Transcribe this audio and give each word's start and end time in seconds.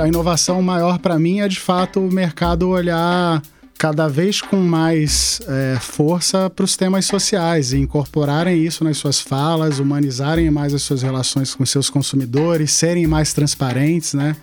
A 0.00 0.06
inovação 0.06 0.62
maior 0.62 0.98
para 1.00 1.18
mim 1.18 1.40
é 1.40 1.48
de 1.48 1.58
fato 1.58 1.98
o 1.98 2.12
mercado 2.12 2.68
olhar 2.68 3.42
cada 3.76 4.08
vez 4.08 4.40
com 4.40 4.56
mais 4.56 5.40
é, 5.48 5.76
força 5.80 6.48
para 6.48 6.64
os 6.64 6.76
temas 6.76 7.04
sociais 7.04 7.72
e 7.72 7.78
incorporarem 7.78 8.64
isso 8.64 8.84
nas 8.84 8.96
suas 8.96 9.20
falas, 9.20 9.80
humanizarem 9.80 10.50
mais 10.50 10.72
as 10.72 10.82
suas 10.82 11.02
relações 11.02 11.52
com 11.54 11.66
seus 11.66 11.90
consumidores, 11.90 12.70
serem 12.70 13.06
mais 13.08 13.32
transparentes, 13.32 14.14
né? 14.14 14.36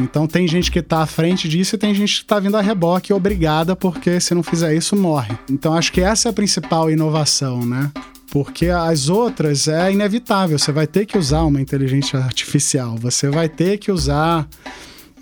Então 0.00 0.26
tem 0.26 0.46
gente 0.46 0.70
que 0.70 0.78
está 0.78 1.02
à 1.02 1.06
frente 1.06 1.48
disso 1.48 1.74
e 1.74 1.78
tem 1.78 1.94
gente 1.94 2.14
que 2.14 2.22
está 2.22 2.38
vindo 2.38 2.56
a 2.56 2.60
reboque 2.60 3.12
obrigada 3.12 3.74
porque 3.74 4.20
se 4.20 4.34
não 4.34 4.42
fizer 4.42 4.74
isso 4.74 4.94
morre. 4.94 5.36
Então 5.50 5.74
acho 5.74 5.92
que 5.92 6.00
essa 6.00 6.28
é 6.28 6.30
a 6.30 6.32
principal 6.32 6.90
inovação, 6.90 7.64
né? 7.64 7.90
Porque 8.34 8.66
as 8.66 9.08
outras 9.08 9.68
é 9.68 9.92
inevitável, 9.92 10.58
você 10.58 10.72
vai 10.72 10.88
ter 10.88 11.06
que 11.06 11.16
usar 11.16 11.44
uma 11.44 11.60
inteligência 11.60 12.18
artificial, 12.18 12.96
você 12.96 13.30
vai 13.30 13.48
ter 13.48 13.78
que 13.78 13.92
usar 13.92 14.48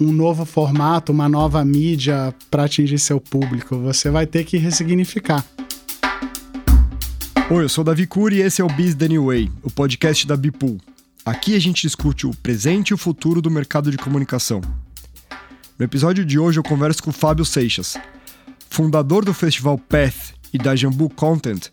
um 0.01 0.11
novo 0.11 0.47
formato, 0.47 1.12
uma 1.12 1.29
nova 1.29 1.62
mídia 1.62 2.34
para 2.51 2.65
atingir 2.65 2.98
seu 2.98 3.20
público, 3.20 3.77
você 3.77 4.09
vai 4.09 4.27
ter 4.27 4.45
que 4.45 4.56
ressignificar. 4.56 5.45
Oi, 7.51 7.65
eu 7.65 7.69
sou 7.69 7.83
o 7.83 7.84
Davi 7.84 8.06
Cury 8.06 8.37
e 8.37 8.41
esse 8.41 8.62
é 8.62 8.65
o 8.65 8.69
Biz 8.69 8.95
The 8.95 9.09
New 9.09 9.27
Way, 9.27 9.53
o 9.62 9.70
podcast 9.70 10.27
da 10.27 10.34
Bipool. 10.34 10.79
Aqui 11.23 11.55
a 11.55 11.61
gente 11.61 11.83
discute 11.83 12.27
o 12.27 12.34
presente 12.37 12.92
e 12.92 12.95
o 12.95 12.98
futuro 12.98 13.42
do 13.42 13.51
mercado 13.51 13.91
de 13.91 13.98
comunicação. 13.98 14.62
No 15.79 15.84
episódio 15.84 16.25
de 16.25 16.39
hoje 16.39 16.59
eu 16.59 16.65
converso 16.65 17.03
com 17.03 17.11
o 17.11 17.12
Fábio 17.12 17.45
Seixas. 17.45 17.95
Fundador 18.70 19.23
do 19.23 19.34
festival 19.34 19.77
Path 19.77 20.33
e 20.51 20.56
da 20.56 20.75
Jambu 20.75 21.11
Content, 21.11 21.69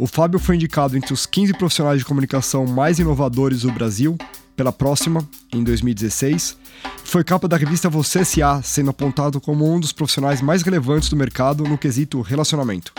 o 0.00 0.06
Fábio 0.06 0.38
foi 0.38 0.54
indicado 0.54 0.96
entre 0.96 1.12
os 1.12 1.26
15 1.26 1.52
profissionais 1.52 1.98
de 1.98 2.06
comunicação 2.06 2.64
mais 2.64 2.98
inovadores 2.98 3.60
do 3.60 3.70
Brasil 3.70 4.16
pela 4.56 4.72
Próxima, 4.72 5.28
em 5.52 5.62
2016, 5.62 6.56
e 7.04 7.06
foi 7.06 7.22
capa 7.22 7.46
da 7.46 7.58
revista 7.58 7.90
Você 7.90 8.20
S.A., 8.20 8.62
sendo 8.62 8.88
apontado 8.88 9.38
como 9.42 9.70
um 9.70 9.78
dos 9.78 9.92
profissionais 9.92 10.40
mais 10.40 10.62
relevantes 10.62 11.10
do 11.10 11.16
mercado 11.16 11.64
no 11.64 11.76
quesito 11.76 12.22
relacionamento. 12.22 12.94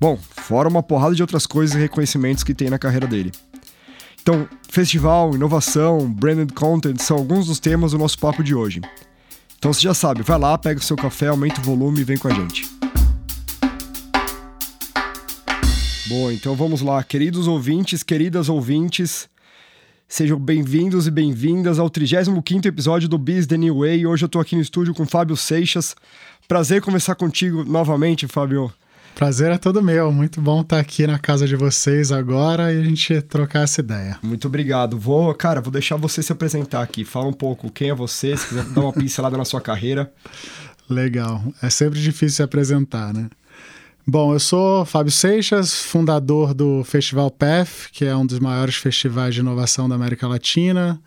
Bom, 0.00 0.18
fora 0.30 0.66
uma 0.66 0.82
porrada 0.82 1.14
de 1.14 1.20
outras 1.20 1.46
coisas 1.46 1.76
e 1.76 1.78
reconhecimentos 1.78 2.42
que 2.42 2.54
tem 2.54 2.70
na 2.70 2.78
carreira 2.78 3.06
dele. 3.06 3.30
Então, 4.22 4.48
festival, 4.70 5.34
inovação, 5.34 6.10
branded 6.10 6.54
content 6.54 6.98
são 7.00 7.18
alguns 7.18 7.48
dos 7.48 7.60
temas 7.60 7.92
do 7.92 7.98
nosso 7.98 8.18
papo 8.18 8.42
de 8.42 8.54
hoje. 8.54 8.80
Então 9.58 9.74
você 9.74 9.82
já 9.82 9.92
sabe, 9.92 10.22
vai 10.22 10.38
lá, 10.38 10.56
pega 10.56 10.80
o 10.80 10.82
seu 10.82 10.96
café, 10.96 11.26
aumenta 11.26 11.60
o 11.60 11.64
volume 11.64 12.00
e 12.00 12.04
vem 12.04 12.16
com 12.16 12.28
a 12.28 12.32
gente. 12.32 12.66
Bom, 16.08 16.32
então 16.32 16.56
vamos 16.56 16.80
lá, 16.80 17.04
queridos 17.04 17.46
ouvintes, 17.46 18.02
queridas 18.02 18.48
ouvintes, 18.48 19.28
sejam 20.08 20.38
bem-vindos 20.38 21.06
e 21.06 21.10
bem-vindas 21.10 21.78
ao 21.78 21.90
35º 21.90 22.64
episódio 22.64 23.06
do 23.10 23.18
Biz 23.18 23.46
The 23.46 23.58
New 23.58 23.80
Way. 23.80 24.06
Hoje 24.06 24.24
eu 24.24 24.26
estou 24.26 24.40
aqui 24.40 24.56
no 24.56 24.62
estúdio 24.62 24.94
com 24.94 25.04
Fábio 25.04 25.36
Seixas. 25.36 25.94
Prazer 26.48 26.80
conversar 26.80 27.14
contigo 27.14 27.62
novamente, 27.62 28.26
Fábio. 28.26 28.72
Prazer 29.14 29.52
é 29.52 29.58
todo 29.58 29.82
meu. 29.82 30.10
Muito 30.10 30.40
bom 30.40 30.62
estar 30.62 30.80
aqui 30.80 31.06
na 31.06 31.18
casa 31.18 31.46
de 31.46 31.56
vocês 31.56 32.10
agora 32.10 32.72
e 32.72 32.80
a 32.80 32.84
gente 32.84 33.20
trocar 33.20 33.64
essa 33.64 33.82
ideia. 33.82 34.18
Muito 34.22 34.48
obrigado. 34.48 34.98
Vou, 34.98 35.34
cara, 35.34 35.60
vou 35.60 35.70
deixar 35.70 35.96
você 35.96 36.22
se 36.22 36.32
apresentar 36.32 36.82
aqui. 36.82 37.04
Fala 37.04 37.26
um 37.26 37.34
pouco 37.34 37.70
quem 37.70 37.90
é 37.90 37.94
você, 37.94 38.34
se 38.34 38.48
quiser 38.48 38.64
dar 38.64 38.80
uma 38.80 38.94
pincelada 38.94 39.36
na 39.36 39.44
sua 39.44 39.60
carreira. 39.60 40.10
Legal. 40.88 41.44
É 41.60 41.68
sempre 41.68 42.00
difícil 42.00 42.36
se 42.36 42.42
apresentar, 42.42 43.12
né? 43.12 43.28
Bom, 44.10 44.32
eu 44.32 44.40
sou 44.40 44.86
Fábio 44.86 45.12
Seixas, 45.12 45.82
fundador 45.82 46.54
do 46.54 46.82
Festival 46.82 47.30
PEF, 47.30 47.92
que 47.92 48.06
é 48.06 48.16
um 48.16 48.24
dos 48.24 48.38
maiores 48.38 48.76
festivais 48.76 49.34
de 49.34 49.40
inovação 49.40 49.86
da 49.86 49.96
América 49.96 50.26
Latina. 50.26 50.98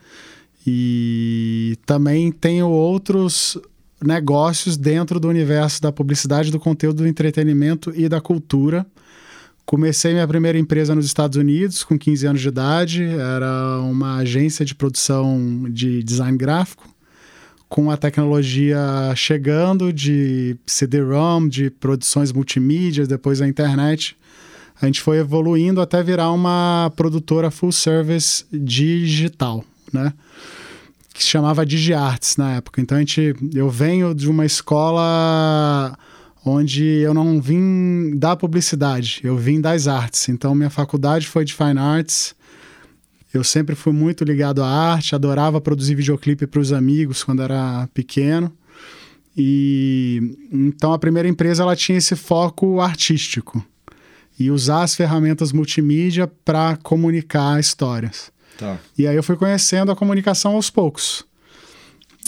E 0.68 1.80
também 1.84 2.32
tenho 2.32 2.70
outros 2.70 3.58
negócios 4.00 4.78
dentro 4.78 5.20
do 5.20 5.28
universo 5.28 5.82
da 5.82 5.92
publicidade, 5.92 6.52
do 6.52 6.60
conteúdo, 6.60 6.98
do 6.98 7.08
entretenimento 7.08 7.92
e 7.96 8.08
da 8.08 8.22
cultura. 8.22 8.86
Comecei 9.66 10.14
minha 10.14 10.28
primeira 10.28 10.60
empresa 10.60 10.94
nos 10.94 11.08
Estados 11.08 11.38
Unidos 11.38 11.84
com 11.84 11.98
15 11.98 12.28
anos 12.28 12.42
de 12.42 12.50
idade, 12.50 13.04
era 13.04 13.80
uma 13.80 14.18
agência 14.18 14.64
de 14.64 14.76
produção 14.76 15.66
de 15.72 16.04
design 16.04 16.38
gráfico, 16.38 16.88
com 17.72 17.90
a 17.90 17.96
tecnologia 17.96 18.78
chegando 19.16 19.94
de 19.94 20.58
CD-ROM, 20.68 21.48
de 21.48 21.70
produções 21.70 22.30
multimídia, 22.34 23.08
depois 23.08 23.42
a 23.42 23.48
internet. 23.48 24.18
A 24.82 24.88
gente 24.88 25.00
foi 25.00 25.20
evoluindo 25.20 25.80
até 25.80 26.04
virar 26.04 26.34
uma 26.34 26.92
produtora 26.98 27.50
full 27.50 27.72
service 27.72 28.44
digital, 28.52 29.64
né? 29.94 30.12
que 31.14 31.24
se 31.24 31.30
chamava 31.30 31.66
DigiArts 31.66 32.36
na 32.36 32.56
época. 32.56 32.82
Então 32.82 32.98
a 32.98 33.00
gente, 33.00 33.34
eu 33.54 33.70
venho 33.70 34.14
de 34.14 34.30
uma 34.30 34.46
escola 34.46 35.98
onde 36.46 36.84
eu 36.84 37.14
não 37.14 37.40
vim 37.40 38.18
da 38.18 38.36
publicidade, 38.36 39.22
eu 39.24 39.38
vim 39.38 39.62
das 39.62 39.88
artes. 39.88 40.28
Então 40.28 40.54
minha 40.54 40.70
faculdade 40.70 41.26
foi 41.26 41.46
de 41.46 41.54
Fine 41.54 41.80
Arts. 41.80 42.36
Eu 43.34 43.44
sempre 43.44 43.76
fui 43.76 43.94
muito 43.94 44.24
ligado 44.24 44.62
à 44.62 44.68
arte, 44.68 45.16
adorava 45.16 45.62
produzir 45.62 45.96
videoclipe 45.96 46.46
para 46.46 46.60
os 46.60 46.74
amigos 46.74 47.24
quando 47.24 47.42
era 47.42 47.88
pequeno. 47.94 48.52
E 49.36 50.36
então 50.52 50.92
a 50.92 51.00
primeira 51.00 51.28
empresa 51.28 51.64
ela 51.64 51.76
tinha 51.76 51.98
esse 51.98 52.16
foco 52.16 52.82
artístico 52.82 53.66
e 54.38 54.52
usar 54.52 54.84
as 54.84 54.96
ferramentas 54.96 55.54
multimídia 55.54 56.28
para 56.44 56.76
comunicar 56.78 57.60
histórias. 57.60 58.32
Tá. 58.58 58.78
E 58.98 59.08
aí 59.08 59.16
eu 59.16 59.24
fui 59.24 59.36
conhecendo 59.36 59.92
a 59.92 59.96
comunicação 59.96 60.56
aos 60.56 60.70
poucos. 60.70 61.26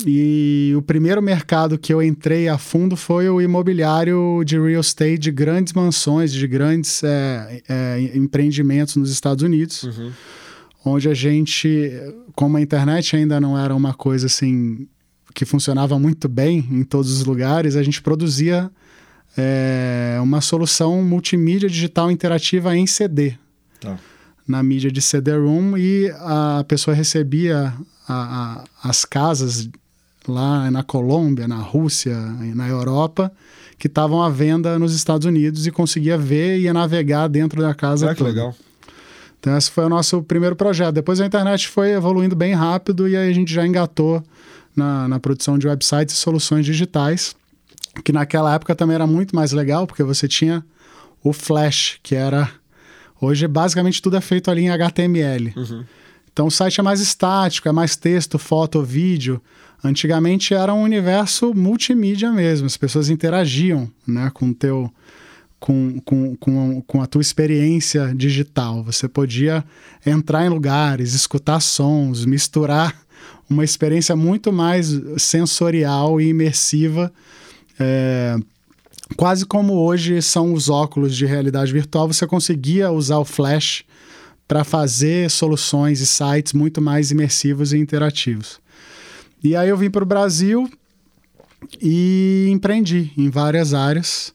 E 0.05 0.73
o 0.75 0.81
primeiro 0.81 1.21
mercado 1.21 1.77
que 1.77 1.93
eu 1.93 2.01
entrei 2.01 2.47
a 2.47 2.57
fundo 2.57 2.95
foi 2.95 3.29
o 3.29 3.39
imobiliário 3.39 4.43
de 4.43 4.59
real 4.59 4.81
estate, 4.81 5.19
de 5.19 5.31
grandes 5.31 5.73
mansões, 5.73 6.33
de 6.33 6.47
grandes 6.47 7.03
é, 7.03 7.61
é, 7.69 8.11
empreendimentos 8.15 8.95
nos 8.95 9.11
Estados 9.11 9.43
Unidos, 9.43 9.83
uhum. 9.83 10.11
Onde 10.85 11.09
a 11.09 11.13
gente, 11.13 11.91
como 12.35 12.57
a 12.57 12.61
internet 12.61 13.15
ainda 13.15 13.39
não 13.39 13.57
era 13.57 13.75
uma 13.75 13.93
coisa 13.93 14.27
assim 14.27 14.87
que 15.33 15.45
funcionava 15.45 15.97
muito 15.97 16.29
bem 16.29 16.67
em 16.69 16.83
todos 16.83 17.11
os 17.11 17.25
lugares, 17.25 17.75
a 17.75 17.81
gente 17.81 18.01
produzia 18.01 18.69
é, 19.35 20.19
uma 20.21 20.41
solução 20.41 21.01
multimídia 21.01 21.67
digital 21.67 22.11
interativa 22.11 22.75
em 22.75 22.85
CD. 22.85 23.33
Tá 23.79 23.97
na 24.47 24.61
mídia 24.61 24.91
de 24.91 25.01
CD-ROM 25.01 25.77
e 25.77 26.11
a 26.19 26.65
pessoa 26.67 26.95
recebia 26.95 27.73
a, 28.07 28.63
a, 28.83 28.89
as 28.89 29.05
casas 29.05 29.69
lá 30.27 30.69
na 30.69 30.83
Colômbia, 30.83 31.47
na 31.47 31.57
Rússia, 31.57 32.15
na 32.55 32.67
Europa, 32.67 33.31
que 33.77 33.87
estavam 33.87 34.21
à 34.21 34.29
venda 34.29 34.77
nos 34.77 34.93
Estados 34.93 35.25
Unidos 35.25 35.65
e 35.67 35.71
conseguia 35.71 36.17
ver 36.17 36.59
e 36.59 36.71
navegar 36.71 37.27
dentro 37.27 37.61
da 37.61 37.73
casa. 37.73 38.11
Ah, 38.11 38.15
que 38.15 38.23
legal. 38.23 38.55
Então, 39.43 39.57
esse 39.57 39.69
foi 39.69 39.83
o 39.83 39.89
nosso 39.89 40.23
primeiro 40.23 40.55
projeto. 40.55 40.95
Depois 40.95 41.19
a 41.19 41.25
internet 41.25 41.67
foi 41.67 41.91
evoluindo 41.91 42.33
bem 42.33 42.53
rápido 42.53 43.09
e 43.09 43.17
aí 43.17 43.29
a 43.29 43.33
gente 43.33 43.53
já 43.53 43.67
engatou 43.67 44.23
na, 44.73 45.05
na 45.09 45.19
produção 45.19 45.57
de 45.57 45.67
websites 45.67 46.15
e 46.15 46.17
soluções 46.17 46.65
digitais, 46.65 47.35
que 48.05 48.13
naquela 48.13 48.55
época 48.55 48.73
também 48.73 48.95
era 48.95 49.05
muito 49.05 49.35
mais 49.35 49.51
legal, 49.51 49.85
porque 49.85 50.01
você 50.01 50.29
tinha 50.29 50.63
o 51.21 51.33
Flash, 51.33 51.99
que 52.01 52.15
era 52.15 52.49
Hoje, 53.23 53.47
basicamente, 53.47 54.01
tudo 54.01 54.17
é 54.17 54.21
feito 54.21 54.51
ali 54.51 54.63
em 54.63 54.69
HTML. 54.69 55.53
Uhum. 55.55 55.85
Então, 56.31 56.47
o 56.47 56.51
site 56.51 56.81
é 56.81 56.83
mais 56.83 56.99
estático, 56.99 57.69
é 57.69 57.71
mais 57.71 57.95
texto, 57.95 58.37
foto, 58.37 58.83
vídeo. 58.83 59.41
Antigamente 59.81 60.53
era 60.53 60.73
um 60.73 60.81
universo 60.81 61.53
multimídia 61.53 62.33
mesmo, 62.33 62.67
as 62.67 62.75
pessoas 62.75 63.09
interagiam 63.09 63.89
né, 64.05 64.29
com, 64.33 64.51
teu, 64.51 64.91
com, 65.63 65.97
com, 66.01 66.35
com, 66.35 66.81
com 66.81 67.01
a 67.01 67.07
tua 67.07 67.21
experiência 67.21 68.13
digital. 68.13 68.83
Você 68.83 69.07
podia 69.07 69.63
entrar 70.05 70.45
em 70.45 70.49
lugares, 70.49 71.13
escutar 71.13 71.61
sons, 71.61 72.25
misturar 72.25 72.93
uma 73.49 73.63
experiência 73.63 74.13
muito 74.13 74.51
mais 74.51 74.89
sensorial 75.17 76.19
e 76.19 76.27
imersiva. 76.27 77.13
É, 77.79 78.35
quase 79.15 79.45
como 79.45 79.75
hoje 79.75 80.21
são 80.21 80.51
os 80.51 80.67
óculos 80.67 81.15
de 81.15 81.25
realidade 81.25 81.71
virtual, 81.71 82.09
você 82.09 82.27
conseguia 82.27 82.91
usar 82.91 83.19
o 83.19 83.25
Flash 83.25 83.85
para 84.45 84.65
fazer 84.65 85.31
soluções 85.31 86.01
e 86.01 86.05
sites 86.05 86.51
muito 86.51 86.81
mais 86.81 87.09
imersivos 87.09 87.71
e 87.71 87.77
interativos. 87.77 88.59
E 89.41 89.55
aí 89.55 89.69
eu 89.69 89.77
vim 89.77 89.89
para 89.89 90.03
o 90.03 90.05
Brasil 90.05 90.69
e 91.81 92.49
empreendi 92.51 93.13
em 93.17 93.29
várias 93.29 93.73
áreas, 93.73 94.33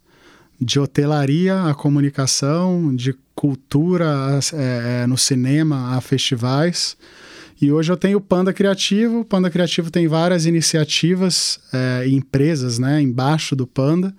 de 0.60 0.80
hotelaria 0.80 1.64
a 1.64 1.74
comunicação, 1.74 2.94
de 2.94 3.14
cultura 3.34 4.40
é, 4.52 5.02
é, 5.02 5.06
no 5.06 5.16
cinema 5.16 5.96
a 5.96 6.00
festivais. 6.00 6.96
E 7.60 7.72
hoje 7.72 7.90
eu 7.90 7.96
tenho 7.96 8.18
o 8.18 8.20
Panda 8.20 8.52
Criativo. 8.52 9.20
O 9.20 9.24
Panda 9.24 9.50
Criativo 9.50 9.90
tem 9.90 10.06
várias 10.06 10.46
iniciativas 10.46 11.58
é, 11.72 12.06
e 12.06 12.14
empresas 12.14 12.78
né, 12.78 13.00
embaixo 13.00 13.54
do 13.56 13.66
Panda 13.66 14.14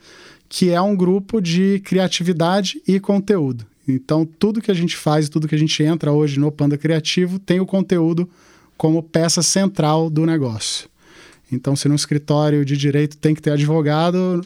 que 0.50 0.72
é 0.72 0.82
um 0.82 0.96
grupo 0.96 1.40
de 1.40 1.80
criatividade 1.86 2.82
e 2.88 3.00
conteúdo. 3.00 3.66
Então, 3.88 4.26
tudo 4.26 4.62
que 4.62 4.72
a 4.72 4.74
gente 4.74 4.98
faz, 4.98 5.30
tudo 5.30 5.48
que 5.48 5.56
a 5.56 5.58
gente 5.58 5.82
entra 5.84 6.12
hoje 6.12 6.40
no 6.40 6.52
Panda 6.52 6.78
Criativo 6.78 7.38
tem 7.38 7.60
o 7.60 7.66
conteúdo 7.66 8.28
como 8.76 9.04
peça 9.04 9.44
central 9.44 10.10
do 10.10 10.26
negócio. 10.26 10.90
Então, 11.52 11.76
se 11.76 11.88
num 11.88 11.96
escritório 11.96 12.66
de 12.66 12.76
direito 12.76 13.18
tem 13.18 13.36
que 13.36 13.42
ter 13.42 13.52
advogado, 13.52 14.42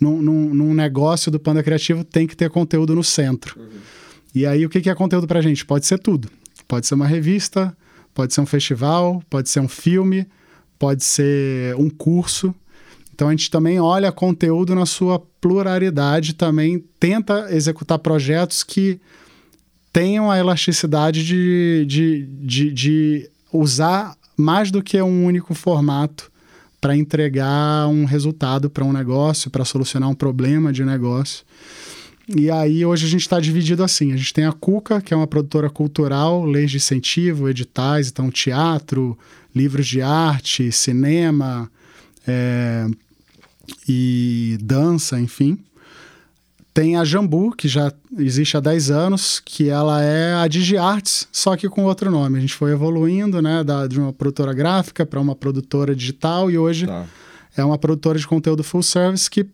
num, 0.00 0.22
num, 0.22 0.74
negócio 0.74 1.30
do 1.30 1.40
Panda 1.40 1.62
Criativo 1.62 2.04
tem 2.04 2.26
que 2.26 2.36
ter 2.36 2.50
conteúdo 2.50 2.94
no 2.94 3.02
centro. 3.02 3.58
Uhum. 3.58 3.68
E 4.34 4.46
aí, 4.46 4.64
o 4.64 4.68
que 4.68 4.88
é 4.88 4.94
conteúdo 4.94 5.26
para 5.26 5.40
gente? 5.40 5.64
Pode 5.64 5.86
ser 5.86 5.98
tudo. 5.98 6.28
Pode 6.66 6.86
ser 6.86 6.94
uma 6.94 7.06
revista, 7.06 7.76
pode 8.14 8.34
ser 8.34 8.40
um 8.40 8.46
festival, 8.46 9.22
pode 9.30 9.48
ser 9.48 9.60
um 9.60 9.68
filme, 9.68 10.26
pode 10.78 11.02
ser 11.02 11.74
um 11.76 11.88
curso. 11.88 12.54
Então 13.14 13.28
a 13.28 13.30
gente 13.32 13.50
também 13.50 13.80
olha 13.80 14.12
conteúdo 14.12 14.74
na 14.74 14.86
sua 14.86 15.18
pluralidade, 15.40 16.34
também 16.34 16.84
tenta 17.00 17.48
executar 17.50 17.98
projetos 17.98 18.62
que 18.62 19.00
tenham 19.92 20.30
a 20.30 20.38
elasticidade 20.38 21.24
de, 21.24 21.84
de, 21.88 22.26
de, 22.26 22.72
de 22.72 23.30
usar 23.52 24.16
mais 24.36 24.70
do 24.70 24.82
que 24.82 25.00
um 25.02 25.24
único 25.24 25.54
formato 25.54 26.30
para 26.80 26.96
entregar 26.96 27.88
um 27.88 28.04
resultado 28.04 28.70
para 28.70 28.84
um 28.84 28.92
negócio, 28.92 29.50
para 29.50 29.64
solucionar 29.64 30.08
um 30.08 30.14
problema 30.14 30.72
de 30.72 30.84
negócio. 30.84 31.44
E 32.36 32.50
aí 32.50 32.84
hoje 32.84 33.06
a 33.06 33.08
gente 33.08 33.22
está 33.22 33.40
dividido 33.40 33.82
assim. 33.82 34.12
A 34.12 34.16
gente 34.16 34.34
tem 34.34 34.44
a 34.44 34.52
Cuca, 34.52 35.00
que 35.00 35.14
é 35.14 35.16
uma 35.16 35.26
produtora 35.26 35.70
cultural, 35.70 36.44
leis 36.44 36.70
de 36.70 36.76
incentivo, 36.76 37.48
editais, 37.48 38.08
então 38.08 38.30
teatro, 38.30 39.18
livros 39.54 39.86
de 39.86 40.02
arte, 40.02 40.70
cinema 40.70 41.70
é, 42.26 42.86
e 43.88 44.58
dança, 44.60 45.18
enfim. 45.18 45.58
Tem 46.78 46.94
a 46.94 47.04
Jambu, 47.04 47.50
que 47.56 47.66
já 47.66 47.92
existe 48.16 48.56
há 48.56 48.60
10 48.60 48.92
anos, 48.92 49.42
que 49.44 49.68
ela 49.68 50.00
é 50.00 50.34
a 50.34 50.46
DigiArts, 50.46 51.26
só 51.32 51.56
que 51.56 51.68
com 51.68 51.82
outro 51.82 52.08
nome. 52.08 52.38
A 52.38 52.40
gente 52.40 52.54
foi 52.54 52.70
evoluindo, 52.70 53.42
né, 53.42 53.64
da, 53.64 53.88
de 53.88 53.98
uma 53.98 54.12
produtora 54.12 54.52
gráfica 54.52 55.04
para 55.04 55.18
uma 55.18 55.34
produtora 55.34 55.92
digital 55.92 56.48
e 56.48 56.56
hoje 56.56 56.86
tá. 56.86 57.04
é 57.56 57.64
uma 57.64 57.76
produtora 57.76 58.16
de 58.16 58.24
conteúdo 58.28 58.62
full 58.62 58.84
service 58.84 59.28
que 59.28 59.44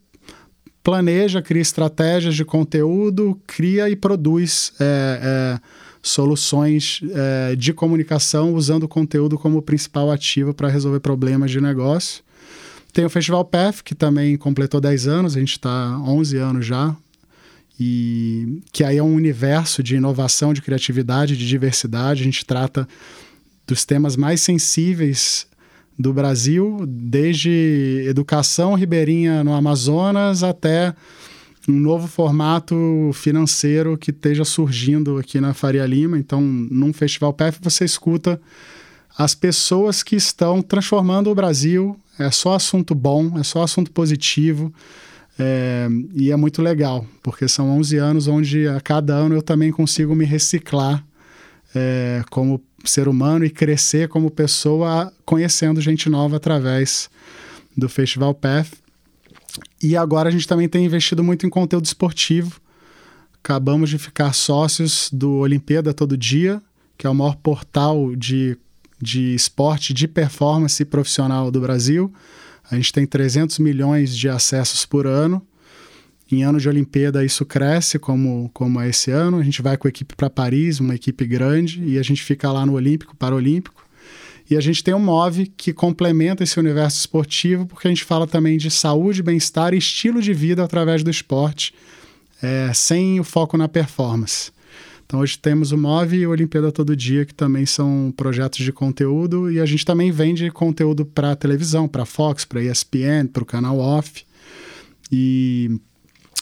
planeja, 0.83 1.41
cria 1.41 1.63
estratégias 1.63 2.35
de 2.35 2.45
conteúdo, 2.45 3.41
cria 3.47 3.89
e 3.89 3.95
produz 3.95 4.71
é, 4.79 5.19
é, 5.23 5.59
soluções 6.03 7.01
é, 7.11 7.55
de 7.55 7.73
comunicação 7.73 8.53
usando 8.53 8.83
o 8.83 8.87
conteúdo 8.87 9.35
como 9.35 9.63
principal 9.63 10.11
ativo 10.11 10.53
para 10.53 10.69
resolver 10.69 10.99
problemas 10.99 11.49
de 11.49 11.59
negócio. 11.59 12.23
Tem 12.93 13.03
o 13.03 13.09
Festival 13.09 13.43
PEF, 13.43 13.83
que 13.83 13.95
também 13.95 14.37
completou 14.37 14.79
10 14.79 15.07
anos, 15.07 15.35
a 15.35 15.39
gente 15.39 15.53
está 15.53 15.99
11 16.05 16.37
anos 16.37 16.65
já, 16.67 16.95
e 17.79 18.61
que 18.71 18.83
aí 18.83 18.97
é 18.97 19.03
um 19.03 19.13
universo 19.13 19.83
de 19.83 19.95
inovação, 19.95 20.53
de 20.53 20.61
criatividade, 20.61 21.37
de 21.37 21.47
diversidade. 21.47 22.21
A 22.21 22.25
gente 22.25 22.45
trata 22.45 22.87
dos 23.67 23.83
temas 23.83 24.15
mais 24.15 24.41
sensíveis 24.41 25.47
do 25.97 26.13
Brasil, 26.13 26.85
desde 26.87 28.05
educação 28.07 28.73
ribeirinha 28.73 29.43
no 29.43 29.53
Amazonas 29.53 30.43
até 30.43 30.93
um 31.67 31.79
novo 31.79 32.07
formato 32.07 33.11
financeiro 33.13 33.97
que 33.97 34.11
esteja 34.11 34.45
surgindo 34.45 35.17
aqui 35.17 35.41
na 35.41 35.53
Faria 35.53 35.85
Lima. 35.85 36.17
Então, 36.17 36.41
num 36.41 36.93
festival 36.93 37.33
PEF, 37.33 37.59
você 37.61 37.85
escuta 37.85 38.39
as 39.17 39.33
pessoas 39.33 40.03
que 40.03 40.15
estão 40.15 40.61
transformando 40.61 41.29
o 41.29 41.35
Brasil. 41.35 41.97
É 42.19 42.29
só 42.29 42.53
assunto 42.53 42.93
bom, 42.93 43.37
é 43.39 43.43
só 43.43 43.63
assunto 43.63 43.91
positivo. 43.91 44.71
É, 45.37 45.87
e 46.13 46.31
é 46.31 46.35
muito 46.35 46.61
legal, 46.61 47.05
porque 47.21 47.47
são 47.47 47.77
11 47.77 47.97
anos 47.97 48.27
onde 48.27 48.67
a 48.67 48.79
cada 48.79 49.13
ano 49.13 49.35
eu 49.35 49.41
também 49.41 49.71
consigo 49.71 50.15
me 50.15 50.23
reciclar 50.23 51.05
é, 51.73 52.23
como 52.29 52.61
ser 52.85 53.07
humano 53.07 53.43
e 53.43 53.49
crescer 53.49 54.07
como 54.07 54.31
pessoa 54.31 55.11
conhecendo 55.25 55.81
gente 55.81 56.09
nova 56.09 56.37
através 56.37 57.09
do 57.75 57.89
Festival 57.89 58.33
Path. 58.33 58.71
E 59.81 59.97
agora 59.97 60.29
a 60.29 60.31
gente 60.31 60.47
também 60.47 60.69
tem 60.69 60.85
investido 60.85 61.23
muito 61.23 61.45
em 61.45 61.49
conteúdo 61.49 61.85
esportivo. 61.85 62.59
Acabamos 63.43 63.89
de 63.89 63.97
ficar 63.97 64.33
sócios 64.33 65.09
do 65.11 65.33
Olimpíada 65.37 65.93
Todo 65.93 66.17
Dia, 66.17 66.61
que 66.97 67.05
é 67.05 67.09
o 67.09 67.13
maior 67.13 67.35
portal 67.35 68.15
de, 68.15 68.57
de 69.01 69.35
esporte 69.35 69.93
de 69.93 70.07
performance 70.07 70.83
profissional 70.85 71.51
do 71.51 71.59
Brasil. 71.59 72.11
A 72.69 72.75
gente 72.75 72.91
tem 72.91 73.05
300 73.05 73.59
milhões 73.59 74.15
de 74.15 74.27
acessos 74.27 74.85
por 74.85 75.05
ano. 75.05 75.45
Em 76.31 76.43
ano 76.43 76.59
de 76.59 76.67
Olimpíada 76.67 77.23
isso 77.23 77.45
cresce, 77.45 77.99
como, 77.99 78.49
como 78.53 78.81
é 78.81 78.89
esse 78.89 79.11
ano. 79.11 79.37
A 79.37 79.43
gente 79.43 79.61
vai 79.61 79.77
com 79.77 79.87
a 79.87 79.89
equipe 79.89 80.15
para 80.15 80.29
Paris, 80.29 80.79
uma 80.79 80.95
equipe 80.95 81.25
grande, 81.25 81.83
e 81.83 81.99
a 81.99 82.03
gente 82.03 82.23
fica 82.23 82.51
lá 82.51 82.65
no 82.65 82.73
Olímpico, 82.73 83.15
Paralímpico. 83.15 83.85
E 84.49 84.55
a 84.55 84.61
gente 84.61 84.83
tem 84.83 84.93
um 84.93 84.99
MOVE 84.99 85.47
que 85.47 85.73
complementa 85.73 86.43
esse 86.43 86.59
universo 86.59 86.99
esportivo, 86.99 87.65
porque 87.65 87.87
a 87.87 87.91
gente 87.91 88.03
fala 88.03 88.27
também 88.27 88.57
de 88.57 88.69
saúde, 88.69 89.23
bem-estar 89.23 89.73
e 89.73 89.77
estilo 89.77 90.21
de 90.21 90.33
vida 90.33 90.63
através 90.63 91.03
do 91.03 91.09
esporte, 91.09 91.73
é, 92.41 92.71
sem 92.73 93.19
o 93.19 93.23
foco 93.23 93.57
na 93.57 93.67
performance. 93.67 94.51
Então 95.05 95.19
hoje 95.19 95.37
temos 95.37 95.71
o 95.71 95.77
MOVE 95.77 96.17
e 96.17 96.27
o 96.27 96.31
Olimpíada 96.31 96.71
Todo 96.71 96.95
Dia, 96.95 97.25
que 97.25 97.33
também 97.33 97.65
são 97.65 98.11
projetos 98.17 98.59
de 98.59 98.71
conteúdo, 98.71 99.51
e 99.51 99.59
a 99.59 99.65
gente 99.65 99.85
também 99.85 100.11
vende 100.11 100.49
conteúdo 100.49 101.05
para 101.05 101.35
televisão, 101.35 101.87
para 101.87 102.05
Fox, 102.05 102.43
para 102.43 102.63
ESPN, 102.63 103.27
para 103.31 103.43
o 103.43 103.45
canal 103.45 103.77
Off. 103.77 104.25
E 105.11 105.79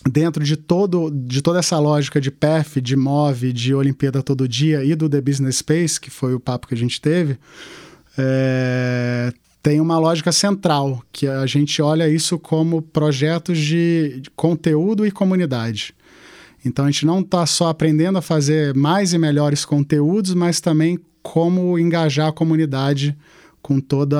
dentro 0.09 0.43
de, 0.43 0.55
todo, 0.55 1.11
de 1.11 1.41
toda 1.41 1.59
essa 1.59 1.77
lógica 1.77 2.19
de 2.19 2.31
PEF, 2.31 2.79
de 2.79 2.95
MOVE, 2.95 3.51
de 3.51 3.73
Olimpíada 3.73 4.23
Todo 4.23 4.47
Dia 4.47 4.83
e 4.83 4.95
do 4.95 5.09
The 5.09 5.19
Business 5.19 5.57
Space, 5.57 5.99
que 5.99 6.09
foi 6.09 6.33
o 6.33 6.39
papo 6.39 6.67
que 6.67 6.73
a 6.73 6.77
gente 6.77 7.01
teve, 7.01 7.37
é, 8.17 9.33
tem 9.61 9.79
uma 9.79 9.97
lógica 9.97 10.31
central, 10.31 11.03
que 11.11 11.27
a 11.27 11.45
gente 11.45 11.81
olha 11.81 12.07
isso 12.07 12.37
como 12.39 12.81
projetos 12.81 13.57
de, 13.57 14.19
de 14.21 14.29
conteúdo 14.31 15.05
e 15.05 15.11
comunidade. 15.11 15.93
Então 16.65 16.85
a 16.85 16.91
gente 16.91 17.05
não 17.05 17.19
está 17.19 17.45
só 17.45 17.67
aprendendo 17.67 18.17
a 18.17 18.21
fazer 18.21 18.73
mais 18.73 19.13
e 19.13 19.17
melhores 19.17 19.65
conteúdos, 19.65 20.33
mas 20.33 20.61
também 20.61 20.99
como 21.21 21.77
engajar 21.77 22.27
a 22.29 22.33
comunidade 22.33 23.17
com, 23.61 23.79
toda, 23.79 24.17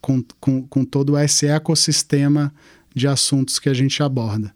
com, 0.00 0.22
com, 0.40 0.62
com 0.62 0.84
todo 0.84 1.16
esse 1.18 1.46
ecossistema 1.46 2.52
de 2.94 3.06
assuntos 3.06 3.58
que 3.58 3.68
a 3.68 3.74
gente 3.74 4.02
aborda 4.02 4.52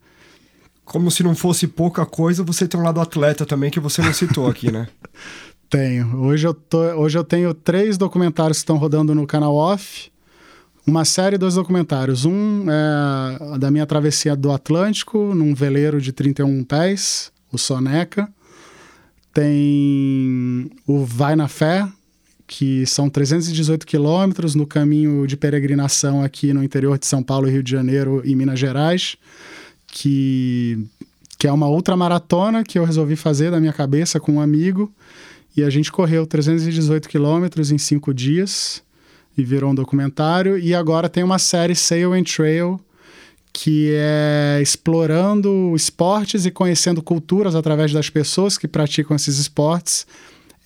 como 0.84 1.10
se 1.10 1.22
não 1.22 1.34
fosse 1.34 1.66
pouca 1.66 2.04
coisa, 2.04 2.42
você 2.42 2.68
tem 2.68 2.78
um 2.78 2.82
lado 2.82 3.00
atleta 3.00 3.46
também 3.46 3.70
que 3.70 3.80
você 3.80 4.02
não 4.02 4.12
citou 4.12 4.46
aqui, 4.46 4.70
né? 4.70 4.88
tenho. 5.72 6.18
Hoje 6.20 6.46
eu, 6.46 6.52
tô, 6.52 6.78
hoje 6.78 7.16
eu 7.16 7.24
tenho 7.24 7.54
três 7.54 7.96
documentários 7.96 8.58
que 8.58 8.62
estão 8.62 8.76
rodando 8.76 9.14
no 9.14 9.26
canal 9.26 9.54
Off. 9.54 10.11
Uma 10.86 11.04
série, 11.04 11.38
dois 11.38 11.54
documentários. 11.54 12.24
Um 12.24 12.66
é 12.68 13.58
da 13.58 13.70
minha 13.70 13.86
travessia 13.86 14.34
do 14.34 14.50
Atlântico, 14.50 15.34
num 15.34 15.54
veleiro 15.54 16.00
de 16.00 16.12
31 16.12 16.64
pés, 16.64 17.30
o 17.52 17.58
Soneca. 17.58 18.28
Tem 19.32 20.70
o 20.86 21.04
Vai 21.04 21.36
na 21.36 21.48
Fé, 21.48 21.88
que 22.46 22.84
são 22.84 23.08
318 23.08 23.86
quilômetros 23.86 24.54
no 24.54 24.66
caminho 24.66 25.26
de 25.26 25.36
peregrinação 25.36 26.22
aqui 26.22 26.52
no 26.52 26.62
interior 26.62 26.98
de 26.98 27.06
São 27.06 27.22
Paulo, 27.22 27.48
Rio 27.48 27.62
de 27.62 27.70
Janeiro 27.70 28.20
e 28.24 28.34
Minas 28.34 28.58
Gerais 28.58 29.16
que, 29.92 30.78
que 31.38 31.46
é 31.46 31.52
uma 31.52 31.68
outra 31.68 31.96
maratona 31.96 32.64
que 32.64 32.78
eu 32.78 32.84
resolvi 32.84 33.14
fazer 33.14 33.50
da 33.50 33.60
minha 33.60 33.72
cabeça 33.72 34.18
com 34.18 34.32
um 34.32 34.40
amigo. 34.40 34.90
E 35.54 35.62
a 35.62 35.68
gente 35.68 35.92
correu 35.92 36.26
318 36.26 37.08
quilômetros 37.08 37.70
em 37.70 37.78
cinco 37.78 38.12
dias 38.12 38.82
e 39.36 39.44
virou 39.44 39.70
um 39.70 39.74
documentário. 39.74 40.58
E 40.58 40.74
agora 40.74 41.08
tem 41.08 41.22
uma 41.22 41.38
série 41.38 41.74
Sail 41.74 42.12
and 42.12 42.24
Trail, 42.24 42.80
que 43.52 43.92
é 43.94 44.60
explorando 44.62 45.74
esportes 45.74 46.46
e 46.46 46.50
conhecendo 46.50 47.02
culturas 47.02 47.54
através 47.54 47.92
das 47.92 48.08
pessoas 48.08 48.56
que 48.56 48.68
praticam 48.68 49.14
esses 49.14 49.38
esportes 49.38 50.06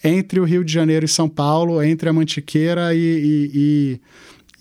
entre 0.05 0.39
o 0.39 0.45
Rio 0.45 0.65
de 0.65 0.73
Janeiro 0.73 1.05
e 1.05 1.09
São 1.09 1.29
Paulo, 1.29 1.83
entre 1.83 2.09
a 2.09 2.13
Mantiqueira 2.13 2.95
e, 2.95 2.99
e, 2.99 3.51
e 3.55 4.01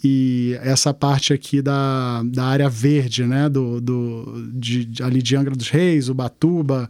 e 0.07 0.59
essa 0.61 0.93
parte 0.93 1.33
aqui 1.33 1.63
da, 1.63 2.21
da 2.25 2.45
área 2.45 2.69
verde, 2.69 3.25
né, 3.25 3.49
do, 3.49 3.81
do, 3.81 4.51
de, 4.53 4.87
ali 5.01 5.19
de 5.19 5.35
Angra 5.35 5.55
dos 5.55 5.69
Reis, 5.69 6.09
Ubatuba, 6.09 6.87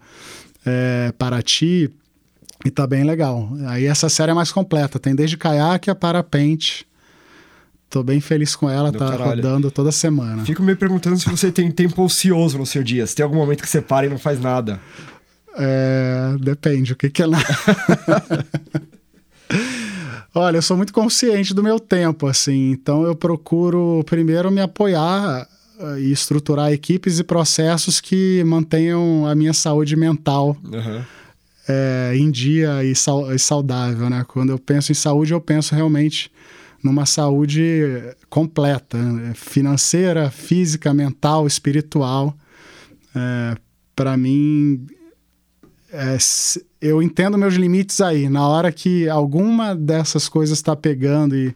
é, 0.65 1.13
Paraty, 1.17 1.89
e 2.65 2.71
tá 2.71 2.85
bem 2.85 3.05
legal. 3.05 3.49
Aí 3.67 3.85
essa 3.85 4.09
série 4.09 4.31
é 4.31 4.33
mais 4.33 4.51
completa, 4.51 4.99
tem 4.99 5.15
desde 5.15 5.37
caiaque 5.37 5.89
a 5.89 5.95
parapente. 5.95 6.85
Tô 7.95 8.03
bem 8.03 8.19
feliz 8.19 8.57
com 8.57 8.69
ela, 8.69 8.91
tá 8.91 9.09
caralho. 9.09 9.35
rodando 9.37 9.71
toda 9.71 9.89
semana. 9.89 10.43
Fico 10.43 10.61
me 10.61 10.75
perguntando 10.75 11.17
se 11.17 11.29
você 11.29 11.49
tem 11.49 11.71
tempo 11.71 12.03
ocioso 12.03 12.57
no 12.57 12.65
seu 12.65 12.83
dia, 12.83 13.07
se 13.07 13.15
tem 13.15 13.23
algum 13.23 13.37
momento 13.37 13.61
que 13.61 13.69
você 13.69 13.81
para 13.81 14.05
e 14.05 14.09
não 14.09 14.19
faz 14.19 14.37
nada. 14.37 14.81
É, 15.57 16.35
depende, 16.41 16.91
o 16.91 16.97
que 16.97 17.09
que 17.09 17.23
é 17.23 17.27
nada. 17.27 17.45
Olha, 20.35 20.57
eu 20.57 20.61
sou 20.61 20.75
muito 20.75 20.91
consciente 20.91 21.53
do 21.53 21.63
meu 21.63 21.79
tempo, 21.79 22.27
assim, 22.27 22.71
então 22.71 23.03
eu 23.03 23.15
procuro 23.15 24.03
primeiro 24.05 24.51
me 24.51 24.59
apoiar 24.59 25.47
eh, 25.79 25.99
e 26.01 26.11
estruturar 26.11 26.73
equipes 26.73 27.17
e 27.17 27.23
processos 27.23 28.01
que 28.01 28.43
mantenham 28.43 29.25
a 29.25 29.33
minha 29.33 29.53
saúde 29.53 29.95
mental 29.95 30.57
uhum. 30.65 31.01
é, 31.65 32.11
em 32.13 32.29
dia 32.29 32.83
e, 32.83 32.93
saudável, 33.39 34.09
né? 34.09 34.25
Quando 34.27 34.49
eu 34.49 34.59
penso 34.59 34.91
em 34.91 34.95
saúde, 34.95 35.31
eu 35.31 35.39
penso 35.39 35.73
realmente 35.73 36.29
numa 36.85 37.07
saúde 37.07 37.81
completa, 38.29 38.95
né? 38.95 39.33
financeira, 39.33 40.29
física, 40.29 40.93
mental, 40.93 41.47
espiritual. 41.47 42.37
É, 43.15 43.57
Para 43.95 44.15
mim, 44.15 44.85
é, 45.91 46.15
eu 46.79 47.01
entendo 47.01 47.39
meus 47.39 47.55
limites 47.55 48.01
aí. 48.01 48.29
Na 48.29 48.47
hora 48.47 48.71
que 48.71 49.09
alguma 49.09 49.75
dessas 49.75 50.29
coisas 50.29 50.59
está 50.59 50.75
pegando 50.75 51.35
e 51.35 51.55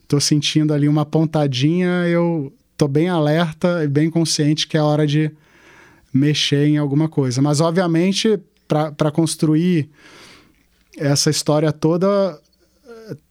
estou 0.00 0.20
sentindo 0.20 0.72
ali 0.72 0.88
uma 0.88 1.04
pontadinha, 1.04 2.06
eu 2.06 2.52
tô 2.76 2.86
bem 2.86 3.08
alerta 3.08 3.82
e 3.82 3.88
bem 3.88 4.08
consciente 4.08 4.68
que 4.68 4.76
é 4.76 4.80
hora 4.80 5.08
de 5.08 5.28
mexer 6.14 6.68
em 6.68 6.78
alguma 6.78 7.08
coisa. 7.08 7.42
Mas, 7.42 7.60
obviamente, 7.60 8.38
para 8.68 9.10
construir 9.10 9.90
essa 10.96 11.30
história 11.30 11.72
toda, 11.72 12.40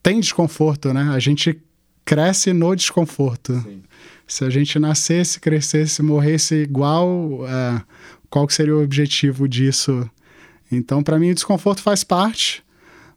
tem 0.02 0.20
desconforto, 0.20 0.94
né? 0.94 1.10
A 1.14 1.20
gente 1.20 1.60
cresce 2.06 2.54
no 2.54 2.76
desconforto. 2.76 3.60
Sim. 3.62 3.84
Se 4.26 4.44
a 4.44 4.50
gente 4.50 4.78
nascesse, 4.78 5.40
crescesse, 5.40 6.02
morresse 6.02 6.56
igual, 6.56 7.46
é, 7.48 7.82
qual 8.30 8.46
que 8.46 8.54
seria 8.54 8.76
o 8.76 8.84
objetivo 8.84 9.48
disso? 9.48 10.10
Então, 10.72 11.02
para 11.02 11.18
mim, 11.18 11.32
o 11.32 11.36
desconforto 11.36 11.82
faz 11.82 12.04
parte, 12.04 12.64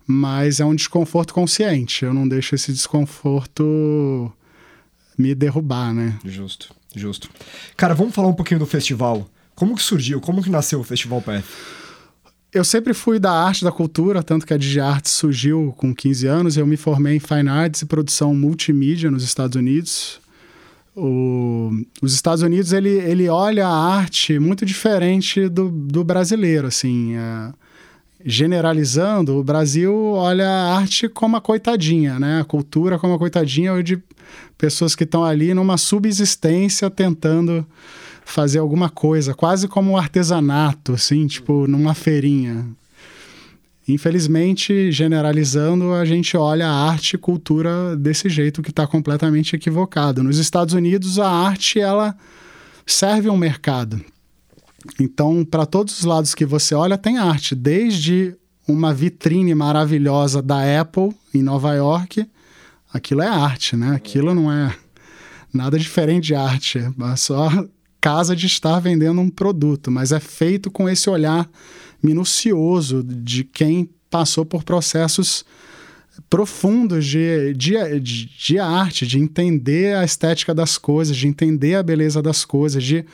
mas 0.07 0.61
é 0.61 0.64
um 0.64 0.75
desconforto 0.75 1.35
consciente. 1.35 2.05
Eu 2.05 2.14
não 2.14 2.29
deixo 2.29 2.55
esse 2.55 2.73
desconforto 2.73 4.33
me 5.19 5.35
derrubar, 5.35 5.93
né? 5.93 6.19
Justo, 6.25 6.75
justo. 6.95 7.29
Cara, 7.76 7.95
vamos 7.95 8.14
falar 8.14 8.29
um 8.29 8.35
pouquinho 8.35 8.61
do 8.61 8.67
festival. 8.67 9.29
Como 9.55 9.76
que 9.76 9.83
surgiu? 9.83 10.21
Como 10.21 10.43
que 10.43 10.49
nasceu 10.49 10.81
o 10.81 10.85
Festival 10.85 11.21
PF? 11.21 11.47
Eu 12.52 12.64
sempre 12.64 12.92
fui 12.92 13.21
da 13.21 13.30
arte 13.30 13.64
da 13.64 13.71
cultura, 13.71 14.25
tanto 14.25 14.45
que 14.45 14.52
a 14.52 14.57
DigiArts 14.57 15.12
surgiu 15.12 15.73
com 15.76 15.95
15 15.95 16.26
anos. 16.26 16.57
Eu 16.57 16.66
me 16.66 16.76
formei 16.76 17.16
em 17.16 17.21
Fine 17.21 17.49
Arts 17.49 17.83
e 17.83 17.87
produção 17.87 18.35
multimídia 18.35 19.09
nos 19.09 19.23
Estados 19.23 19.54
Unidos. 19.54 20.21
O, 20.97 21.71
os 22.02 22.12
Estados 22.12 22.42
Unidos 22.42 22.73
ele, 22.73 22.90
ele 22.90 23.28
olha 23.28 23.69
a 23.69 23.95
arte 23.95 24.38
muito 24.40 24.66
diferente 24.66 25.49
do, 25.49 25.71
do 25.71 26.02
brasileiro, 26.02 26.66
assim. 26.66 27.14
É, 27.14 27.52
generalizando, 28.25 29.37
o 29.38 29.45
Brasil 29.45 29.95
olha 29.95 30.47
a 30.49 30.76
arte 30.76 31.09
como 31.09 31.37
a 31.37 31.40
coitadinha, 31.40 32.19
né? 32.19 32.40
A 32.40 32.45
cultura 32.45 32.99
como 32.99 33.14
a 33.14 33.19
coitadinha 33.19 33.80
de 33.83 34.02
pessoas 34.59 34.95
que 34.95 35.04
estão 35.04 35.25
ali 35.25 35.54
numa 35.54 35.78
subsistência 35.78 36.90
tentando 36.90 37.64
fazer 38.30 38.58
alguma 38.58 38.88
coisa, 38.88 39.34
quase 39.34 39.68
como 39.68 39.92
um 39.92 39.96
artesanato, 39.96 40.92
assim, 40.92 41.26
tipo 41.26 41.66
numa 41.66 41.94
feirinha. 41.94 42.66
Infelizmente, 43.88 44.92
generalizando, 44.92 45.92
a 45.92 46.04
gente 46.04 46.37
olha 46.37 46.68
a 46.68 46.90
arte 46.90 47.14
e 47.14 47.18
cultura 47.18 47.96
desse 47.96 48.28
jeito 48.28 48.62
que 48.62 48.70
está 48.70 48.87
completamente 48.87 49.56
equivocado. 49.56 50.22
Nos 50.22 50.38
Estados 50.38 50.75
Unidos, 50.75 51.18
a 51.18 51.28
arte 51.28 51.80
ela 51.80 52.16
serve 52.87 53.28
um 53.28 53.37
mercado. 53.37 54.00
Então, 54.99 55.44
para 55.44 55.66
todos 55.66 55.99
os 55.99 56.04
lados 56.04 56.34
que 56.34 56.46
você 56.46 56.75
olha, 56.75 56.96
tem 56.96 57.18
arte, 57.18 57.54
desde 57.54 58.34
uma 58.66 58.94
vitrine 58.94 59.54
maravilhosa 59.54 60.40
da 60.40 60.80
Apple 60.80 61.12
em 61.34 61.42
Nova 61.42 61.75
York, 61.75 62.26
aquilo 62.92 63.22
é 63.22 63.28
arte, 63.28 63.76
né? 63.76 63.94
Aquilo 63.94 64.34
não 64.34 64.50
é 64.50 64.75
nada 65.52 65.78
diferente 65.78 66.26
de 66.26 66.34
arte, 66.34 66.78
é 66.78 67.16
só 67.16 67.50
casa 68.00 68.35
de 68.35 68.47
estar 68.47 68.78
vendendo 68.80 69.21
um 69.21 69.30
produto, 69.30 69.90
mas 69.90 70.12
é 70.12 70.21
feito 70.21 70.71
com 70.71 70.88
esse 70.88 71.11
olhar 71.11 71.49
minucioso 72.02 73.02
de 73.04 73.45
quem 73.45 73.90
passou 74.09 74.45
por 74.45 74.64
processos 74.64 75.45
profundos 76.29 77.07
de, 77.07 77.55
de, 77.55 77.75
de, 78.00 78.59
arte, 78.59 79.07
de 79.07 79.19
entender 79.19 79.97
a 79.97 80.05
estética 80.05 80.55
das 80.55 80.76
coisas, 80.76 81.17
de 81.17 81.26
entender 81.26 81.76
a 81.76 81.83
beleza 81.83 82.21
das 82.21 82.45
coisas, 82.45 82.83
de 82.83 83.05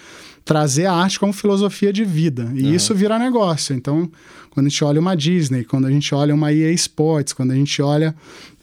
trazer 0.45 0.87
a 0.87 0.93
arte 0.93 1.19
como 1.19 1.33
filosofia 1.33 1.93
de 1.93 2.05
vida. 2.05 2.51
E 2.55 2.65
uhum. 2.65 2.75
isso 2.75 2.95
vira 2.95 3.19
negócio. 3.19 3.75
Então, 3.75 4.11
quando 4.51 4.67
a 4.67 4.69
gente 4.69 4.85
olha 4.85 5.01
uma 5.01 5.17
Disney, 5.17 5.65
quando 5.65 5.87
a 5.87 5.91
gente 5.91 6.15
olha 6.15 6.35
uma 6.35 6.53
EA 6.53 6.71
Sports, 6.73 7.33
quando 7.33 7.51
a 7.51 7.55
gente 7.55 7.83
olha 7.83 8.15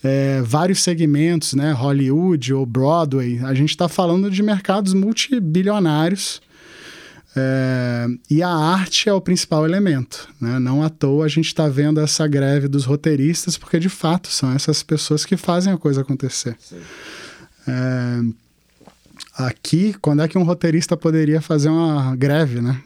é, 0.04 0.42
vários 0.42 0.82
segmentos, 0.82 1.54
né, 1.54 1.72
Hollywood 1.72 2.54
ou 2.54 2.66
Broadway, 2.66 3.40
a 3.44 3.54
gente 3.54 3.70
está 3.70 3.88
falando 3.88 4.32
de 4.32 4.42
mercados 4.42 4.94
multibilionários. 4.94 6.42
É, 7.36 8.08
e 8.30 8.44
a 8.44 8.50
arte 8.50 9.10
é 9.10 9.14
o 9.14 9.22
principal 9.22 9.66
elemento. 9.66 10.28
Né? 10.40 10.60
Não 10.60 10.84
à 10.84 10.90
toa 10.90 11.26
a 11.26 11.28
gente 11.28 11.48
está 11.48 11.68
vendo 11.68 12.00
essa 12.00 12.28
greve 12.28 12.68
dos 12.68 12.86
roteiristas, 12.86 13.58
porque 13.58 13.80
de 13.80 13.90
fato 13.90 14.28
são 14.28 14.52
essas 14.54 14.84
pessoas 14.84 15.26
que 15.26 15.36
fazem 15.36 15.74
a 15.74 15.78
coisa 15.78 16.02
acontecer. 16.02 16.58
É, 17.68 18.22
aqui, 19.38 19.96
quando 20.02 20.22
é 20.22 20.28
que 20.28 20.38
um 20.38 20.44
roteirista 20.44 20.96
poderia 20.96 21.42
fazer 21.42 21.70
uma 21.70 22.16
greve, 22.16 22.62
né? 22.62 22.82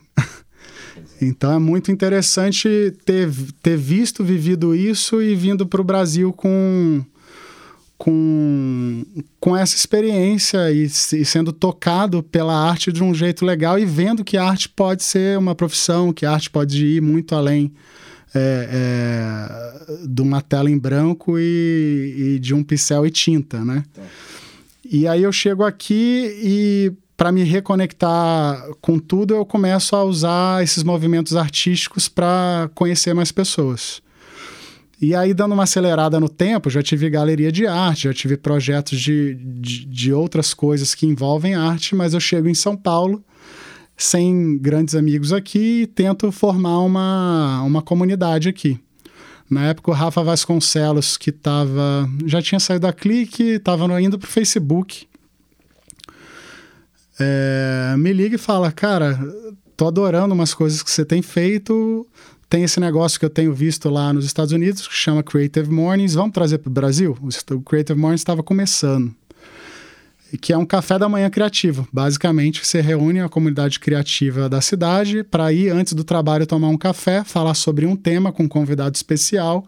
Então 1.22 1.51
é 1.51 1.60
muito 1.60 1.92
interessante 1.92 2.94
ter, 3.04 3.30
ter 3.62 3.75
visto, 3.75 4.24
vivido 4.24 4.75
isso 4.75 5.22
e 5.22 5.36
vindo 5.36 5.66
para 5.66 5.82
o 5.82 5.84
Brasil 5.84 6.32
com, 6.32 7.04
com, 7.98 9.04
com 9.39 9.58
essa 9.58 9.75
experiência 9.75 10.72
e, 10.72 10.84
e, 10.84 10.89
sendo 11.25 11.51
tocado 11.51 12.22
pela 12.22 12.54
arte 12.54 12.92
de 12.92 13.04
um 13.04 13.13
jeito 13.13 13.44
legal 13.44 13.80
e 13.80 13.86
vendo 13.86 14.24
que 14.24 14.38
a 14.38 14.44
arte 14.44 14.70
pode 14.70 15.04
ser 15.04 15.38
uma 15.38 15.56
profissão, 15.56 16.13
que 16.13 16.25
a 16.25 16.32
arte 16.32 16.50
pode 16.50 16.86
ir 16.86 17.01
muito 17.01 17.34
além 17.34 17.74
é, 18.36 18.70
é, 19.89 20.08
de 20.08 20.22
uma 20.22 20.42
tela 20.42 20.70
em 20.70 20.77
branco 20.77 21.39
e, 21.39 22.36
e, 22.36 22.39
de 22.39 22.54
um 22.54 22.63
pincel 22.63 23.06
e 23.06 23.10
tinta, 23.10 23.66
né? 23.66 23.84
Tá. 23.94 24.04
E 24.89 25.08
aí 25.08 25.24
eu 25.24 25.32
chego 25.32 25.63
aqui 25.63 26.39
e 26.44 26.94
para 27.18 27.32
me 27.32 27.44
reconectar 27.44 28.63
com 28.80 29.00
tudo, 29.00 29.34
eu 29.34 29.46
começo 29.46 29.96
a 29.96 30.04
usar 30.04 30.63
esses 30.63 30.84
movimentos 30.84 31.36
artísticos 31.36 32.08
para 32.08 32.70
conhecer 32.75 33.13
mais 33.13 33.32
pessoas. 33.32 34.01
E 35.00 35.13
aí, 35.13 35.34
dando 35.34 35.54
uma 35.54 35.63
acelerada 35.63 36.20
no 36.20 36.27
tempo, 36.27 36.70
já 36.70 36.82
tive 36.82 37.10
galeria 37.10 37.51
de 37.51 37.68
arte, 37.68 38.06
já 38.06 38.13
tive 38.13 38.36
projetos 38.36 39.00
de, 39.00 39.36
de, 39.36 39.86
de 39.86 40.13
outras 40.13 40.54
coisas 40.54 40.96
que 40.96 41.06
envolvem 41.06 41.54
arte, 41.54 41.96
mas 41.96 42.13
eu 42.13 42.20
chego 42.20 42.48
em 42.48 42.56
São 42.56 42.75
Paulo 42.75 43.24
sem 43.96 44.58
grandes 44.58 44.96
amigos 44.96 45.34
aqui 45.34 45.82
e 45.82 45.88
tento 45.88 46.32
formar 46.32 46.80
uma, 46.80 47.62
uma 47.63 47.82
comunidade 47.82 48.50
aqui. 48.50 48.80
Na 49.50 49.68
época, 49.68 49.92
o 49.92 49.94
Rafa 49.94 50.24
Vasconcelos, 50.24 51.16
que 51.16 51.32
tava, 51.32 52.10
já 52.25 52.42
tinha 52.42 52.60
saído 52.60 52.86
da 52.86 52.94
Clique, 52.94 53.44
estava 53.44 54.01
indo 54.01 54.20
para 54.20 54.27
o 54.27 54.32
Facebook 54.32 55.08
é, 57.20 57.96
me 57.98 58.13
liga 58.13 58.36
e 58.36 58.39
fala, 58.39 58.72
cara, 58.72 59.20
tô 59.75 59.88
adorando 59.88 60.34
umas 60.34 60.54
coisas 60.54 60.84
que 60.84 60.92
você 60.92 61.04
tem 61.04 61.22
feito. 61.22 62.06
Tem 62.50 62.63
esse 62.63 62.80
negócio 62.80 63.20
que 63.20 63.25
eu 63.25 63.30
tenho 63.30 63.54
visto 63.54 63.89
lá 63.89 64.13
nos 64.13 64.25
Estados 64.25 64.54
Unidos 64.54 64.88
que 64.88 64.94
chama 64.94 65.22
Creative 65.22 65.70
Mornings. 65.70 66.13
Vamos 66.13 66.32
trazer 66.34 66.60
para 66.60 66.70
o 66.70 66.74
Brasil? 66.74 67.18
O 67.51 67.62
Creative 67.62 68.00
Mornings 68.00 68.22
estava 68.22 68.42
começando. 68.42 69.13
Que 70.42 70.54
é 70.54 70.58
um 70.58 70.66
café 70.66 70.98
da 70.98 71.10
manhã 71.10 71.30
criativo. 71.30 71.88
Basicamente, 71.92 72.66
você 72.66 72.80
reúne 72.80 73.20
a 73.20 73.27
comunidade 73.27 73.80
criativa 73.80 74.48
da 74.48 74.62
cidade 74.62 75.24
para 75.25 75.51
ir 75.51 75.70
antes 75.70 75.92
do 75.92 76.06
trabalho 76.06 76.48
tomar 76.48 76.70
um 76.70 76.77
café, 76.77 77.22
falar 77.24 77.54
sobre 77.54 77.86
um 77.86 77.98
tema 77.98 78.32
com 78.32 78.44
um 78.44 78.48
convidado 78.48 78.96
especial 78.96 79.66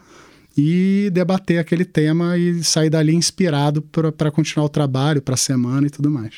e 0.58 1.10
debater 1.14 1.60
aquele 1.60 1.86
tema 1.86 2.38
e 2.38 2.64
sair 2.64 2.90
dali 2.90 3.14
inspirado 3.14 3.82
para 3.82 4.32
continuar 4.32 4.66
o 4.66 4.70
trabalho, 4.70 5.22
para 5.22 5.34
a 5.34 5.38
semana 5.38 5.88
e 5.88 5.90
tudo 5.90 6.10
mais. 6.10 6.34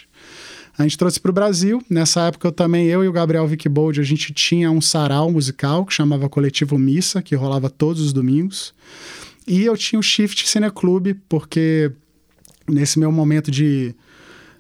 A 0.78 0.84
gente 0.84 0.98
trouxe 0.98 1.20
para 1.20 1.32
o 1.32 1.34
Brasil. 1.34 1.84
Nessa 1.90 2.28
época, 2.28 2.48
eu 2.48 2.52
também, 2.52 2.88
eu 2.88 3.04
e 3.04 3.08
o 3.08 3.12
Gabriel 3.12 3.46
Vickbold, 3.48 4.00
a 4.00 4.04
gente 4.04 4.34
tinha 4.34 4.72
um 4.72 4.82
sarau 4.82 5.32
musical 5.32 5.86
que 5.86 5.94
chamava 5.94 6.30
Coletivo 6.30 6.78
Missa, 6.78 7.22
que 7.22 7.36
rolava 7.36 7.70
todos 7.70 8.02
os 8.02 8.14
domingos. 8.14 8.74
E 9.48 9.64
eu 9.64 9.76
tinha 9.76 10.00
o 10.00 10.04
Shift 10.04 10.48
Cineclube, 10.48 11.16
porque 11.28 11.92
nesse 12.68 13.00
meu 13.00 13.12
momento 13.12 13.52
de, 13.52 13.94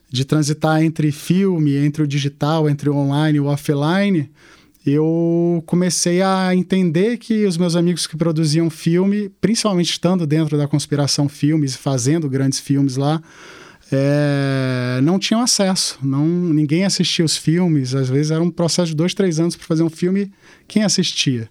de 0.09 0.25
transitar 0.25 0.83
entre 0.83 1.11
filme, 1.11 1.75
entre 1.75 2.03
o 2.03 2.07
digital, 2.07 2.69
entre 2.69 2.89
o 2.89 2.95
online 2.95 3.37
e 3.37 3.41
o 3.41 3.45
offline, 3.45 4.29
eu 4.85 5.63
comecei 5.67 6.21
a 6.21 6.55
entender 6.55 7.17
que 7.17 7.45
os 7.45 7.55
meus 7.55 7.75
amigos 7.75 8.07
que 8.07 8.17
produziam 8.17 8.69
filme, 8.69 9.29
principalmente 9.39 9.91
estando 9.91 10.25
dentro 10.25 10.57
da 10.57 10.67
Conspiração 10.67 11.29
Filmes, 11.29 11.75
fazendo 11.75 12.27
grandes 12.27 12.59
filmes 12.59 12.95
lá, 12.95 13.21
é, 13.91 15.01
não 15.03 15.19
tinham 15.19 15.41
acesso. 15.41 15.99
Não, 16.01 16.25
ninguém 16.25 16.85
assistia 16.85 17.25
os 17.25 17.35
filmes. 17.35 17.93
Às 17.93 18.09
vezes 18.09 18.31
era 18.31 18.41
um 18.41 18.49
processo 18.49 18.89
de 18.89 18.95
dois, 18.95 19.13
três 19.13 19.39
anos 19.39 19.55
para 19.55 19.65
fazer 19.65 19.83
um 19.83 19.89
filme. 19.89 20.31
Quem 20.67 20.83
assistia? 20.83 21.49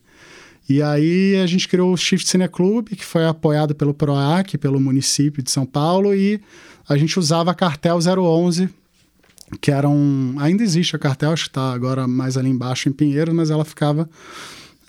E 0.69 0.83
aí 0.83 1.37
a 1.43 1.47
gente 1.47 1.69
criou 1.69 1.93
o 1.93 1.97
Shift 1.97 2.29
Cine 2.29 2.49
Club, 2.49 2.89
que 2.89 3.05
foi 3.05 3.27
apoiado 3.27 3.75
pelo 3.75 3.93
PROAC, 3.93 4.57
pelo 4.57 4.81
município 4.81 5.43
de 5.43 5.51
São 5.51 5.67
Paulo, 5.67 6.15
e 6.15 6.41
a 6.89 6.97
gente 6.97 7.19
usava 7.19 7.51
a 7.51 7.55
cartel 7.55 7.99
011, 7.99 8.69
que 9.61 9.73
era 9.73 9.89
um... 9.89 10.37
Ainda 10.39 10.63
existe 10.63 10.95
a 10.95 10.99
cartel, 10.99 11.33
acho 11.33 11.45
que 11.45 11.51
está 11.51 11.73
agora 11.73 12.07
mais 12.07 12.37
ali 12.37 12.49
embaixo 12.49 12.89
em 12.89 12.93
Pinheiros, 12.93 13.35
mas 13.35 13.51
ela 13.51 13.65
ficava 13.65 14.09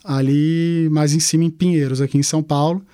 ali 0.03 0.87
mais 0.91 1.13
em 1.13 1.19
cima 1.19 1.43
em 1.45 1.49
Pinheiros, 1.49 1.99
aqui 1.99 2.17
em 2.17 2.23
São 2.23 2.43
Paulo 2.43 2.85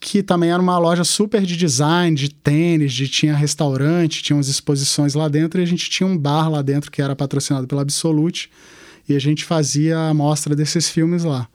que 0.00 0.22
também 0.22 0.50
era 0.50 0.62
uma 0.62 0.78
loja 0.78 1.02
super 1.04 1.42
de 1.42 1.56
design, 1.56 2.16
de 2.16 2.28
tênis, 2.28 2.92
de 2.92 3.08
tinha 3.08 3.34
restaurante, 3.34 4.22
tinha 4.22 4.36
umas 4.36 4.48
exposições 4.48 5.14
lá 5.14 5.28
dentro 5.28 5.60
e 5.60 5.62
a 5.62 5.66
gente 5.66 5.90
tinha 5.90 6.06
um 6.06 6.16
bar 6.16 6.48
lá 6.48 6.62
dentro 6.62 6.90
que 6.90 7.02
era 7.02 7.16
patrocinado 7.16 7.66
pela 7.66 7.82
Absolute 7.82 8.50
e 9.08 9.16
a 9.16 9.18
gente 9.18 9.44
fazia 9.44 9.98
a 9.98 10.14
mostra 10.14 10.54
desses 10.54 10.88
filmes 10.88 11.24
lá. 11.24 11.48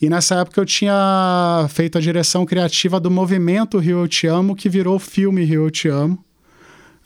E 0.00 0.08
nessa 0.08 0.36
época 0.36 0.60
eu 0.60 0.64
tinha 0.64 1.66
feito 1.68 1.98
a 1.98 2.00
direção 2.00 2.46
criativa 2.46 2.98
do 2.98 3.10
movimento 3.10 3.78
Rio 3.78 4.00
Eu 4.00 4.08
Te 4.08 4.26
Amo, 4.26 4.56
que 4.56 4.68
virou 4.68 4.96
o 4.96 5.00
filme 5.00 5.44
Rio 5.44 5.66
Eu 5.66 5.70
Te 5.70 5.88
Amo. 5.88 6.24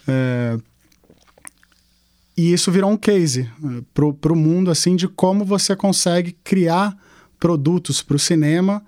É... 0.07 0.57
E 2.37 2.53
isso 2.53 2.71
virou 2.71 2.91
um 2.91 2.97
case 2.97 3.43
é, 3.43 3.83
para 4.21 4.33
o 4.33 4.37
mundo, 4.37 4.71
assim, 4.71 4.97
de 4.97 5.07
como 5.07 5.45
você 5.45 5.77
consegue 5.77 6.37
criar 6.43 6.97
produtos 7.39 8.03
para 8.03 8.17
o 8.17 8.19
cinema, 8.19 8.83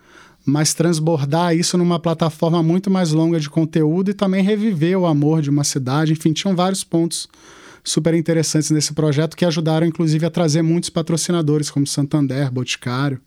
mas 0.47 0.73
transbordar 0.73 1.57
isso 1.57 1.76
numa 1.76 1.99
plataforma 1.99 2.62
muito 2.62 2.88
mais 2.88 3.11
longa 3.11 3.41
de 3.41 3.50
conteúdo 3.50 4.12
e 4.12 4.15
também 4.15 4.45
reviver 4.45 4.97
o 4.97 5.05
amor 5.05 5.43
de 5.43 5.50
uma 5.50 5.65
cidade. 5.65 6.12
Enfim, 6.12 6.33
tinham 6.33 6.55
vários 6.55 6.85
pontos 6.85 7.29
super 7.83 8.15
interessantes 8.15 8.71
nesse 8.71 8.95
projeto 8.95 9.37
que 9.37 9.45
ajudaram, 9.45 9.85
inclusive, 9.85 10.25
a 10.25 10.31
trazer 10.31 10.62
muitos 10.62 10.88
patrocinadores, 10.88 11.69
como 11.69 11.85
Santander, 11.85 12.50
Boticário. 12.53 13.21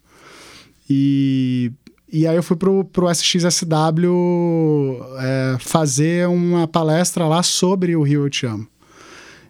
E, 0.89 1.73
e 2.11 2.25
aí 2.25 2.37
eu 2.37 2.43
fui 2.43 2.55
pro, 2.55 2.85
pro 2.85 3.09
SXSW 3.11 4.97
é, 5.19 5.57
fazer 5.59 6.25
uma 6.29 6.69
palestra 6.69 7.27
lá 7.27 7.43
sobre 7.43 7.97
o 7.97 8.01
Rio 8.01 8.25
Eu 8.25 8.29
Te 8.29 8.45
Amo. 8.45 8.65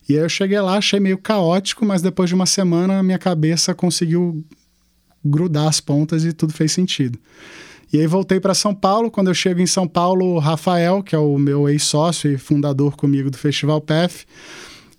E 0.07 0.15
aí 0.15 0.23
eu 0.23 0.29
cheguei 0.29 0.59
lá, 0.59 0.77
achei 0.77 0.99
meio 0.99 1.19
caótico, 1.19 1.85
mas 1.85 2.01
depois 2.01 2.29
de 2.29 2.35
uma 2.35 2.47
semana 2.47 3.03
minha 3.03 3.19
cabeça 3.19 3.75
conseguiu 3.75 4.43
grudar 5.23 5.67
as 5.67 5.79
pontas 5.79 6.25
e 6.25 6.33
tudo 6.33 6.53
fez 6.53 6.71
sentido. 6.71 7.19
E 7.91 7.99
aí 7.99 8.05
voltei 8.05 8.39
para 8.39 8.53
São 8.53 8.73
Paulo. 8.73 9.09
Quando 9.09 9.29
eu 9.29 9.33
chego 9.33 9.59
em 9.59 9.65
São 9.65 9.87
Paulo, 9.87 10.35
o 10.35 10.39
Rafael, 10.39 11.01
que 11.01 11.15
é 11.15 11.17
o 11.17 11.37
meu 11.39 11.67
ex-sócio 11.67 12.31
e 12.31 12.37
fundador 12.37 12.95
comigo 12.95 13.31
do 13.31 13.37
Festival 13.37 13.81
PEF, 13.81 14.25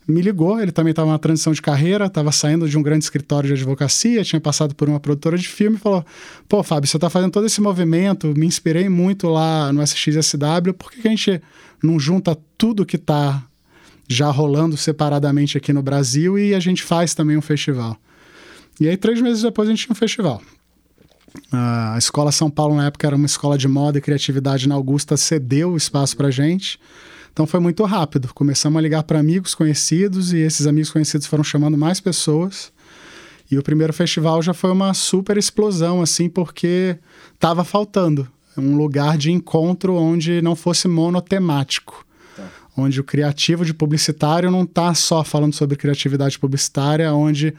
me 0.09 0.21
ligou. 0.21 0.61
Ele 0.61 0.73
também 0.73 0.91
estava 0.91 1.11
na 1.11 1.19
transição 1.19 1.53
de 1.53 1.63
carreira, 1.63 2.07
estava 2.07 2.33
saindo 2.33 2.69
de 2.69 2.77
um 2.77 2.83
grande 2.83 3.05
escritório 3.05 3.47
de 3.47 3.55
advocacia, 3.55 4.25
tinha 4.25 4.41
passado 4.41 4.75
por 4.75 4.89
uma 4.89 4.99
produtora 4.99 5.39
de 5.39 5.49
filme 5.49 5.77
e 5.77 5.81
falou: 5.81 6.05
Pô, 6.49 6.63
Fábio, 6.63 6.89
você 6.89 6.97
está 6.97 7.09
fazendo 7.09 7.31
todo 7.31 7.47
esse 7.47 7.61
movimento, 7.61 8.35
me 8.37 8.47
inspirei 8.47 8.89
muito 8.89 9.29
lá 9.29 9.73
no 9.73 9.83
SXSW, 9.83 10.75
por 10.77 10.91
que, 10.91 11.03
que 11.03 11.09
a 11.09 11.11
gente 11.11 11.41
não 11.83 11.99
junta 11.99 12.37
tudo 12.59 12.85
que 12.85 12.97
está 12.97 13.43
já 14.09 14.29
rolando 14.29 14.77
separadamente 14.77 15.57
aqui 15.57 15.73
no 15.73 15.83
Brasil 15.83 16.37
e 16.37 16.55
a 16.55 16.61
gente 16.61 16.83
faz 16.83 17.15
também 17.15 17.37
um 17.37 17.43
festival? 17.43 17.97
E 18.81 18.89
aí, 18.89 18.97
três 18.97 19.21
meses 19.21 19.43
depois, 19.43 19.69
a 19.69 19.73
gente 19.73 19.85
tinha 19.85 19.93
um 19.93 19.97
festival. 19.97 20.41
A 21.53 21.97
Escola 21.99 22.33
São 22.33 22.51
Paulo, 22.51 22.75
na 22.75 22.87
época, 22.87 23.07
era 23.07 23.15
uma 23.15 23.27
escola 23.27 23.59
de 23.59 23.69
moda 23.69 23.99
e 23.99 24.01
criatividade 24.01 24.69
na 24.69 24.75
Augusta, 24.75 25.17
cedeu 25.17 25.73
o 25.73 25.77
espaço 25.77 26.17
para 26.17 26.31
gente. 26.31 26.81
Então 27.33 27.47
foi 27.47 27.61
muito 27.61 27.85
rápido. 27.85 28.33
Começamos 28.35 28.79
a 28.79 28.81
ligar 28.81 29.03
para 29.05 29.21
amigos 29.21 29.55
conhecidos 29.55 30.33
e 30.33 30.39
esses 30.39 30.67
amigos 30.67 30.91
conhecidos 30.91 31.27
foram 31.27 31.45
chamando 31.45 31.77
mais 31.77 32.01
pessoas. 32.01 32.73
E 33.51 33.59
o 33.59 33.63
primeiro 33.63 33.93
festival 33.93 34.41
já 34.43 34.55
foi 34.55 34.71
uma 34.71 34.95
super 34.95 35.37
explosão, 35.37 36.01
assim, 36.01 36.29
porque 36.29 36.97
estava 37.35 37.65
faltando 37.65 38.29
um 38.57 38.77
lugar 38.77 39.17
de 39.17 39.31
encontro 39.31 39.95
onde 39.95 40.41
não 40.43 40.57
fosse 40.57 40.89
monotemático. 40.89 42.05
Tá. 42.37 42.49
Onde 42.77 43.01
o 43.01 43.05
criativo 43.05 43.65
de 43.65 43.75
publicitário 43.75 44.51
não 44.51 44.63
está 44.63 44.95
só 44.95 45.23
falando 45.23 45.55
sobre 45.55 45.77
criatividade 45.77 46.39
publicitária, 46.39 47.13
onde 47.13 47.55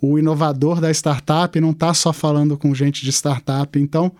o 0.00 0.18
inovador 0.18 0.80
da 0.80 0.90
startup 0.90 1.58
não 1.60 1.70
está 1.70 1.94
só 1.94 2.12
falando 2.12 2.56
com 2.56 2.74
gente 2.74 3.02
de 3.02 3.10
startup. 3.10 3.78
Então, 3.78 4.12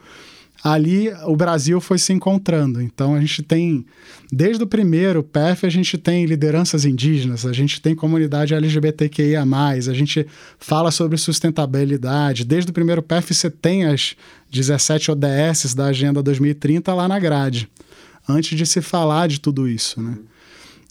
ali 0.64 1.10
o 1.26 1.36
Brasil 1.36 1.78
foi 1.78 1.98
se 1.98 2.10
encontrando. 2.14 2.80
Então 2.80 3.14
a 3.14 3.20
gente 3.20 3.42
tem, 3.42 3.84
desde 4.32 4.64
o 4.64 4.66
primeiro 4.66 5.22
PEF, 5.22 5.66
a 5.66 5.68
gente 5.68 5.98
tem 5.98 6.24
lideranças 6.24 6.86
indígenas, 6.86 7.44
a 7.44 7.52
gente 7.52 7.82
tem 7.82 7.94
comunidade 7.94 8.54
LGBTQIA, 8.54 9.42
a 9.42 9.92
gente 9.92 10.26
fala 10.58 10.90
sobre 10.90 11.18
sustentabilidade. 11.18 12.46
Desde 12.46 12.70
o 12.70 12.74
primeiro 12.74 13.02
PEF 13.02 13.34
você 13.34 13.50
tem 13.50 13.84
as 13.84 14.16
17 14.50 15.10
ODS 15.10 15.74
da 15.74 15.86
Agenda 15.86 16.22
2030 16.22 16.94
lá 16.94 17.06
na 17.06 17.18
grade, 17.18 17.68
antes 18.26 18.56
de 18.56 18.64
se 18.64 18.80
falar 18.80 19.28
de 19.28 19.38
tudo 19.38 19.68
isso, 19.68 20.00
né? 20.00 20.16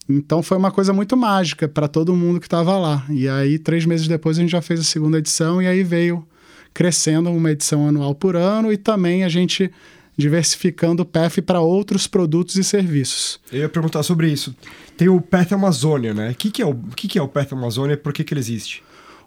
Então 0.08 0.44
foi 0.44 0.58
uma 0.58 0.72
coisa 0.72 0.92
muito 0.92 1.16
mágica 1.16 1.68
para 1.68 1.88
todo 1.88 2.16
mundo 2.16 2.40
que 2.40 2.48
estava 2.48 2.78
lá. 2.78 3.06
E 3.10 3.28
aí, 3.28 3.58
três 3.58 3.86
meses 3.86 4.08
depois, 4.08 4.38
a 4.38 4.42
gente 4.42 4.52
já 4.52 4.62
fez 4.62 4.80
a 4.80 4.84
segunda 4.84 5.18
edição 5.18 5.62
e 5.62 5.68
aí 5.68 5.84
veio 5.84 6.26
crescendo 6.74 7.30
uma 7.32 7.52
edição 7.52 7.88
anual 7.88 8.16
por 8.16 8.36
ano 8.36 8.72
e 8.72 8.78
também 8.78 9.24
a 9.24 9.30
gente 9.30 9.72
diversificando 10.18 11.04
o 11.04 11.06
PEF 11.06 11.42
para 11.42 11.60
outros 11.60 12.08
produtos 12.08 12.56
e 12.56 12.64
serviços. 12.64 13.40
Eu 13.52 13.62
ia 13.62 13.70
perguntar 13.70 14.04
sobre 14.04 14.32
isso. 14.32 14.56
Tem 14.96 15.10
o 15.10 15.20
PEF 15.20 15.54
Amazônia, 15.54 16.14
né? 16.14 16.32
O 16.32 16.36
que, 16.36 16.52
que, 16.52 16.62
é, 16.62 16.66
o, 16.66 16.76
que, 16.96 17.08
que 17.08 17.18
é 17.18 17.22
o 17.22 17.28
PEF 17.28 17.54
Amazônia 17.54 17.94
e 17.96 17.98
por 17.98 18.14
que, 18.14 18.24
que 18.24 18.34
ele 18.34 18.40
existe? 18.42 18.84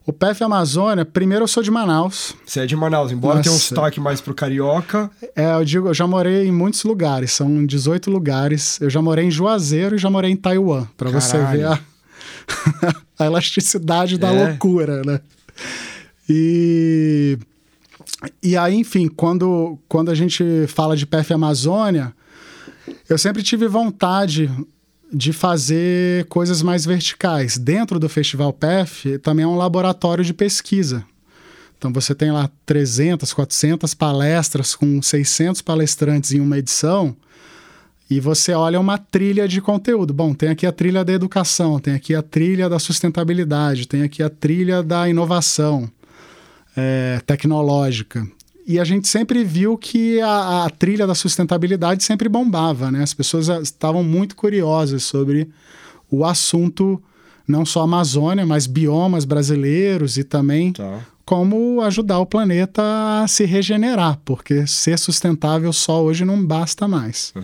O 0.07 0.13
PEF 0.13 0.45
Amazônia, 0.45 1.05
primeiro 1.05 1.43
eu 1.43 1.49
sou 1.49 1.65
de 1.65 1.71
Manaus. 1.71 2.37
Você 2.47 2.61
é 2.61 2.67
de 2.67 2.77
Manaus, 2.77 3.11
embora 3.11 3.39
Nossa. 3.39 3.49
tenha 3.49 3.57
um 3.57 3.59
sotaque 3.59 3.99
mais 3.99 4.21
pro 4.21 4.33
carioca. 4.33 5.11
É, 5.35 5.53
eu 5.53 5.65
digo, 5.65 5.89
eu 5.89 5.95
já 5.95 6.07
morei 6.07 6.47
em 6.47 6.53
muitos 6.53 6.85
lugares, 6.85 7.33
são 7.33 7.67
18 7.67 8.09
lugares. 8.09 8.81
Eu 8.81 8.89
já 8.89 9.03
morei 9.03 9.25
em 9.25 9.31
Juazeiro 9.33 9.97
e 9.97 9.99
já 9.99 10.09
morei 10.09 10.31
em 10.31 10.37
Taiwan, 10.37 10.87
para 10.97 11.11
você 11.11 11.39
ver 11.47 11.65
a, 11.65 11.81
a 13.19 13.27
elasticidade 13.27 14.17
da 14.17 14.33
é. 14.33 14.47
loucura, 14.47 15.03
né? 15.03 15.21
E, 16.29 17.37
e 18.41 18.57
aí, 18.57 18.77
enfim, 18.77 19.09
quando, 19.09 19.77
quando 19.89 20.13
a 20.13 20.15
gente 20.15 20.69
fala 20.69 20.97
de 20.97 21.05
PF 21.05 21.35
Amazônia, 21.35 22.15
eu 23.09 23.19
sempre 23.19 23.43
tive 23.43 23.67
vontade 23.67 24.49
de 25.13 25.33
fazer 25.33 26.25
coisas 26.27 26.63
mais 26.63 26.85
verticais. 26.85 27.57
Dentro 27.57 27.99
do 27.99 28.09
Festival 28.09 28.53
PF 28.53 29.19
também 29.19 29.45
é 29.45 29.49
um 29.49 29.57
laboratório 29.57 30.25
de 30.25 30.35
pesquisa. 30.35 31.05
Então 31.79 31.93
você 31.93 32.15
tem 32.15 32.31
lá 32.31 32.51
300, 32.65 33.33
400 33.33 33.95
palestras 33.95 34.75
com 34.75 35.01
600 35.01 35.63
palestrantes 35.63 36.33
em 36.33 36.41
uma 36.41 36.59
edição 36.59 37.15
e 38.09 38.21
você 38.21 38.53
olha 38.53 38.81
uma 38.81 38.99
trilha 38.99 39.49
de 39.49 39.61
conteúdo. 39.61 40.15
Bom, 40.15 40.33
tem 40.33 40.49
aqui 40.49 40.65
a 40.67 40.73
trilha 40.73 41.05
da 41.05 41.13
educação, 41.13 41.79
tem 41.79 41.95
aqui 41.95 42.15
a 42.15 42.23
trilha 42.23 42.69
da 42.69 42.79
sustentabilidade, 42.79 43.89
tem 43.89 44.03
aqui 44.03 44.23
a 44.23 44.31
trilha 44.31 44.83
da 44.83 45.09
inovação 45.09 45.91
é, 46.77 47.21
tecnológica. 47.27 48.27
E 48.67 48.81
a 48.81 48.85
gente 48.85 49.07
sempre 49.07 49.45
viu 49.45 49.79
que 49.79 50.21
a, 50.21 50.65
a, 50.65 50.71
trilha 50.71 51.07
da 51.07 51.15
sustentabilidade 51.15 52.03
sempre 52.03 52.29
bombava, 52.29 52.91
né? 52.91 53.01
As 53.01 53.15
pessoas 53.15 53.49
estavam 53.63 54.03
muito 54.03 54.35
curiosas 54.35 55.05
sobre 55.05 55.49
o 56.11 56.25
assunto, 56.25 57.01
não 57.47 57.65
só 57.65 57.83
Amazônia, 57.83 58.45
mas 58.45 58.67
biomas 58.67 59.25
brasileiros 59.25 60.19
e 60.19 60.25
também 60.25 60.73
tá. 60.73 61.01
como 61.25 61.81
ajudar 61.83 62.19
o 62.19 62.27
planeta 62.27 62.83
a 63.23 63.29
se 63.29 63.45
regenerar, 63.45 64.19
porque 64.25 64.67
ser 64.67 64.99
sustentável 64.99 65.73
só 65.73 66.03
hoje 66.03 66.25
não 66.25 66.45
basta 66.45 66.89
mais. 66.89 67.33
Uhum. 67.37 67.43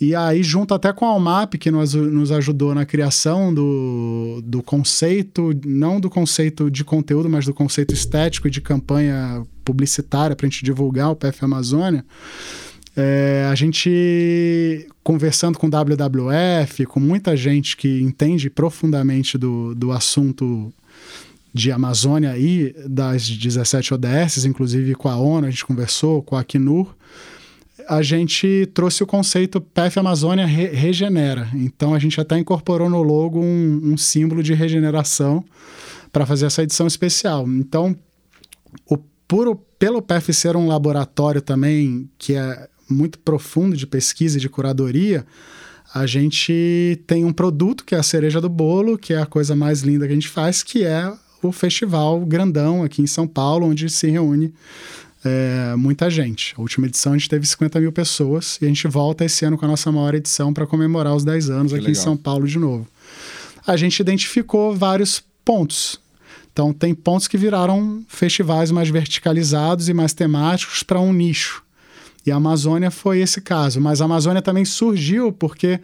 E 0.00 0.14
aí, 0.14 0.44
junto 0.44 0.72
até 0.72 0.92
com 0.92 1.04
a 1.04 1.08
Almap, 1.08 1.54
que 1.54 1.72
nos, 1.72 1.94
nos 1.94 2.30
ajudou 2.30 2.72
na 2.72 2.86
criação 2.86 3.52
do, 3.52 4.40
do 4.44 4.62
conceito, 4.62 5.50
não 5.66 5.98
do 5.98 6.08
conceito 6.08 6.70
de 6.70 6.84
conteúdo, 6.84 7.28
mas 7.28 7.44
do 7.44 7.52
conceito 7.52 7.92
estético 7.92 8.46
e 8.46 8.50
de 8.50 8.60
campanha 8.60 9.44
publicitária 9.68 10.34
para 10.34 10.46
a 10.46 10.48
gente 10.48 10.64
divulgar 10.64 11.10
o 11.10 11.16
PF 11.16 11.44
Amazônia, 11.44 12.02
é, 12.96 13.46
a 13.50 13.54
gente, 13.54 14.88
conversando 15.04 15.58
com 15.58 15.68
WWF, 15.68 16.86
com 16.86 16.98
muita 16.98 17.36
gente 17.36 17.76
que 17.76 18.00
entende 18.00 18.48
profundamente 18.48 19.36
do, 19.36 19.74
do 19.74 19.92
assunto 19.92 20.72
de 21.52 21.70
Amazônia 21.70 22.36
e 22.38 22.74
das 22.88 23.28
17 23.28 23.92
ODS, 23.92 24.46
inclusive 24.46 24.94
com 24.94 25.08
a 25.08 25.16
ONU, 25.16 25.46
a 25.46 25.50
gente 25.50 25.66
conversou, 25.66 26.22
com 26.22 26.34
a 26.34 26.40
Acnur, 26.40 26.94
a 27.88 28.00
gente 28.02 28.68
trouxe 28.72 29.02
o 29.02 29.06
conceito 29.06 29.60
PF 29.60 29.98
Amazônia 29.98 30.46
Re 30.46 30.68
Regenera. 30.68 31.48
Então 31.54 31.94
a 31.94 31.98
gente 31.98 32.20
até 32.20 32.38
incorporou 32.38 32.88
no 32.88 33.02
logo 33.02 33.38
um, 33.38 33.80
um 33.84 33.96
símbolo 33.96 34.42
de 34.42 34.54
regeneração 34.54 35.44
para 36.10 36.26
fazer 36.26 36.46
essa 36.46 36.62
edição 36.62 36.86
especial. 36.86 37.46
Então, 37.46 37.96
o 38.86 38.98
puro, 39.28 39.54
pelo 39.78 40.02
PF 40.02 40.32
ser 40.32 40.56
um 40.56 40.66
laboratório 40.66 41.40
também 41.42 42.10
que 42.18 42.34
é 42.34 42.68
muito 42.90 43.18
profundo 43.18 43.76
de 43.76 43.86
pesquisa 43.86 44.38
e 44.38 44.40
de 44.40 44.48
curadoria, 44.48 45.26
a 45.94 46.06
gente 46.06 47.00
tem 47.06 47.24
um 47.24 47.32
produto 47.32 47.84
que 47.84 47.94
é 47.94 47.98
a 47.98 48.02
cereja 48.02 48.40
do 48.40 48.48
bolo, 48.48 48.98
que 48.98 49.12
é 49.12 49.20
a 49.20 49.26
coisa 49.26 49.54
mais 49.54 49.82
linda 49.82 50.06
que 50.06 50.12
a 50.12 50.16
gente 50.16 50.28
faz, 50.28 50.62
que 50.62 50.84
é 50.84 51.12
o 51.42 51.52
festival 51.52 52.24
grandão 52.24 52.82
aqui 52.82 53.02
em 53.02 53.06
São 53.06 53.26
Paulo, 53.26 53.66
onde 53.66 53.88
se 53.88 54.08
reúne 54.10 54.52
é, 55.24 55.74
muita 55.76 56.10
gente. 56.10 56.54
A 56.56 56.60
última 56.60 56.86
edição 56.86 57.12
a 57.12 57.18
gente 57.18 57.28
teve 57.28 57.46
50 57.46 57.80
mil 57.80 57.92
pessoas 57.92 58.58
e 58.60 58.64
a 58.64 58.68
gente 58.68 58.86
volta 58.88 59.24
esse 59.24 59.44
ano 59.44 59.56
com 59.56 59.64
a 59.64 59.68
nossa 59.68 59.90
maior 59.92 60.14
edição 60.14 60.52
para 60.52 60.66
comemorar 60.66 61.14
os 61.14 61.24
10 61.24 61.50
anos 61.50 61.72
que 61.72 61.78
aqui 61.78 61.88
legal. 61.88 62.00
em 62.00 62.04
São 62.04 62.16
Paulo 62.16 62.46
de 62.46 62.58
novo. 62.58 62.86
A 63.66 63.76
gente 63.76 64.00
identificou 64.00 64.74
vários 64.74 65.22
pontos. 65.44 66.00
Então, 66.58 66.72
tem 66.72 66.92
pontos 66.92 67.28
que 67.28 67.38
viraram 67.38 68.02
festivais 68.08 68.72
mais 68.72 68.88
verticalizados 68.88 69.88
e 69.88 69.94
mais 69.94 70.12
temáticos 70.12 70.82
para 70.82 70.98
um 70.98 71.12
nicho. 71.12 71.62
E 72.26 72.32
a 72.32 72.34
Amazônia 72.34 72.90
foi 72.90 73.20
esse 73.20 73.40
caso. 73.40 73.80
Mas 73.80 74.00
a 74.00 74.06
Amazônia 74.06 74.42
também 74.42 74.64
surgiu 74.64 75.30
porque, 75.30 75.78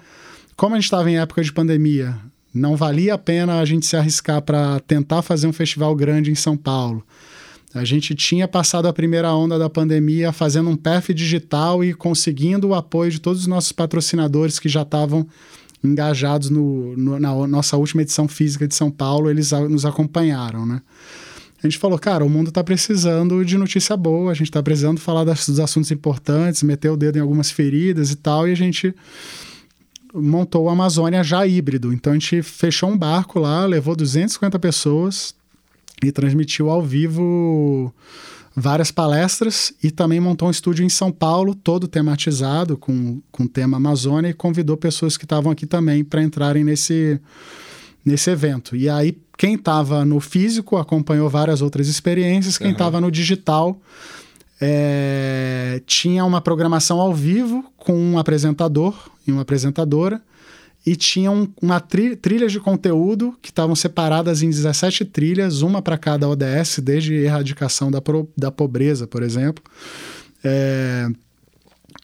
como 0.56 0.74
a 0.74 0.78
gente 0.78 0.86
estava 0.86 1.08
em 1.08 1.16
época 1.16 1.44
de 1.44 1.52
pandemia, 1.52 2.16
não 2.52 2.74
valia 2.74 3.14
a 3.14 3.18
pena 3.18 3.60
a 3.60 3.64
gente 3.64 3.86
se 3.86 3.96
arriscar 3.96 4.42
para 4.42 4.80
tentar 4.80 5.22
fazer 5.22 5.46
um 5.46 5.52
festival 5.52 5.94
grande 5.94 6.32
em 6.32 6.34
São 6.34 6.56
Paulo. 6.56 7.06
A 7.72 7.84
gente 7.84 8.12
tinha 8.12 8.48
passado 8.48 8.88
a 8.88 8.92
primeira 8.92 9.32
onda 9.32 9.56
da 9.56 9.70
pandemia 9.70 10.32
fazendo 10.32 10.70
um 10.70 10.76
PF 10.76 11.14
digital 11.14 11.84
e 11.84 11.94
conseguindo 11.94 12.66
o 12.66 12.74
apoio 12.74 13.12
de 13.12 13.20
todos 13.20 13.42
os 13.42 13.46
nossos 13.46 13.70
patrocinadores 13.70 14.58
que 14.58 14.68
já 14.68 14.82
estavam 14.82 15.24
engajados 15.84 16.50
no, 16.50 16.96
no, 16.96 17.18
na 17.20 17.46
nossa 17.46 17.76
última 17.76 18.02
edição 18.02 18.26
física 18.26 18.66
de 18.66 18.74
São 18.74 18.90
Paulo, 18.90 19.30
eles 19.30 19.52
a, 19.52 19.68
nos 19.68 19.84
acompanharam, 19.84 20.64
né? 20.64 20.80
A 21.62 21.66
gente 21.66 21.78
falou, 21.78 21.98
cara, 21.98 22.24
o 22.24 22.28
mundo 22.28 22.48
está 22.48 22.62
precisando 22.62 23.42
de 23.44 23.56
notícia 23.56 23.96
boa, 23.96 24.30
a 24.30 24.34
gente 24.34 24.48
está 24.48 24.62
precisando 24.62 25.00
falar 25.00 25.24
das, 25.24 25.48
dos 25.48 25.58
assuntos 25.58 25.90
importantes, 25.90 26.62
meter 26.62 26.90
o 26.90 26.96
dedo 26.96 27.16
em 27.16 27.20
algumas 27.20 27.50
feridas 27.50 28.10
e 28.10 28.16
tal, 28.16 28.46
e 28.46 28.52
a 28.52 28.56
gente 28.56 28.94
montou 30.12 30.64
o 30.64 30.68
Amazônia 30.68 31.24
já 31.24 31.46
híbrido. 31.46 31.92
Então 31.92 32.12
a 32.12 32.16
gente 32.16 32.42
fechou 32.42 32.90
um 32.90 32.98
barco 32.98 33.38
lá, 33.40 33.64
levou 33.64 33.96
250 33.96 34.58
pessoas, 34.58 35.34
e 36.02 36.12
transmitiu 36.12 36.70
ao 36.70 36.82
vivo 36.82 37.92
várias 38.56 38.90
palestras 38.90 39.72
e 39.82 39.90
também 39.90 40.20
montou 40.20 40.48
um 40.48 40.50
estúdio 40.50 40.84
em 40.84 40.88
São 40.88 41.10
Paulo, 41.10 41.54
todo 41.54 41.88
tematizado 41.88 42.76
com, 42.76 43.20
com 43.32 43.46
tema 43.46 43.76
Amazônia 43.76 44.30
e 44.30 44.34
convidou 44.34 44.76
pessoas 44.76 45.16
que 45.16 45.24
estavam 45.24 45.50
aqui 45.50 45.66
também 45.66 46.04
para 46.04 46.22
entrarem 46.22 46.62
nesse, 46.62 47.20
nesse 48.04 48.30
evento. 48.30 48.76
E 48.76 48.88
aí, 48.88 49.18
quem 49.36 49.54
estava 49.54 50.04
no 50.04 50.20
físico 50.20 50.76
acompanhou 50.76 51.28
várias 51.28 51.60
outras 51.60 51.88
experiências, 51.88 52.56
quem 52.56 52.70
estava 52.70 52.98
uhum. 52.98 53.04
no 53.04 53.10
digital 53.10 53.80
é, 54.60 55.82
tinha 55.86 56.24
uma 56.24 56.40
programação 56.40 57.00
ao 57.00 57.12
vivo 57.12 57.64
com 57.76 57.94
um 57.94 58.18
apresentador 58.18 58.94
e 59.26 59.32
uma 59.32 59.42
apresentadora 59.42 60.22
e 60.86 60.94
tinham 60.94 61.48
uma 61.60 61.80
tri 61.80 62.14
trilhas 62.14 62.52
de 62.52 62.60
conteúdo 62.60 63.36
que 63.40 63.50
estavam 63.50 63.74
separadas 63.74 64.42
em 64.42 64.50
17 64.50 65.04
trilhas, 65.06 65.62
uma 65.62 65.80
para 65.80 65.96
cada 65.96 66.28
ODS, 66.28 66.80
desde 66.82 67.14
erradicação 67.14 67.90
da, 67.90 68.02
da 68.36 68.50
pobreza, 68.50 69.06
por 69.06 69.22
exemplo. 69.22 69.64
É, 70.42 71.08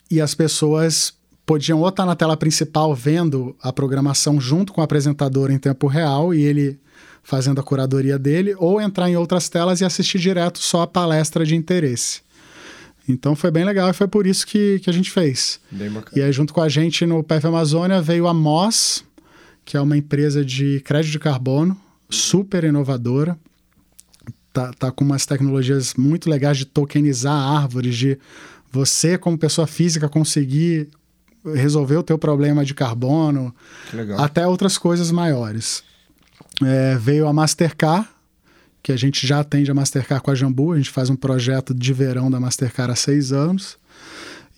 e 0.09 0.19
as 0.19 0.33
pessoas 0.33 1.13
podiam 1.45 1.79
ou 1.79 1.89
estar 1.89 2.03
tá 2.03 2.07
na 2.07 2.15
tela 2.15 2.35
principal 2.35 2.95
vendo 2.95 3.55
a 3.61 3.71
programação 3.71 4.41
junto 4.41 4.73
com 4.73 4.81
o 4.81 4.83
apresentador 4.83 5.51
em 5.51 5.59
tempo 5.59 5.85
real 5.85 6.33
e 6.33 6.41
ele 6.41 6.79
fazendo 7.23 7.61
a 7.61 7.63
curadoria 7.63 8.17
dele, 8.17 8.55
ou 8.57 8.81
entrar 8.81 9.09
em 9.09 9.15
outras 9.15 9.47
telas 9.47 9.79
e 9.79 9.85
assistir 9.85 10.17
direto 10.17 10.57
só 10.57 10.81
a 10.81 10.87
palestra 10.87 11.45
de 11.45 11.55
interesse. 11.55 12.21
Então 13.07 13.35
foi 13.35 13.51
bem 13.51 13.65
legal 13.65 13.89
e 13.89 13.93
foi 13.93 14.07
por 14.07 14.27
isso 14.27 14.45
que, 14.45 14.79
que 14.79 14.89
a 14.89 14.93
gente 14.93 15.11
fez. 15.11 15.59
Bem 15.71 15.89
bacana. 15.89 16.17
E 16.17 16.23
aí, 16.23 16.31
junto 16.31 16.53
com 16.53 16.61
a 16.61 16.69
gente 16.69 17.05
no 17.05 17.23
PF 17.23 17.47
Amazônia, 17.47 18.01
veio 18.01 18.27
a 18.27 18.33
Moss, 18.33 19.03
que 19.65 19.75
é 19.75 19.81
uma 19.81 19.97
empresa 19.97 20.45
de 20.45 20.81
crédito 20.81 21.11
de 21.11 21.19
carbono, 21.19 21.77
super 22.09 22.63
inovadora. 22.63 23.37
Tá, 24.53 24.73
tá 24.73 24.91
com 24.91 25.05
umas 25.05 25.25
tecnologias 25.25 25.93
muito 25.95 26.29
legais 26.29 26.57
de 26.57 26.65
tokenizar 26.65 27.33
árvores, 27.33 27.95
de 27.95 28.17
você, 28.69 29.17
como 29.17 29.37
pessoa 29.37 29.65
física, 29.65 30.09
conseguir 30.09 30.89
resolver 31.43 31.97
o 31.97 32.03
teu 32.03 32.17
problema 32.17 32.63
de 32.63 32.73
carbono, 32.73 33.53
até 34.17 34.45
outras 34.45 34.77
coisas 34.77 35.09
maiores. 35.09 35.83
É, 36.63 36.97
veio 36.97 37.27
a 37.27 37.33
Mastercard, 37.33 38.07
que 38.83 38.91
a 38.91 38.97
gente 38.97 39.25
já 39.27 39.39
atende 39.39 39.69
a 39.69 39.73
Mastercard 39.73 40.23
com 40.23 40.31
a 40.31 40.35
Jambu, 40.35 40.71
a 40.71 40.77
gente 40.77 40.89
faz 40.89 41.09
um 41.09 41.15
projeto 41.15 41.73
de 41.73 41.93
verão 41.93 42.31
da 42.31 42.39
Mastercard 42.39 42.91
há 42.91 42.95
seis 42.95 43.31
anos. 43.31 43.77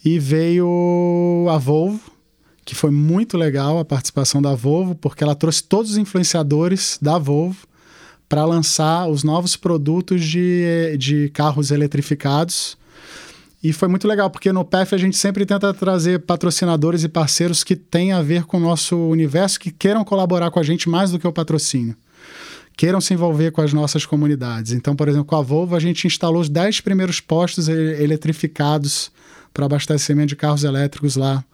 E 0.03 0.19
veio 0.19 1.47
a 1.49 1.57
Volvo, 1.57 1.99
que 2.65 2.75
foi 2.75 2.91
muito 2.91 3.37
legal 3.37 3.79
a 3.79 3.85
participação 3.85 4.41
da 4.41 4.53
Volvo, 4.53 4.95
porque 4.95 5.23
ela 5.23 5.35
trouxe 5.35 5.63
todos 5.63 5.91
os 5.91 5.97
influenciadores 5.97 6.97
da 7.01 7.17
Volvo 7.17 7.67
para 8.27 8.45
lançar 8.45 9.07
os 9.07 9.23
novos 9.23 9.55
produtos 9.55 10.23
de, 10.23 10.97
de 10.97 11.29
carros 11.29 11.71
eletrificados. 11.71 12.77
E 13.61 13.71
foi 13.71 13.87
muito 13.87 14.07
legal, 14.07 14.29
porque 14.29 14.51
no 14.51 14.65
PEF 14.65 14.95
a 14.95 14.97
gente 14.97 15.15
sempre 15.15 15.45
tenta 15.45 15.73
trazer 15.73 16.19
patrocinadores 16.19 17.03
e 17.03 17.09
parceiros 17.09 17.63
que 17.63 17.75
têm 17.75 18.11
a 18.11 18.21
ver 18.21 18.43
com 18.43 18.57
o 18.57 18.59
nosso 18.59 18.97
universo, 18.97 19.59
que 19.59 19.71
queiram 19.71 20.03
colaborar 20.03 20.51
com 20.51 20.59
a 20.59 20.63
gente 20.63 20.89
mais 20.89 21.11
do 21.11 21.19
que 21.19 21.27
o 21.27 21.31
patrocínio 21.31 21.95
queiram 22.83 22.99
se 22.99 23.13
envolver 23.13 23.51
com 23.51 23.61
as 23.61 23.71
nossas 23.71 24.05
comunidades. 24.05 24.73
Então, 24.73 24.93
por 24.93 25.07
exemplo, 25.07 25.23
com 25.23 25.37
a 25.37 25.41
Volvo, 25.41 25.73
a 25.73 25.79
gente 25.79 26.05
instalou 26.05 26.41
os 26.41 26.49
10 26.49 26.81
primeiros 26.81 27.21
postos 27.21 27.69
eletrificados 27.69 29.09
para 29.53 29.65
abastecimento 29.65 30.27
de 30.27 30.35
carros 30.35 30.65
elétricos 30.65 31.15
lá 31.15 31.45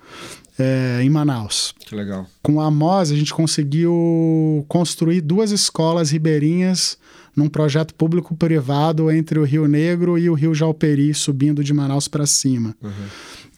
é, 0.58 1.02
em 1.04 1.10
Manaus. 1.12 1.76
Que 1.86 1.94
legal. 1.94 2.26
Com 2.42 2.60
a 2.60 2.72
MOS, 2.72 3.12
a 3.12 3.16
gente 3.16 3.32
conseguiu 3.32 4.66
construir 4.68 5.22
duas 5.22 5.52
escolas 5.52 6.10
ribeirinhas 6.10 6.98
num 7.36 7.48
projeto 7.48 7.94
público-privado 7.94 9.12
entre 9.12 9.38
o 9.38 9.44
Rio 9.44 9.68
Negro 9.68 10.18
e 10.18 10.32
o 10.32 10.34
Rio 10.34 10.56
Jalperi, 10.56 11.14
subindo 11.14 11.64
de 11.64 11.76
Manaus 11.76 12.08
para 12.08 12.26
cima. 12.26 12.76
Uhum. 12.82 12.90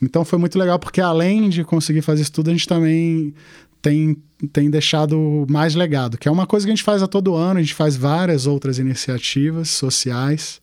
Então 0.01 0.25
foi 0.25 0.37
muito 0.37 0.59
legal, 0.59 0.77
porque 0.77 0.99
além 0.99 1.47
de 1.47 1.63
conseguir 1.63 2.01
fazer 2.01 2.23
isso 2.23 2.33
tudo, 2.33 2.49
a 2.49 2.51
gente 2.51 2.67
também 2.67 3.33
tem, 3.81 4.17
tem 4.53 4.69
deixado 4.69 5.45
mais 5.49 5.75
legado, 5.75 6.17
que 6.17 6.27
é 6.27 6.31
uma 6.31 6.45
coisa 6.45 6.65
que 6.65 6.71
a 6.71 6.75
gente 6.75 6.83
faz 6.83 7.01
a 7.01 7.07
todo 7.07 7.35
ano, 7.35 7.59
a 7.59 7.61
gente 7.61 7.73
faz 7.73 7.95
várias 7.95 8.45
outras 8.45 8.79
iniciativas 8.79 9.69
sociais. 9.69 10.61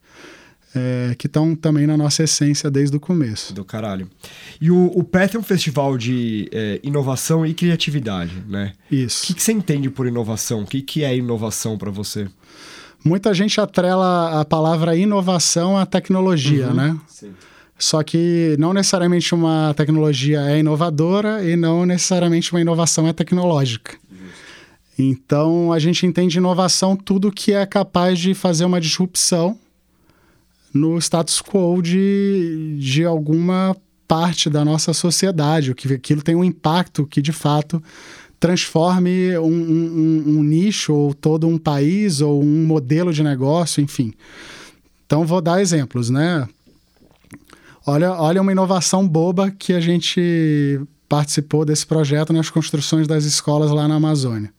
É, 0.75 1.15
que 1.17 1.27
estão 1.27 1.57
também 1.57 1.87
na 1.87 1.97
nossa 1.97 2.23
essência 2.23 2.71
desde 2.71 2.95
o 2.95 3.01
começo. 3.01 3.55
Do 3.55 3.65
caralho. 3.65 4.07
E 4.61 4.71
o, 4.71 4.93
o 4.95 5.03
PET 5.03 5.35
é 5.35 5.41
um 5.41 5.43
festival 5.43 5.97
de 5.97 6.47
é, 6.53 6.79
inovação 6.83 7.45
e 7.47 7.55
criatividade, 7.55 8.45
né? 8.47 8.75
Isso. 8.93 9.25
O 9.25 9.27
que, 9.29 9.35
que 9.35 9.43
você 9.43 9.51
entende 9.51 9.89
por 9.89 10.07
inovação? 10.07 10.61
O 10.61 10.67
que, 10.67 10.83
que 10.83 11.03
é 11.03 11.17
inovação 11.17 11.79
para 11.79 11.91
você? 11.91 12.29
Muita 13.03 13.33
gente 13.33 13.59
atrela 13.59 14.41
a 14.41 14.45
palavra 14.45 14.95
inovação 14.95 15.79
à 15.79 15.87
tecnologia, 15.87 16.69
uhum. 16.69 16.75
né? 16.75 16.99
Sim. 17.09 17.33
Só 17.79 18.03
que 18.03 18.57
não 18.59 18.73
necessariamente 18.73 19.33
uma 19.35 19.73
tecnologia 19.75 20.41
é 20.51 20.59
inovadora 20.59 21.45
e 21.45 21.55
não 21.55 21.87
necessariamente 21.87 22.53
uma 22.53 22.61
inovação 22.61 23.07
é 23.07 23.13
tecnológica. 23.13 23.97
Então 24.99 25.73
a 25.73 25.79
gente 25.79 26.05
entende 26.05 26.39
inovação 26.39 26.97
tudo 26.97 27.31
que 27.31 27.53
é 27.53 27.65
capaz 27.65 28.19
de 28.19 28.35
fazer 28.35 28.65
uma 28.65 28.81
disrupção 28.81 29.57
no 30.75 30.99
status 30.99 31.41
quo 31.41 31.81
de, 31.81 32.77
de 32.81 33.05
alguma 33.05 33.77
parte 34.09 34.51
da 34.51 34.65
nossa 34.65 34.93
sociedade, 34.93 35.75
que 35.75 35.93
aquilo 35.93 36.23
tem 36.23 36.35
um 36.35 36.43
impacto 36.43 37.07
que 37.07 37.23
de 37.23 37.33
fato 37.33 37.81
transforme 38.41 39.37
um, 39.39 39.45
um, 39.45 40.25
um, 40.27 40.43
nicho 40.43 40.95
ou 40.95 41.15
todo 41.15 41.47
um 41.47 41.59
país 41.59 42.21
ou 42.21 42.43
um 42.43 42.65
modelo 42.65 43.13
de 43.13 43.23
negócio, 43.23 43.83
enfim. 43.83 44.13
Então 45.07 45.25
vou 45.27 45.41
dar 45.41 45.61
exemplos, 45.61 46.11
né? 46.11 46.49
Olha, 47.89 48.13
olha 48.13 48.43
uma 48.43 48.53
inovação 48.53 49.09
boba 49.09 49.51
que 49.51 49.73
a 49.73 49.81
gente 49.81 50.79
participou 51.09 51.65
desse 51.65 51.87
projeto 51.87 52.35
nas 52.35 52.51
construções 52.51 53.07
das 53.07 53.25
escolas 53.25 53.71
lá 53.71 53.89
na 53.89 53.95
Amazônia. 53.95 54.53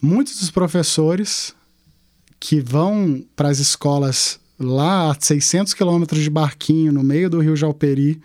Muitos 0.00 0.38
dos 0.38 0.52
professores 0.52 1.52
que 2.38 2.60
vão 2.60 3.24
para 3.34 3.48
as 3.48 3.58
escolas 3.58 4.38
lá 4.56 5.10
a 5.10 5.16
600 5.18 5.74
quilômetros 5.74 6.22
de 6.22 6.30
barquinho 6.30 6.92
no 6.92 7.02
meio 7.02 7.28
do 7.28 7.40
Rio 7.40 7.56
Jalperi 7.56 8.22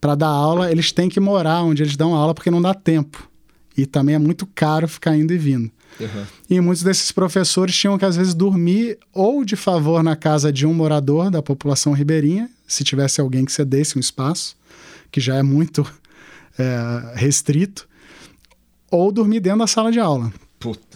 para 0.00 0.16
dar 0.16 0.26
aula, 0.26 0.72
eles 0.72 0.90
têm 0.90 1.08
que 1.08 1.20
morar 1.20 1.62
onde 1.62 1.84
eles 1.84 1.96
dão 1.96 2.16
aula 2.16 2.34
porque 2.34 2.50
não 2.50 2.60
dá 2.60 2.74
tempo. 2.74 3.30
E 3.76 3.86
também 3.86 4.16
é 4.16 4.18
muito 4.18 4.44
caro 4.44 4.88
ficar 4.88 5.16
indo 5.16 5.32
e 5.32 5.38
vindo. 5.38 5.70
Uhum. 6.00 6.26
E 6.50 6.60
muitos 6.60 6.82
desses 6.82 7.12
professores 7.12 7.76
tinham 7.76 7.96
que, 7.96 8.04
às 8.04 8.16
vezes, 8.16 8.34
dormir 8.34 8.98
ou 9.14 9.44
de 9.44 9.54
favor 9.54 10.02
na 10.02 10.16
casa 10.16 10.52
de 10.52 10.66
um 10.66 10.74
morador 10.74 11.30
da 11.30 11.40
população 11.40 11.92
ribeirinha, 11.92 12.50
se 12.68 12.84
tivesse 12.84 13.20
alguém 13.20 13.44
que 13.44 13.50
cedesse 13.50 13.96
um 13.96 14.00
espaço, 14.00 14.56
que 15.10 15.20
já 15.20 15.36
é 15.36 15.42
muito 15.42 15.84
é, 16.56 17.14
restrito, 17.16 17.88
ou 18.90 19.10
dormir 19.10 19.40
dentro 19.40 19.60
da 19.60 19.66
sala 19.66 19.90
de 19.90 19.98
aula. 19.98 20.32
Puta. 20.60 20.88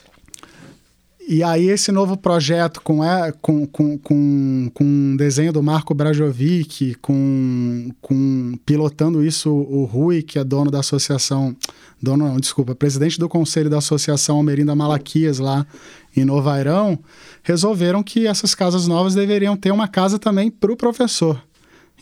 E 1.28 1.42
aí 1.42 1.68
esse 1.68 1.92
novo 1.92 2.16
projeto 2.16 2.80
com, 2.82 3.02
é, 3.02 3.32
com, 3.40 3.64
com, 3.66 3.96
com, 3.96 4.70
com 4.74 4.84
um 4.84 5.16
desenho 5.16 5.52
do 5.52 5.62
Marco 5.62 5.94
Brajovic, 5.94 6.96
com, 6.96 7.90
com 8.00 8.54
pilotando 8.66 9.24
isso 9.24 9.50
o 9.50 9.84
Rui, 9.84 10.22
que 10.22 10.38
é 10.38 10.44
dono 10.44 10.70
da 10.70 10.80
associação, 10.80 11.56
dono 12.02 12.26
não, 12.26 12.40
desculpa, 12.40 12.74
presidente 12.74 13.20
do 13.20 13.28
conselho 13.28 13.70
da 13.70 13.78
associação 13.78 14.36
Almerinda 14.36 14.74
Malaquias 14.74 15.38
lá 15.38 15.64
em 16.14 16.24
Novairão, 16.24 16.98
resolveram 17.42 18.02
que 18.02 18.26
essas 18.26 18.54
casas 18.54 18.88
novas 18.88 19.14
deveriam 19.14 19.56
ter 19.56 19.70
uma 19.70 19.86
casa 19.86 20.18
também 20.18 20.50
para 20.50 20.72
o 20.72 20.76
professor. 20.76 21.40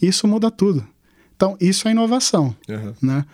Isso 0.00 0.26
muda 0.26 0.50
tudo. 0.50 0.86
Então, 1.36 1.56
isso 1.60 1.88
é 1.88 1.90
inovação. 1.90 2.54
Uhum. 2.68 2.94
Né? 3.00 3.24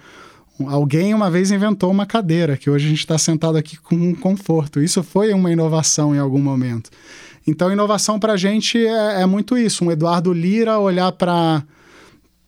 Alguém 0.67 1.13
uma 1.13 1.31
vez 1.31 1.51
inventou 1.51 1.91
uma 1.91 2.07
cadeira, 2.07 2.57
que 2.57 2.71
hoje 2.71 2.87
a 2.87 2.89
gente 2.89 3.01
está 3.01 3.19
sentado 3.19 3.59
aqui 3.59 3.77
com 3.77 4.15
conforto. 4.15 4.81
Isso 4.81 5.03
foi 5.03 5.33
uma 5.33 5.51
inovação 5.51 6.15
em 6.15 6.19
algum 6.19 6.41
momento. 6.41 6.91
Então, 7.47 7.73
inovação 7.73 8.19
para 8.19 8.33
a 8.33 8.37
gente 8.37 8.79
é, 8.79 9.23
é, 9.23 9.27
muito 9.27 9.57
isso. 9.57 9.85
Um 9.85 9.91
Eduardo 9.91 10.33
Lira 10.33 10.79
olhar 10.79 11.13
para 11.13 11.63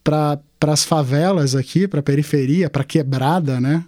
para 0.02 0.72
as 0.72 0.85
favelas 0.85 1.54
aqui, 1.54 1.87
para 1.87 2.00
a 2.00 2.02
periferia, 2.02 2.70
para 2.70 2.83
quebrada, 2.83 3.61
né? 3.61 3.85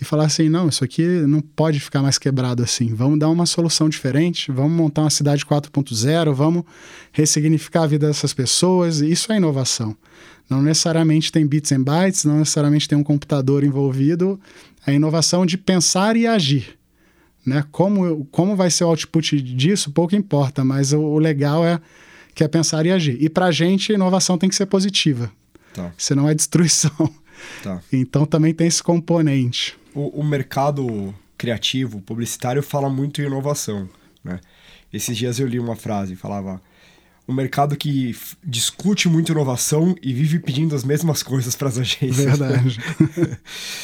E 0.00 0.04
falar 0.04 0.26
assim: 0.26 0.48
não, 0.48 0.68
isso 0.68 0.84
aqui 0.84 1.02
não 1.02 1.40
pode 1.40 1.80
ficar 1.80 2.02
mais 2.02 2.18
quebrado 2.18 2.62
assim. 2.62 2.94
Vamos 2.94 3.18
dar 3.18 3.28
uma 3.28 3.46
solução 3.46 3.88
diferente, 3.88 4.52
vamos 4.52 4.72
montar 4.72 5.02
uma 5.02 5.10
cidade 5.10 5.44
4.0, 5.44 6.32
vamos 6.32 6.64
ressignificar 7.12 7.84
a 7.84 7.86
vida 7.86 8.06
dessas 8.06 8.34
pessoas. 8.34 9.00
Isso 9.00 9.32
é 9.32 9.36
inovação. 9.36 9.96
Não 10.48 10.62
necessariamente 10.62 11.32
tem 11.32 11.46
bits 11.46 11.72
and 11.72 11.82
bytes, 11.82 12.24
não 12.24 12.38
necessariamente 12.38 12.88
tem 12.88 12.96
um 12.96 13.02
computador 13.02 13.64
envolvido. 13.64 14.38
É 14.86 14.94
inovação 14.94 15.44
de 15.44 15.58
pensar 15.58 16.16
e 16.16 16.26
agir. 16.26 16.76
Né? 17.44 17.64
Como, 17.72 18.24
como 18.26 18.54
vai 18.54 18.70
ser 18.70 18.84
o 18.84 18.88
output 18.88 19.40
disso, 19.40 19.90
pouco 19.90 20.14
importa, 20.14 20.64
mas 20.64 20.92
o, 20.92 21.00
o 21.00 21.18
legal 21.18 21.64
é 21.64 21.80
que 22.34 22.44
é 22.44 22.48
pensar 22.48 22.84
e 22.86 22.92
agir. 22.92 23.16
E 23.20 23.28
para 23.28 23.46
a 23.46 23.50
gente, 23.50 23.92
inovação 23.92 24.36
tem 24.36 24.48
que 24.48 24.54
ser 24.54 24.66
positiva. 24.66 25.30
Tá. 25.72 25.92
Senão 25.96 26.28
é 26.28 26.34
destruição. 26.34 26.90
Tá. 27.62 27.80
Então 27.92 28.26
também 28.26 28.54
tem 28.54 28.66
esse 28.66 28.82
componente. 28.82 29.76
O, 29.94 30.20
o, 30.20 30.24
mercado 30.24 31.14
criativo, 31.36 32.00
publicitário, 32.00 32.62
fala 32.62 32.88
muito 32.88 33.20
em 33.20 33.26
inovação. 33.26 33.88
Né? 34.22 34.40
Esses 34.92 35.16
dias 35.16 35.38
eu 35.38 35.46
li 35.46 35.58
uma 35.58 35.76
frase, 35.76 36.16
falava 36.16 36.60
um 37.28 37.34
mercado 37.34 37.76
que 37.76 38.16
discute 38.42 39.08
muito 39.08 39.32
inovação 39.32 39.96
e 40.00 40.12
vive 40.12 40.38
pedindo 40.38 40.76
as 40.76 40.84
mesmas 40.84 41.22
coisas 41.22 41.56
para 41.56 41.68
as 41.68 41.78
agências. 41.78 42.38
Verdade. 42.38 42.78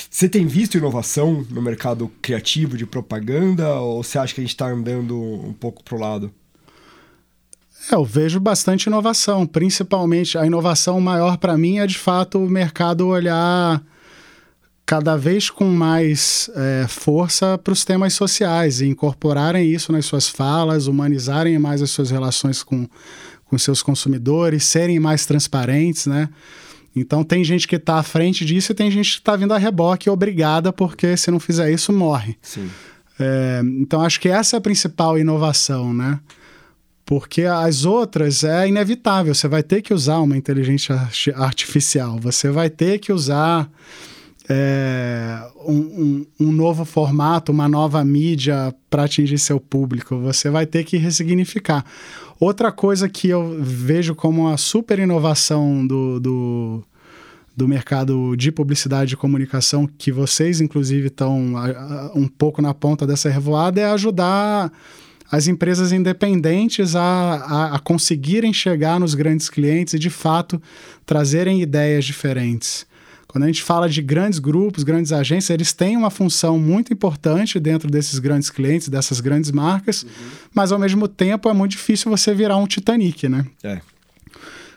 você 0.09 0.29
tem 0.29 0.47
visto 0.47 0.79
inovação 0.79 1.45
no 1.51 1.61
mercado 1.61 2.11
criativo 2.21 2.77
de 2.77 2.87
propaganda 2.87 3.75
ou 3.81 4.03
você 4.03 4.19
acha 4.19 4.35
que 4.35 4.41
a 4.41 4.45
gente 4.45 4.55
está 4.55 4.67
andando 4.67 5.21
um 5.21 5.53
pouco 5.53 5.83
para 5.83 5.97
o 5.97 5.99
lado? 5.99 6.33
É, 7.91 7.95
eu 7.95 8.05
vejo 8.05 8.39
bastante 8.39 8.87
inovação, 8.87 9.47
principalmente 9.47 10.39
a 10.39 10.47
inovação 10.47 11.01
maior 11.01 11.37
para 11.37 11.57
mim 11.57 11.79
é 11.79 11.87
de 11.87 11.99
fato 11.99 12.39
o 12.39 12.49
mercado 12.49 13.07
olhar 13.09 13.83
cada 14.85 15.17
vez 15.17 15.49
com 15.49 15.65
mais 15.65 16.51
é, 16.55 16.87
força 16.89 17.57
para 17.57 17.73
os 17.73 17.85
temas 17.85 18.13
sociais 18.13 18.81
e 18.81 18.87
incorporarem 18.87 19.71
isso 19.71 19.91
nas 19.91 20.05
suas 20.05 20.29
falas, 20.29 20.87
humanizarem 20.87 21.59
mais 21.59 21.81
as 21.81 21.91
suas 21.91 22.11
relações 22.11 22.63
com, 22.63 22.87
com 23.47 23.59
seus 23.59 23.83
consumidores, 23.83 24.65
serem 24.65 25.01
mais 25.01 25.25
transparentes, 25.25 26.07
né? 26.07 26.29
Então 26.95 27.25
tem 27.25 27.43
gente 27.43 27.67
que 27.67 27.77
está 27.77 27.97
à 27.97 28.03
frente 28.03 28.45
disso 28.45 28.73
e 28.73 28.75
tem 28.75 28.91
gente 28.91 29.13
que 29.13 29.19
está 29.21 29.35
vindo 29.35 29.55
a 29.55 29.59
reboque 29.59 30.11
obrigada 30.11 30.73
porque 30.73 31.17
se 31.17 31.31
não 31.31 31.41
fizer 31.41 31.73
isso 31.73 31.91
morre. 31.91 32.37
É, 33.19 33.63
então 33.65 34.03
acho 34.03 34.21
que 34.21 34.29
essa 34.29 34.57
é 34.57 34.59
a 34.59 34.61
principal 34.61 35.19
inovação, 35.19 35.95
né? 35.95 36.21
Porque 37.13 37.43
as 37.43 37.85
outras 37.85 38.43
é 38.43 38.67
inevitável, 38.67 39.35
você 39.35 39.47
vai 39.47 39.63
ter 39.63 39.83
que 39.83 39.93
usar 39.93 40.21
uma 40.21 40.35
inteligência 40.35 40.95
artificial, 41.35 42.19
você 42.19 42.51
vai 42.51 42.71
ter 42.71 43.01
que 43.01 43.13
usar 43.13 43.71
é, 44.49 45.39
um, 45.67 45.77
um, 45.77 46.27
um, 46.41 46.51
novo 46.51 46.87
formato, 46.87 47.53
uma 47.53 47.69
nova 47.69 48.03
mídia 48.03 48.75
para 48.89 49.05
atingir 49.05 49.37
seu 49.39 49.61
público, 49.61 50.21
você 50.21 50.49
vai 50.49 50.65
ter 50.65 50.85
que 50.85 50.97
ressignificar. 50.97 51.85
Outra 52.41 52.73
coisa 52.73 53.11
que 53.11 53.29
eu 53.29 53.59
vejo 53.61 54.15
como 54.15 54.47
uma 54.47 54.57
super 54.57 54.99
inovação 54.99 55.87
do, 55.87 56.19
do, 56.19 56.83
do 57.55 57.69
mercado 57.69 58.35
de 58.39 58.51
publicidade 58.51 59.13
e 59.13 59.19
comunicação, 59.19 59.87
que 59.87 60.11
vocês, 60.11 60.63
inclusive, 60.63 61.09
estão 61.09 61.57
um 62.15 62.27
pouco 62.27 62.63
na 62.63 62.73
ponta 62.73 63.07
dessa 63.07 63.29
revoada, 63.29 63.83
é 63.83 63.85
ajudar 63.85 64.73
as 65.33 65.49
empresas 65.49 65.93
independentes 65.93 66.95
a, 66.95 67.03
a, 67.03 67.77
a, 67.77 67.79
conseguirem 67.79 68.53
chegar 68.53 69.01
nos 69.01 69.15
grandes 69.15 69.49
clientes 69.49 69.95
e, 69.95 69.99
de 69.99 70.11
fato, 70.11 70.61
trazerem 71.07 71.63
ideias 71.63 72.05
diferentes. 72.05 72.87
Quando 73.27 73.45
a 73.45 73.47
gente 73.47 73.63
fala 73.63 73.89
de 73.89 74.03
grandes 74.03 74.39
grupos, 74.39 74.85
grandes 74.85 75.11
agências, 75.11 75.49
eles 75.49 75.73
têm 75.73 75.97
uma 75.97 76.11
função 76.11 76.59
muito 76.59 76.93
importante 76.93 77.59
dentro 77.59 77.91
desses 77.91 78.19
grandes 78.19 78.51
clientes, 78.51 78.91
dessas 78.91 79.21
grandes 79.21 79.51
marcas, 79.51 80.03
uhum. 80.03 80.11
mas 80.55 80.71
ao 80.71 80.79
mesmo 80.79 81.09
tempo 81.09 81.49
é 81.49 81.55
muito 81.55 81.71
difícil 81.71 82.11
você 82.11 82.35
virar 82.35 82.59
um 82.59 82.67
Titanic, 82.67 83.27
né? 83.27 83.47
É. 83.65 83.81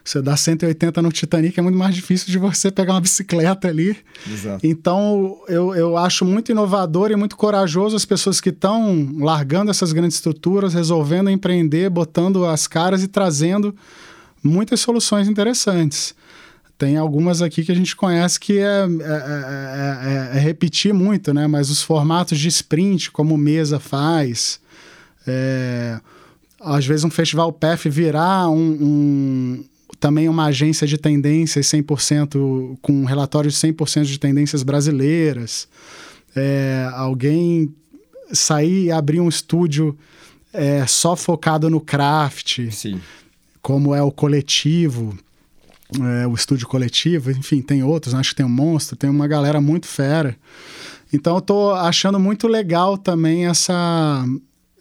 Você 0.05 0.21
dá 0.21 0.37
180 0.37 1.01
no 1.01 1.11
Titanic 1.11 1.59
é 1.59 1.63
muito 1.63 1.79
mais 1.79 1.95
difícil 1.95 2.27
de 2.27 2.37
você 2.37 2.69
pegar 2.69 2.93
uma 2.93 3.01
bicicleta 3.01 3.67
ali. 3.67 3.97
Exato. 4.31 4.59
Então, 4.63 5.41
eu, 5.47 5.73
eu 5.73 5.97
acho 5.97 6.23
muito 6.23 6.51
inovador 6.51 7.09
e 7.09 7.15
muito 7.15 7.35
corajoso 7.35 7.95
as 7.95 8.05
pessoas 8.05 8.39
que 8.39 8.49
estão 8.49 9.09
largando 9.17 9.71
essas 9.71 9.91
grandes 9.91 10.17
estruturas, 10.17 10.75
resolvendo 10.75 11.31
empreender, 11.31 11.89
botando 11.89 12.45
as 12.45 12.67
caras 12.67 13.01
e 13.01 13.07
trazendo 13.07 13.75
muitas 14.43 14.79
soluções 14.79 15.27
interessantes. 15.27 16.13
Tem 16.77 16.97
algumas 16.97 17.41
aqui 17.41 17.63
que 17.65 17.71
a 17.71 17.75
gente 17.75 17.95
conhece 17.95 18.39
que 18.39 18.59
é, 18.59 18.63
é, 18.63 18.83
é, 18.83 20.33
é, 20.33 20.37
é 20.37 20.39
repetir 20.39 20.93
muito, 20.93 21.33
né? 21.33 21.47
Mas 21.47 21.71
os 21.71 21.81
formatos 21.81 22.37
de 22.37 22.47
sprint, 22.49 23.09
como 23.09 23.35
Mesa 23.35 23.79
faz, 23.79 24.59
às 26.59 26.85
vezes 26.85 27.03
um 27.03 27.09
festival 27.09 27.51
PEF 27.51 27.89
virar 27.89 28.49
um, 28.49 28.77
um 28.81 29.65
também 30.05 30.29
uma 30.29 30.45
agência 30.45 30.85
de 30.85 30.99
tendências 30.99 31.65
100%, 31.65 32.77
com 32.79 33.05
relatórios 33.05 33.55
100% 33.55 34.03
de 34.03 34.19
tendências 34.19 34.61
brasileiras. 34.61 35.67
É, 36.35 36.87
alguém 36.93 37.73
sair 38.31 38.83
e 38.83 38.91
abrir 38.91 39.19
um 39.19 39.27
estúdio 39.27 39.97
é, 40.53 40.85
só 40.85 41.15
focado 41.15 41.71
no 41.71 41.81
craft, 41.81 42.69
Sim. 42.69 43.01
como 43.63 43.95
é 43.95 44.03
o 44.03 44.11
coletivo, 44.11 45.17
é, 45.99 46.27
o 46.27 46.35
estúdio 46.35 46.67
coletivo, 46.67 47.31
enfim, 47.31 47.59
tem 47.63 47.81
outros, 47.81 48.13
acho 48.13 48.29
que 48.29 48.35
tem 48.35 48.45
o 48.45 48.49
Monstro, 48.49 48.95
tem 48.95 49.09
uma 49.09 49.27
galera 49.27 49.59
muito 49.59 49.87
fera. 49.87 50.37
Então 51.11 51.33
eu 51.33 51.41
tô 51.41 51.71
achando 51.71 52.19
muito 52.19 52.47
legal 52.47 52.95
também 52.95 53.47
essa, 53.47 54.23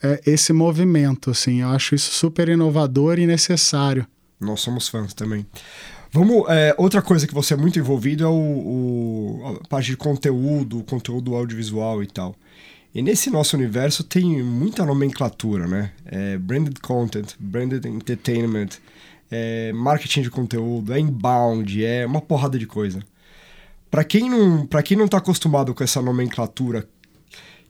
é, 0.03 0.21
esse 0.27 0.53
movimento, 0.53 1.31
assim, 1.31 1.63
eu 1.63 1.69
acho 1.69 1.95
isso 1.95 2.13
super 2.13 2.47
inovador 2.51 3.19
e 3.19 3.27
necessário. 3.27 4.07
Nós 4.41 4.61
somos 4.61 4.89
fãs 4.89 5.15
também. 5.15 5.47
Vamos, 6.13 6.45
é, 6.49 6.75
outra 6.79 7.03
coisa 7.03 7.27
que 7.27 7.35
você 7.35 7.55
é 7.55 7.57
muito 7.57 7.79
envolvido 7.79 8.25
é 8.25 8.29
o, 8.29 8.33
o, 8.33 9.59
a 9.65 9.69
parte 9.69 9.87
de 9.91 9.97
conteúdo, 9.97 10.85
conteúdo 10.85 11.35
audiovisual 11.35 12.03
e 12.03 12.07
tal. 12.07 12.37
E 12.95 13.03
nesse 13.03 13.29
nosso 13.31 13.57
universo 13.57 14.05
tem 14.05 14.41
muita 14.43 14.85
nomenclatura, 14.87 15.67
né? 15.67 15.91
É 16.05 16.39
branded 16.39 16.79
content, 16.81 17.35
branded 17.41 17.85
entertainment, 17.87 18.69
é 19.29 19.73
marketing 19.73 20.23
de 20.23 20.31
conteúdo, 20.31 20.93
é 20.93 21.01
inbound, 21.01 21.85
é 21.85 22.07
uma 22.07 22.21
porrada 22.21 22.57
de 22.57 22.67
coisa. 22.67 23.03
Para 23.91 24.05
quem 24.05 24.31
não, 24.31 24.67
para 24.67 24.83
quem 24.83 24.97
não 24.97 25.09
tá 25.09 25.19
acostumado 25.19 25.75
com 25.75 25.83
essa 25.83 26.01
nomenclatura, 26.01 26.89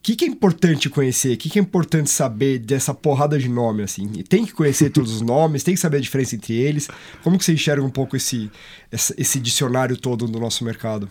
que, 0.05 0.15
que 0.15 0.25
é 0.27 0.29
importante 0.29 0.91
conhecer? 0.91 1.33
O 1.33 1.37
que, 1.39 1.49
que 1.49 1.59
é 1.59 1.63
importante 1.63 2.11
saber 2.11 2.59
dessa 2.59 2.93
porrada 2.93 3.39
de 3.39 3.49
nome, 3.49 3.83
assim? 3.83 4.07
Tem 4.29 4.45
que 4.45 4.53
conhecer 4.53 4.91
todos 4.91 5.11
os 5.15 5.23
nomes, 5.25 5.65
tem 5.65 5.73
que 5.73 5.81
saber 5.81 5.97
a 5.97 6.01
diferença 6.01 6.37
entre 6.37 6.53
eles. 6.53 6.89
Como 7.23 7.39
que 7.39 7.45
você 7.45 7.55
enxerga 7.55 7.83
um 7.83 7.89
pouco 7.89 8.15
esse, 8.15 8.51
esse 8.93 9.41
dicionário 9.41 9.97
todo 9.97 10.27
do 10.27 10.39
nosso 10.39 10.63
mercado? 10.63 11.09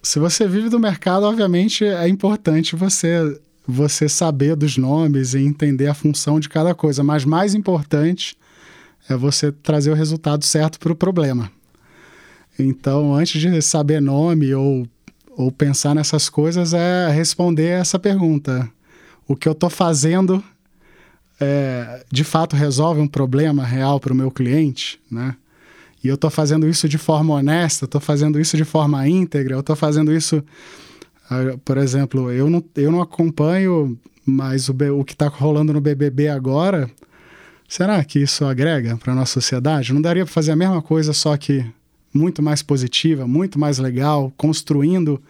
Se 0.00 0.20
você 0.20 0.46
vive 0.46 0.68
do 0.68 0.78
mercado, 0.78 1.24
obviamente 1.24 1.84
é 1.84 2.08
importante 2.08 2.76
você 2.76 3.36
você 3.66 4.08
saber 4.08 4.56
dos 4.56 4.76
nomes 4.76 5.34
e 5.34 5.40
entender 5.40 5.86
a 5.86 5.94
função 5.94 6.40
de 6.40 6.48
cada 6.48 6.74
coisa, 6.74 7.04
mas 7.04 7.24
mais 7.24 7.54
importante 7.54 8.36
é 9.08 9.16
você 9.16 9.52
trazer 9.52 9.90
o 9.90 9.94
resultado 9.94 10.44
certo 10.44 10.78
para 10.78 10.92
o 10.92 10.96
problema. 10.96 11.50
Então, 12.58 13.14
antes 13.14 13.40
de 13.40 13.62
saber 13.62 14.00
nome 14.00 14.52
ou 14.54 14.86
ou 15.36 15.50
pensar 15.50 15.94
nessas 15.94 16.28
coisas 16.28 16.74
é 16.74 17.10
responder 17.10 17.68
essa 17.68 17.98
pergunta. 17.98 18.68
O 19.26 19.36
que 19.36 19.48
eu 19.48 19.52
estou 19.52 19.70
fazendo 19.70 20.42
é, 21.40 22.04
de 22.12 22.22
fato 22.22 22.54
resolve 22.54 23.00
um 23.00 23.08
problema 23.08 23.64
real 23.64 23.98
para 23.98 24.12
o 24.12 24.16
meu 24.16 24.30
cliente, 24.30 25.00
né? 25.10 25.34
E 26.02 26.08
eu 26.08 26.14
estou 26.14 26.30
fazendo 26.30 26.66
isso 26.66 26.88
de 26.88 26.98
forma 26.98 27.34
honesta, 27.34 27.84
estou 27.84 28.00
fazendo 28.00 28.40
isso 28.40 28.56
de 28.56 28.64
forma 28.64 29.06
íntegra, 29.06 29.54
eu 29.54 29.60
estou 29.60 29.76
fazendo 29.76 30.12
isso, 30.14 30.42
ah, 31.30 31.58
por 31.64 31.76
exemplo, 31.76 32.30
eu 32.32 32.48
não, 32.48 32.64
eu 32.74 32.90
não 32.90 33.02
acompanho, 33.02 33.98
mas 34.24 34.68
o, 34.68 34.74
o 34.98 35.04
que 35.04 35.12
está 35.12 35.28
rolando 35.28 35.74
no 35.74 35.80
BBB 35.80 36.28
agora, 36.28 36.90
será 37.68 38.02
que 38.02 38.18
isso 38.18 38.46
agrega 38.46 38.96
para 38.96 39.12
a 39.12 39.16
nossa 39.16 39.34
sociedade? 39.34 39.92
Não 39.92 40.00
daria 40.00 40.24
para 40.24 40.32
fazer 40.32 40.52
a 40.52 40.56
mesma 40.56 40.80
coisa, 40.80 41.12
só 41.12 41.36
que 41.36 41.64
muito 42.12 42.42
mais 42.42 42.62
positiva, 42.62 43.26
muito 43.26 43.58
mais 43.58 43.78
legal, 43.78 44.32
construindo 44.36 45.20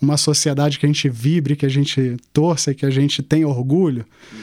uma 0.00 0.16
sociedade 0.16 0.78
que 0.78 0.86
a 0.86 0.88
gente 0.88 1.08
vibre, 1.08 1.54
que 1.54 1.66
a 1.66 1.68
gente 1.68 2.16
torça, 2.32 2.74
que 2.74 2.84
a 2.84 2.90
gente 2.90 3.22
tem 3.22 3.44
orgulho. 3.44 4.04
Uhum. 4.32 4.38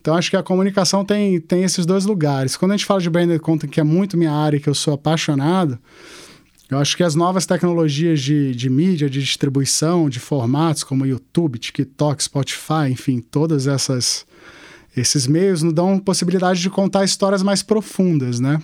Então, 0.00 0.14
acho 0.14 0.30
que 0.30 0.36
a 0.36 0.42
comunicação 0.42 1.04
tem, 1.04 1.38
tem 1.40 1.62
esses 1.62 1.84
dois 1.84 2.06
lugares. 2.06 2.56
Quando 2.56 2.72
a 2.72 2.76
gente 2.76 2.86
fala 2.86 3.00
de 3.00 3.10
branded 3.10 3.40
content, 3.40 3.70
que 3.70 3.80
é 3.80 3.84
muito 3.84 4.16
minha 4.16 4.32
área, 4.32 4.58
que 4.58 4.68
eu 4.68 4.74
sou 4.74 4.94
apaixonado, 4.94 5.78
eu 6.70 6.78
acho 6.78 6.96
que 6.96 7.02
as 7.02 7.14
novas 7.14 7.44
tecnologias 7.44 8.20
de, 8.20 8.54
de 8.54 8.70
mídia, 8.70 9.10
de 9.10 9.20
distribuição, 9.20 10.08
de 10.08 10.20
formatos 10.20 10.84
como 10.84 11.04
YouTube, 11.04 11.58
TikTok, 11.58 12.22
Spotify, 12.22 12.88
enfim, 12.90 13.20
todas 13.20 13.66
essas 13.66 14.24
esses 14.96 15.26
meios 15.26 15.62
nos 15.62 15.72
dão 15.72 15.98
possibilidade 15.98 16.60
de 16.60 16.68
contar 16.68 17.04
histórias 17.04 17.42
mais 17.42 17.62
profundas, 17.62 18.40
né? 18.40 18.60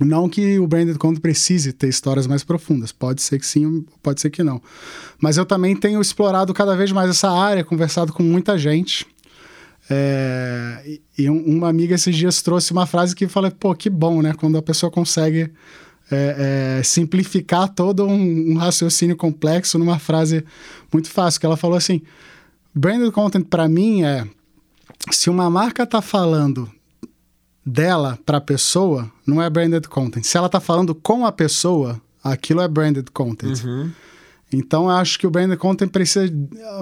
Não 0.00 0.28
que 0.28 0.58
o 0.58 0.66
branded 0.66 0.98
content 0.98 1.20
precise 1.20 1.72
ter 1.72 1.88
histórias 1.88 2.26
mais 2.26 2.42
profundas, 2.42 2.90
pode 2.90 3.22
ser 3.22 3.38
que 3.38 3.46
sim, 3.46 3.86
pode 4.02 4.20
ser 4.20 4.30
que 4.30 4.42
não. 4.42 4.60
Mas 5.20 5.36
eu 5.36 5.46
também 5.46 5.76
tenho 5.76 6.00
explorado 6.00 6.52
cada 6.52 6.74
vez 6.74 6.90
mais 6.90 7.08
essa 7.08 7.30
área, 7.30 7.62
conversado 7.62 8.12
com 8.12 8.22
muita 8.22 8.58
gente. 8.58 9.06
É, 9.88 10.98
e 11.16 11.28
uma 11.28 11.68
amiga 11.68 11.94
esses 11.94 12.16
dias 12.16 12.42
trouxe 12.42 12.72
uma 12.72 12.86
frase 12.86 13.14
que 13.14 13.26
eu 13.26 13.28
falei, 13.28 13.52
pô, 13.52 13.74
que 13.74 13.88
bom, 13.88 14.20
né? 14.20 14.34
Quando 14.34 14.58
a 14.58 14.62
pessoa 14.62 14.90
consegue 14.90 15.52
é, 16.10 16.78
é, 16.78 16.82
simplificar 16.82 17.68
todo 17.68 18.04
um, 18.06 18.52
um, 18.52 18.56
raciocínio 18.56 19.16
complexo 19.16 19.78
numa 19.78 19.98
frase 19.98 20.44
muito 20.92 21.08
fácil. 21.08 21.40
Que 21.40 21.46
ela 21.46 21.56
falou 21.56 21.76
assim: 21.76 22.02
branded 22.74 23.10
content 23.12 23.44
para 23.44 23.68
mim 23.68 24.02
é 24.02 24.26
se 25.10 25.30
uma 25.30 25.48
marca 25.48 25.86
tá 25.86 26.02
falando 26.02 26.70
dela 27.64 28.18
para 28.24 28.38
a 28.38 28.40
pessoa, 28.40 29.10
não 29.26 29.40
é 29.40 29.48
branded 29.48 29.88
content. 29.88 30.24
Se 30.24 30.36
ela 30.36 30.48
tá 30.48 30.60
falando 30.60 30.94
com 30.94 31.24
a 31.24 31.32
pessoa, 31.32 32.00
aquilo 32.22 32.60
é 32.60 32.68
branded 32.68 33.10
content. 33.12 33.62
Uhum. 33.64 33.90
Então 34.52 34.84
eu 34.84 34.90
acho 34.90 35.18
que 35.18 35.26
o 35.26 35.30
branded 35.30 35.58
content 35.58 35.90
precisa 35.90 36.32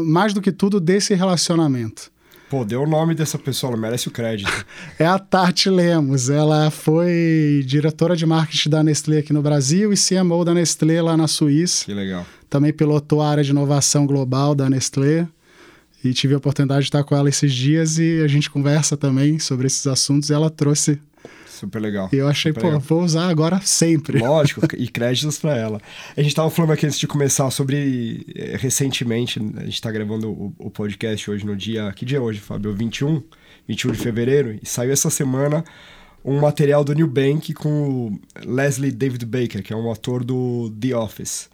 mais 0.00 0.34
do 0.34 0.40
que 0.40 0.52
tudo 0.52 0.80
desse 0.80 1.14
relacionamento. 1.14 2.10
Pô, 2.52 2.66
deu 2.66 2.82
o 2.82 2.86
nome 2.86 3.14
dessa 3.14 3.38
pessoa, 3.38 3.72
ela 3.72 3.80
merece 3.80 4.08
o 4.08 4.10
crédito. 4.10 4.50
é 4.98 5.06
a 5.06 5.18
Tati 5.18 5.70
Lemos. 5.70 6.28
Ela 6.28 6.70
foi 6.70 7.64
diretora 7.64 8.14
de 8.14 8.26
marketing 8.26 8.68
da 8.68 8.82
Nestlé 8.82 9.20
aqui 9.20 9.32
no 9.32 9.40
Brasil 9.40 9.90
e 9.90 9.96
CMO 9.96 10.44
da 10.44 10.52
Nestlé 10.52 11.00
lá 11.00 11.16
na 11.16 11.26
Suíça. 11.26 11.86
Que 11.86 11.94
legal. 11.94 12.26
Também 12.50 12.70
pilotou 12.70 13.22
a 13.22 13.30
área 13.30 13.42
de 13.42 13.52
inovação 13.52 14.06
global 14.06 14.54
da 14.54 14.68
Nestlé. 14.68 15.26
E 16.04 16.12
tive 16.12 16.34
a 16.34 16.38
oportunidade 16.38 16.80
de 16.80 16.88
estar 16.88 17.04
com 17.04 17.14
ela 17.16 17.28
esses 17.28 17.52
dias 17.52 17.98
e 17.98 18.20
a 18.22 18.26
gente 18.26 18.50
conversa 18.50 18.96
também 18.96 19.38
sobre 19.38 19.66
esses 19.66 19.86
assuntos. 19.86 20.30
E 20.30 20.32
ela 20.34 20.50
trouxe 20.50 21.00
Super 21.62 21.80
legal. 21.80 22.08
E 22.12 22.16
eu 22.16 22.26
achei, 22.26 22.52
pô, 22.52 22.64
legal. 22.66 22.80
vou 22.80 23.04
usar 23.04 23.28
agora 23.28 23.60
sempre. 23.60 24.18
Lógico, 24.18 24.62
e 24.76 24.88
créditos 24.88 25.38
para 25.38 25.56
ela. 25.56 25.80
A 26.16 26.20
gente 26.20 26.34
tava 26.34 26.50
falando 26.50 26.72
aqui 26.72 26.86
antes 26.86 26.98
de 26.98 27.06
começar 27.06 27.48
sobre 27.52 28.26
eh, 28.34 28.56
recentemente, 28.58 29.38
a 29.56 29.64
gente 29.64 29.80
tá 29.80 29.88
gravando 29.92 30.28
o, 30.28 30.52
o, 30.58 30.70
podcast 30.72 31.30
hoje 31.30 31.46
no 31.46 31.54
dia. 31.54 31.92
Que 31.92 32.04
dia 32.04 32.18
é 32.18 32.20
hoje, 32.20 32.40
Fábio? 32.40 32.74
21? 32.74 33.22
21 33.68 33.92
de 33.92 33.98
fevereiro. 33.98 34.58
E 34.60 34.66
saiu 34.66 34.90
essa 34.90 35.08
semana 35.08 35.62
um 36.24 36.40
material 36.40 36.82
do 36.82 36.94
New 36.94 37.06
Bank 37.06 37.54
com 37.54 38.08
o 38.08 38.20
Leslie 38.44 38.90
David 38.90 39.24
Baker, 39.24 39.62
que 39.62 39.72
é 39.72 39.76
um 39.76 39.88
ator 39.88 40.24
do 40.24 40.68
The 40.80 40.96
Office. 40.96 41.48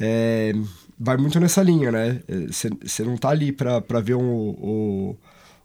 É, 0.00 0.52
vai 1.00 1.16
muito 1.16 1.40
nessa 1.40 1.62
linha, 1.62 1.90
né? 1.90 2.20
Você 2.50 3.02
não 3.02 3.16
tá 3.16 3.30
ali 3.30 3.50
para 3.50 4.00
ver 4.02 4.16
um, 4.16 5.16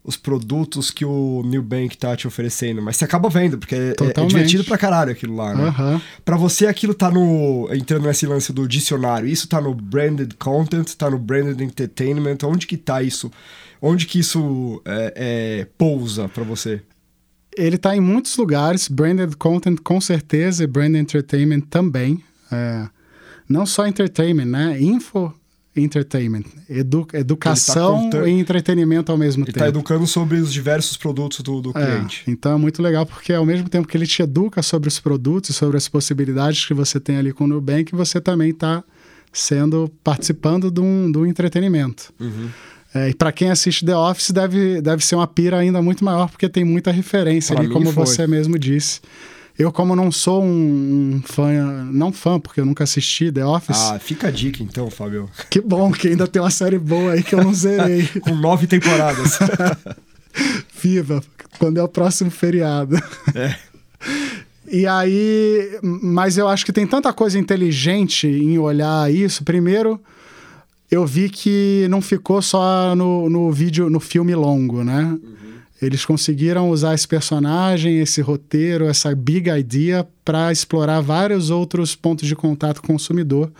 os 0.01 0.15
produtos 0.15 0.89
que 0.89 1.03
o 1.03 1.43
New 1.43 1.61
Bank 1.61 1.97
tá 1.97 2.15
te 2.15 2.25
oferecendo, 2.25 2.81
mas 2.81 2.95
você 2.95 3.03
acaba 3.03 3.27
vendo, 3.27 3.57
porque 3.57 3.75
é, 3.75 3.93
é, 3.99 4.25
divertido 4.25 4.63
pra 4.63 4.77
caralho 4.77 5.11
aquilo 5.11 5.35
lá, 5.35 5.53
né? 5.53 5.75
Uhum. 5.77 6.01
Pra 6.23 6.37
você 6.37 6.67
aquilo 6.67 6.93
tá 6.93 7.11
no. 7.11 7.67
entrando 7.73 8.05
nesse 8.05 8.25
lance 8.25 8.53
do 8.53 8.65
dicionário, 8.65 9.27
isso 9.27 9.47
tá 9.49 9.59
no 9.59 9.73
branded 9.73 10.35
content, 10.39 10.93
tá 10.93 11.09
no 11.09 11.19
branded 11.19 11.61
entertainment, 11.61 12.37
onde 12.45 12.65
que 12.65 12.77
tá 12.77 13.03
isso? 13.03 13.29
Onde 13.81 14.05
que 14.05 14.19
isso 14.19 14.81
é, 14.85 15.13
é, 15.15 15.67
pousa 15.77 16.29
para 16.29 16.43
você? 16.43 16.81
Ele 17.57 17.77
tá 17.77 17.95
em 17.95 18.01
muitos 18.01 18.37
lugares, 18.37 18.87
branded 18.87 19.35
content 19.37 19.79
com 19.83 19.99
certeza 19.99 20.63
e 20.63 20.67
branded 20.67 21.01
entertainment 21.01 21.61
também. 21.61 22.23
É, 22.51 22.87
não 23.47 23.65
só 23.65 23.87
entertainment, 23.87 24.45
né? 24.45 24.81
Info 24.81 25.33
entertainment. 25.75 26.43
Edu, 26.69 27.05
educação 27.13 28.09
tá 28.09 28.27
e 28.27 28.31
entretenimento 28.31 29.11
ao 29.11 29.17
mesmo 29.17 29.43
ele 29.43 29.51
tá 29.51 29.53
tempo. 29.53 29.65
Ele 29.65 29.69
está 29.69 29.79
educando 29.79 30.07
sobre 30.07 30.37
os 30.37 30.51
diversos 30.53 30.95
produtos 30.95 31.41
do, 31.41 31.61
do 31.61 31.71
é, 31.71 31.73
cliente. 31.73 32.23
Então 32.27 32.53
é 32.53 32.57
muito 32.57 32.81
legal 32.81 33.05
porque 33.05 33.33
ao 33.33 33.45
mesmo 33.45 33.67
tempo 33.67 33.87
que 33.87 33.97
ele 33.97 34.07
te 34.07 34.21
educa 34.21 34.61
sobre 34.61 34.87
os 34.87 34.99
produtos, 34.99 35.55
sobre 35.55 35.75
as 35.75 35.87
possibilidades 35.87 36.65
que 36.65 36.73
você 36.73 36.99
tem 36.99 37.17
ali 37.17 37.33
com 37.33 37.43
o 37.43 37.47
Nubank, 37.47 37.93
você 37.93 38.21
também 38.21 38.51
está 38.51 38.83
sendo 39.33 39.91
participando 40.01 40.71
de 40.71 40.79
um, 40.79 41.11
de 41.11 41.17
um 41.17 41.25
entretenimento. 41.25 42.13
Uhum. 42.19 42.47
É, 42.93 43.09
e 43.09 43.13
para 43.13 43.33
quem 43.33 43.51
assiste 43.51 43.85
The 43.85 43.95
Office 43.95 44.31
deve, 44.31 44.81
deve 44.81 45.03
ser 45.03 45.15
uma 45.15 45.27
pira 45.27 45.57
ainda 45.57 45.81
muito 45.81 46.05
maior 46.05 46.29
porque 46.29 46.47
tem 46.47 46.63
muita 46.63 46.91
referência 46.91 47.53
pra 47.53 47.65
ali, 47.65 47.73
como 47.73 47.91
foi. 47.91 48.05
você 48.05 48.25
mesmo 48.25 48.57
disse. 48.57 49.01
Eu, 49.57 49.71
como 49.71 49.95
não 49.95 50.11
sou 50.11 50.43
um, 50.43 51.21
fã, 51.23 51.49
não 51.91 52.11
fã, 52.11 52.39
porque 52.39 52.59
eu 52.59 52.65
nunca 52.65 52.83
assisti 52.83 53.31
The 53.31 53.45
Office. 53.45 53.77
Ah, 53.77 53.97
fica 53.99 54.27
a 54.27 54.31
dica 54.31 54.61
então, 54.61 54.89
Fábio. 54.89 55.29
Que 55.49 55.61
bom 55.61 55.91
que 55.93 56.09
ainda 56.09 56.27
tem 56.27 56.41
uma 56.41 56.51
série 56.51 56.77
boa 56.77 57.13
aí 57.13 57.23
que 57.23 57.33
eu 57.33 57.41
não 57.41 57.53
zerei. 57.53 58.05
Com 58.19 58.35
nove 58.35 58.67
temporadas. 58.67 59.39
Viva! 60.81 61.23
Quando 61.57 61.77
é 61.77 61.83
o 61.83 61.87
próximo 61.87 62.29
feriado? 62.29 63.01
É. 63.33 63.55
E 64.69 64.85
aí, 64.85 65.79
mas 65.81 66.37
eu 66.37 66.49
acho 66.49 66.65
que 66.65 66.73
tem 66.73 66.85
tanta 66.85 67.13
coisa 67.13 67.39
inteligente 67.39 68.27
em 68.27 68.57
olhar 68.57 69.09
isso. 69.09 69.43
Primeiro, 69.43 70.01
eu 70.91 71.05
vi 71.05 71.29
que 71.29 71.87
não 71.89 72.01
ficou 72.01 72.41
só 72.41 72.93
no, 72.93 73.29
no 73.29 73.51
vídeo, 73.53 73.89
no 73.89 74.01
filme 74.01 74.35
longo, 74.35 74.83
né? 74.83 75.03
Uhum. 75.03 75.35
Eles 75.81 76.05
conseguiram 76.05 76.69
usar 76.69 76.93
esse 76.93 77.07
personagem, 77.07 77.99
esse 77.99 78.21
roteiro, 78.21 78.85
essa 78.85 79.13
big 79.13 79.49
idea 79.49 80.07
para 80.23 80.51
explorar 80.51 81.01
vários 81.01 81.49
outros 81.49 81.95
pontos 81.95 82.27
de 82.27 82.35
contato 82.35 82.81
com 82.81 82.87
o 82.87 82.91
consumidor. 82.91 83.51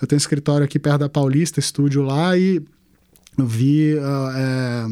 Eu 0.00 0.06
tenho 0.06 0.18
um 0.18 0.20
escritório 0.20 0.64
aqui 0.64 0.78
perto 0.78 1.00
da 1.00 1.08
Paulista, 1.08 1.58
estúdio 1.58 2.02
lá, 2.02 2.36
e 2.36 2.62
vi 3.38 3.94
uh, 3.94 4.30
é, 4.36 4.86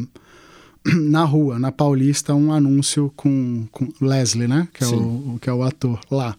na 0.95 1.23
rua, 1.23 1.59
na 1.59 1.71
Paulista, 1.71 2.33
um 2.33 2.51
anúncio 2.51 3.13
com, 3.15 3.67
com 3.71 3.87
Leslie, 4.01 4.47
né? 4.47 4.67
Que 4.73 4.83
é, 4.83 4.87
o, 4.87 5.37
que 5.39 5.49
é 5.49 5.53
o 5.53 5.61
ator 5.61 5.99
lá. 6.09 6.35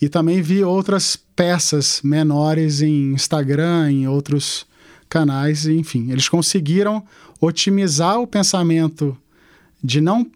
E 0.00 0.08
também 0.08 0.42
vi 0.42 0.62
outras 0.62 1.16
peças 1.34 2.02
menores 2.04 2.82
em 2.82 3.12
Instagram, 3.12 3.90
em 3.90 4.06
outros 4.06 4.66
canais, 5.08 5.66
enfim. 5.66 6.10
Eles 6.10 6.28
conseguiram 6.28 7.02
otimizar 7.40 8.20
o 8.20 8.26
pensamento 8.26 9.16
de 9.82 10.00
não 10.00 10.26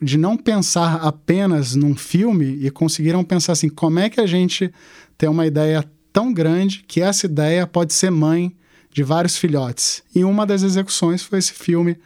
de 0.00 0.18
não 0.18 0.36
pensar 0.36 0.96
apenas 0.96 1.76
num 1.76 1.94
filme 1.94 2.58
e 2.60 2.70
conseguiram 2.72 3.22
pensar 3.22 3.52
assim, 3.52 3.68
como 3.68 4.00
é 4.00 4.10
que 4.10 4.20
a 4.20 4.26
gente 4.26 4.68
tem 5.16 5.28
uma 5.28 5.46
ideia 5.46 5.84
tão 6.12 6.32
grande 6.32 6.84
que 6.88 7.00
essa 7.00 7.26
ideia 7.26 7.68
pode 7.68 7.94
ser 7.94 8.10
mãe 8.10 8.52
de 8.92 9.04
vários 9.04 9.38
filhotes. 9.38 10.02
E 10.12 10.24
uma 10.24 10.44
das 10.44 10.64
execuções 10.64 11.22
foi 11.22 11.38
esse 11.38 11.52
filme 11.52 11.96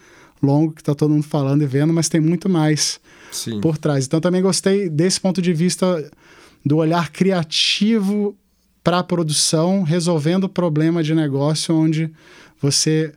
longo 0.43 0.73
que 0.73 0.83
está 0.83 0.95
todo 0.95 1.11
mundo 1.11 1.25
falando 1.25 1.63
e 1.63 1.67
vendo, 1.67 1.93
mas 1.93 2.09
tem 2.09 2.21
muito 2.21 2.51
mais 2.51 3.01
Sim. 3.33 3.63
por 3.63 3.79
trás. 3.79 4.07
Então 4.07 4.21
também 4.21 4.43
gostei 4.43 4.91
desse 4.91 5.19
ponto 5.19 5.41
de 5.41 5.55
vista 5.55 6.09
do 6.65 6.77
olhar 6.77 7.11
criativo 7.11 8.37
para 8.85 8.99
a 8.99 9.05
produção, 9.05 9.83
resolvendo 9.83 10.45
o 10.45 10.49
problema 10.49 11.03
de 11.03 11.15
negócio 11.15 11.75
onde 11.75 12.13
você 12.61 13.13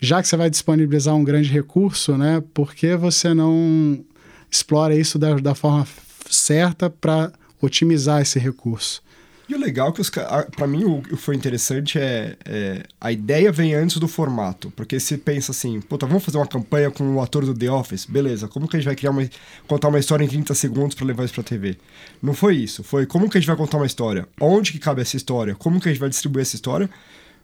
já 0.00 0.22
que 0.22 0.28
você 0.28 0.36
vai 0.36 0.50
disponibilizar 0.50 1.14
um 1.14 1.24
grande 1.24 1.48
recurso, 1.48 2.16
né, 2.16 2.42
por 2.54 2.74
que 2.74 2.96
você 2.96 3.34
não 3.34 4.04
explora 4.50 4.94
isso 4.94 5.18
da, 5.18 5.34
da 5.34 5.54
forma 5.54 5.86
certa 6.30 6.88
para 6.88 7.32
otimizar 7.60 8.22
esse 8.22 8.38
recurso? 8.38 9.02
E 9.48 9.54
o 9.54 9.58
legal 9.58 9.88
é 9.88 9.92
que, 9.92 10.50
para 10.54 10.66
mim, 10.66 10.84
o 10.84 11.00
que 11.00 11.16
foi 11.16 11.34
interessante 11.34 11.98
é, 11.98 12.36
é, 12.44 12.82
a 13.00 13.10
ideia 13.10 13.50
vem 13.50 13.74
antes 13.74 13.96
do 13.96 14.06
formato. 14.06 14.70
Porque 14.76 15.00
se 15.00 15.16
pensa 15.16 15.52
assim, 15.52 15.80
puta, 15.80 16.04
vamos 16.04 16.22
fazer 16.22 16.36
uma 16.36 16.46
campanha 16.46 16.90
com 16.90 17.14
o 17.14 17.22
ator 17.22 17.46
do 17.46 17.54
The 17.54 17.70
Office? 17.70 18.04
Beleza, 18.04 18.46
como 18.46 18.68
que 18.68 18.76
a 18.76 18.78
gente 18.78 18.86
vai 18.86 18.94
criar 18.94 19.10
uma, 19.10 19.26
contar 19.66 19.88
uma 19.88 19.98
história 19.98 20.22
em 20.22 20.28
30 20.28 20.54
segundos 20.54 20.94
para 20.94 21.06
levar 21.06 21.24
isso 21.24 21.32
pra 21.32 21.42
TV? 21.42 21.78
Não 22.22 22.34
foi 22.34 22.56
isso. 22.56 22.84
Foi 22.84 23.06
como 23.06 23.30
que 23.30 23.38
a 23.38 23.40
gente 23.40 23.48
vai 23.48 23.56
contar 23.56 23.78
uma 23.78 23.86
história? 23.86 24.28
Onde 24.38 24.70
que 24.70 24.78
cabe 24.78 25.00
essa 25.00 25.16
história? 25.16 25.54
Como 25.54 25.80
que 25.80 25.88
a 25.88 25.92
gente 25.92 26.00
vai 26.00 26.10
distribuir 26.10 26.42
essa 26.42 26.54
história? 26.54 26.90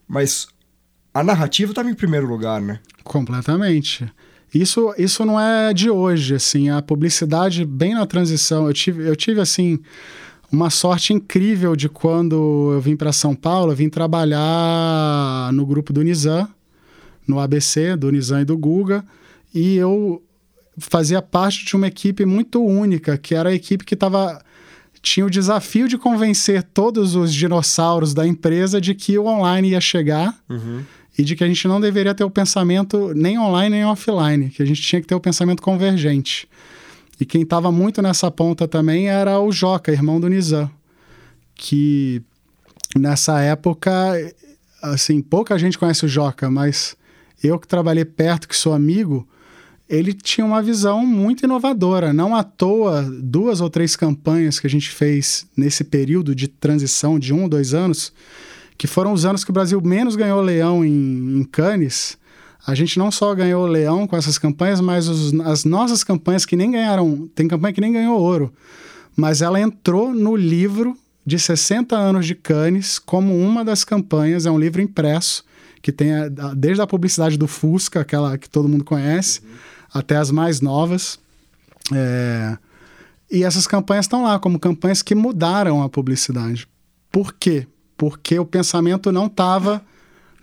Mas 0.06 0.46
a 1.14 1.22
narrativa 1.22 1.70
estava 1.70 1.88
em 1.88 1.94
primeiro 1.94 2.26
lugar, 2.26 2.60
né? 2.60 2.80
Completamente. 3.04 4.04
Isso, 4.52 4.92
isso 4.98 5.24
não 5.24 5.38
é 5.38 5.72
de 5.72 5.88
hoje, 5.88 6.34
assim, 6.34 6.68
a 6.70 6.82
publicidade 6.82 7.64
bem 7.64 7.94
na 7.94 8.04
transição. 8.04 8.66
Eu 8.66 8.72
tive, 8.72 9.08
eu 9.08 9.14
tive 9.14 9.40
assim, 9.40 9.78
uma 10.50 10.70
sorte 10.70 11.12
incrível 11.12 11.76
de 11.76 11.88
quando 11.88 12.72
eu 12.72 12.80
vim 12.80 12.96
para 12.96 13.12
São 13.12 13.34
Paulo, 13.34 13.70
eu 13.70 13.76
vim 13.76 13.88
trabalhar 13.88 15.52
no 15.52 15.64
grupo 15.64 15.92
do 15.92 16.02
Nizam, 16.02 16.48
no 17.26 17.38
ABC, 17.38 17.96
do 17.96 18.10
Nizam 18.10 18.40
e 18.40 18.44
do 18.44 18.58
Guga, 18.58 19.04
e 19.54 19.76
eu 19.76 20.20
fazia 20.78 21.22
parte 21.22 21.64
de 21.64 21.76
uma 21.76 21.86
equipe 21.86 22.24
muito 22.24 22.60
única, 22.64 23.16
que 23.16 23.36
era 23.36 23.50
a 23.50 23.54
equipe 23.54 23.84
que 23.84 23.94
estava 23.94 24.42
tinha 25.00 25.26
o 25.26 25.30
desafio 25.30 25.86
de 25.86 25.98
convencer 25.98 26.62
todos 26.62 27.14
os 27.14 27.32
dinossauros 27.32 28.14
da 28.14 28.26
empresa 28.26 28.80
de 28.80 28.94
que 28.94 29.18
o 29.18 29.26
online 29.26 29.72
ia 29.72 29.80
chegar 29.80 30.34
uhum 30.48 30.82
e 31.16 31.22
de 31.22 31.36
que 31.36 31.44
a 31.44 31.46
gente 31.46 31.66
não 31.68 31.80
deveria 31.80 32.14
ter 32.14 32.24
o 32.24 32.30
pensamento 32.30 33.12
nem 33.14 33.38
online 33.38 33.76
nem 33.76 33.84
offline, 33.84 34.50
que 34.50 34.62
a 34.62 34.66
gente 34.66 34.82
tinha 34.82 35.00
que 35.00 35.06
ter 35.06 35.14
o 35.14 35.20
pensamento 35.20 35.62
convergente. 35.62 36.48
E 37.20 37.24
quem 37.24 37.42
estava 37.42 37.70
muito 37.70 38.02
nessa 38.02 38.30
ponta 38.30 38.66
também 38.66 39.08
era 39.08 39.38
o 39.38 39.52
Joca, 39.52 39.92
irmão 39.92 40.20
do 40.20 40.28
Nizam, 40.28 40.68
que 41.54 42.20
nessa 42.96 43.40
época, 43.40 43.92
assim, 44.82 45.20
pouca 45.22 45.58
gente 45.58 45.78
conhece 45.78 46.04
o 46.04 46.08
Joca, 46.08 46.50
mas 46.50 46.96
eu 47.42 47.58
que 47.58 47.68
trabalhei 47.68 48.04
perto, 48.04 48.48
que 48.48 48.56
sou 48.56 48.72
amigo, 48.72 49.26
ele 49.88 50.12
tinha 50.12 50.44
uma 50.44 50.62
visão 50.62 51.06
muito 51.06 51.44
inovadora. 51.44 52.12
Não 52.12 52.34
à 52.34 52.42
toa, 52.42 53.02
duas 53.02 53.60
ou 53.60 53.68
três 53.68 53.94
campanhas 53.94 54.58
que 54.58 54.66
a 54.66 54.70
gente 54.70 54.90
fez 54.90 55.46
nesse 55.56 55.84
período 55.84 56.34
de 56.34 56.48
transição 56.48 57.18
de 57.18 57.32
um 57.32 57.42
ou 57.42 57.48
dois 57.48 57.74
anos, 57.74 58.12
que 58.76 58.86
foram 58.86 59.12
os 59.12 59.24
anos 59.24 59.44
que 59.44 59.50
o 59.50 59.52
Brasil 59.54 59.80
menos 59.80 60.16
ganhou 60.16 60.40
leão 60.40 60.84
em, 60.84 61.38
em 61.38 61.44
Cannes. 61.44 62.18
A 62.66 62.74
gente 62.74 62.98
não 62.98 63.10
só 63.10 63.34
ganhou 63.34 63.66
leão 63.66 64.06
com 64.06 64.16
essas 64.16 64.38
campanhas, 64.38 64.80
mas 64.80 65.08
os, 65.08 65.38
as 65.40 65.64
nossas 65.64 66.02
campanhas 66.02 66.46
que 66.46 66.56
nem 66.56 66.70
ganharam. 66.70 67.28
Tem 67.34 67.46
campanha 67.46 67.74
que 67.74 67.80
nem 67.80 67.92
ganhou 67.92 68.18
ouro, 68.18 68.52
mas 69.16 69.42
ela 69.42 69.60
entrou 69.60 70.14
no 70.14 70.34
livro 70.34 70.96
de 71.26 71.38
60 71.38 71.96
anos 71.96 72.26
de 72.26 72.34
Cannes 72.34 72.98
como 72.98 73.36
uma 73.36 73.64
das 73.64 73.84
campanhas. 73.84 74.46
É 74.46 74.50
um 74.50 74.58
livro 74.58 74.80
impresso 74.80 75.44
que 75.82 75.92
tem 75.92 76.14
a, 76.14 76.28
desde 76.56 76.82
a 76.82 76.86
publicidade 76.86 77.36
do 77.36 77.46
Fusca, 77.46 78.00
aquela 78.00 78.38
que 78.38 78.48
todo 78.48 78.68
mundo 78.68 78.84
conhece. 78.84 79.40
Uhum 79.40 79.74
até 79.94 80.16
as 80.16 80.32
mais 80.32 80.60
novas. 80.60 81.20
É... 81.94 82.58
E 83.30 83.44
essas 83.44 83.66
campanhas 83.66 84.06
estão 84.06 84.24
lá 84.24 84.38
como 84.38 84.58
campanhas 84.58 85.00
que 85.00 85.14
mudaram 85.14 85.82
a 85.82 85.88
publicidade. 85.88 86.66
Por 87.10 87.32
quê? 87.32 87.66
Porque 87.96 88.38
o 88.38 88.44
pensamento 88.44 89.12
não 89.12 89.26
estava 89.26 89.82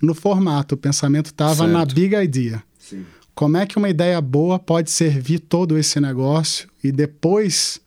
no 0.02 0.16
formato, 0.16 0.76
o 0.76 0.78
pensamento 0.78 1.28
estava 1.28 1.68
na 1.68 1.86
big 1.86 2.16
idea. 2.16 2.64
Sim. 2.80 3.06
Como 3.34 3.58
é 3.58 3.66
que 3.66 3.78
uma 3.78 3.90
ideia 3.90 4.20
boa 4.20 4.60
pode 4.60 4.92
servir 4.92 5.40
todo 5.40 5.78
esse 5.78 6.00
negócio 6.00 6.68
e 6.84 6.92
depois, 6.92 7.80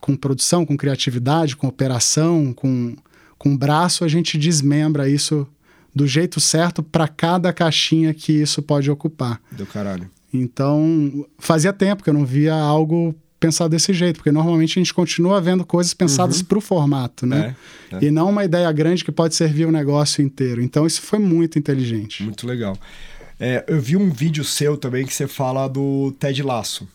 com 0.00 0.14
produção, 0.14 0.64
com 0.64 0.76
criatividade, 0.76 1.56
com 1.56 1.66
operação, 1.66 2.52
com, 2.52 2.96
com 3.36 3.56
braço, 3.56 4.04
a 4.04 4.08
gente 4.08 4.38
desmembra 4.38 5.08
isso 5.08 5.46
do 5.94 6.06
jeito 6.06 6.38
certo 6.40 6.82
para 6.82 7.08
cada 7.08 7.52
caixinha 7.52 8.14
que 8.14 8.32
isso 8.32 8.62
pode 8.62 8.90
ocupar. 8.90 9.40
Do 9.50 9.66
caralho. 9.66 10.08
Então, 10.32 11.26
fazia 11.38 11.72
tempo 11.72 12.04
que 12.04 12.10
eu 12.10 12.14
não 12.14 12.24
via 12.24 12.54
algo 12.54 13.14
pensado 13.38 13.70
desse 13.70 13.92
jeito, 13.92 14.16
porque 14.16 14.32
normalmente 14.32 14.78
a 14.78 14.80
gente 14.80 14.92
continua 14.92 15.40
vendo 15.40 15.64
coisas 15.64 15.94
pensadas 15.94 16.40
uhum. 16.40 16.44
para 16.44 16.58
o 16.58 16.60
formato, 16.60 17.26
né? 17.26 17.54
É, 17.92 17.96
é. 17.96 18.04
E 18.04 18.10
não 18.10 18.30
uma 18.30 18.44
ideia 18.44 18.70
grande 18.72 19.04
que 19.04 19.12
pode 19.12 19.34
servir 19.34 19.66
o 19.66 19.72
negócio 19.72 20.22
inteiro. 20.22 20.62
Então, 20.62 20.86
isso 20.86 21.02
foi 21.02 21.18
muito 21.18 21.58
inteligente. 21.58 22.22
Muito 22.22 22.46
legal. 22.46 22.76
É, 23.38 23.64
eu 23.68 23.80
vi 23.80 23.96
um 23.96 24.10
vídeo 24.10 24.44
seu 24.44 24.76
também 24.76 25.06
que 25.06 25.14
você 25.14 25.28
fala 25.28 25.68
do 25.68 26.12
Ted 26.18 26.42
Lasso. 26.42 26.88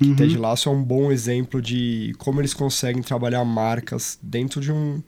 Uhum. 0.00 0.16
Ted 0.16 0.36
Lasso 0.36 0.68
é 0.68 0.72
um 0.72 0.82
bom 0.82 1.12
exemplo 1.12 1.62
de 1.62 2.12
como 2.18 2.40
eles 2.40 2.52
conseguem 2.52 3.02
trabalhar 3.02 3.44
marcas 3.44 4.18
dentro 4.20 4.60
de 4.60 4.72
um, 4.72 5.00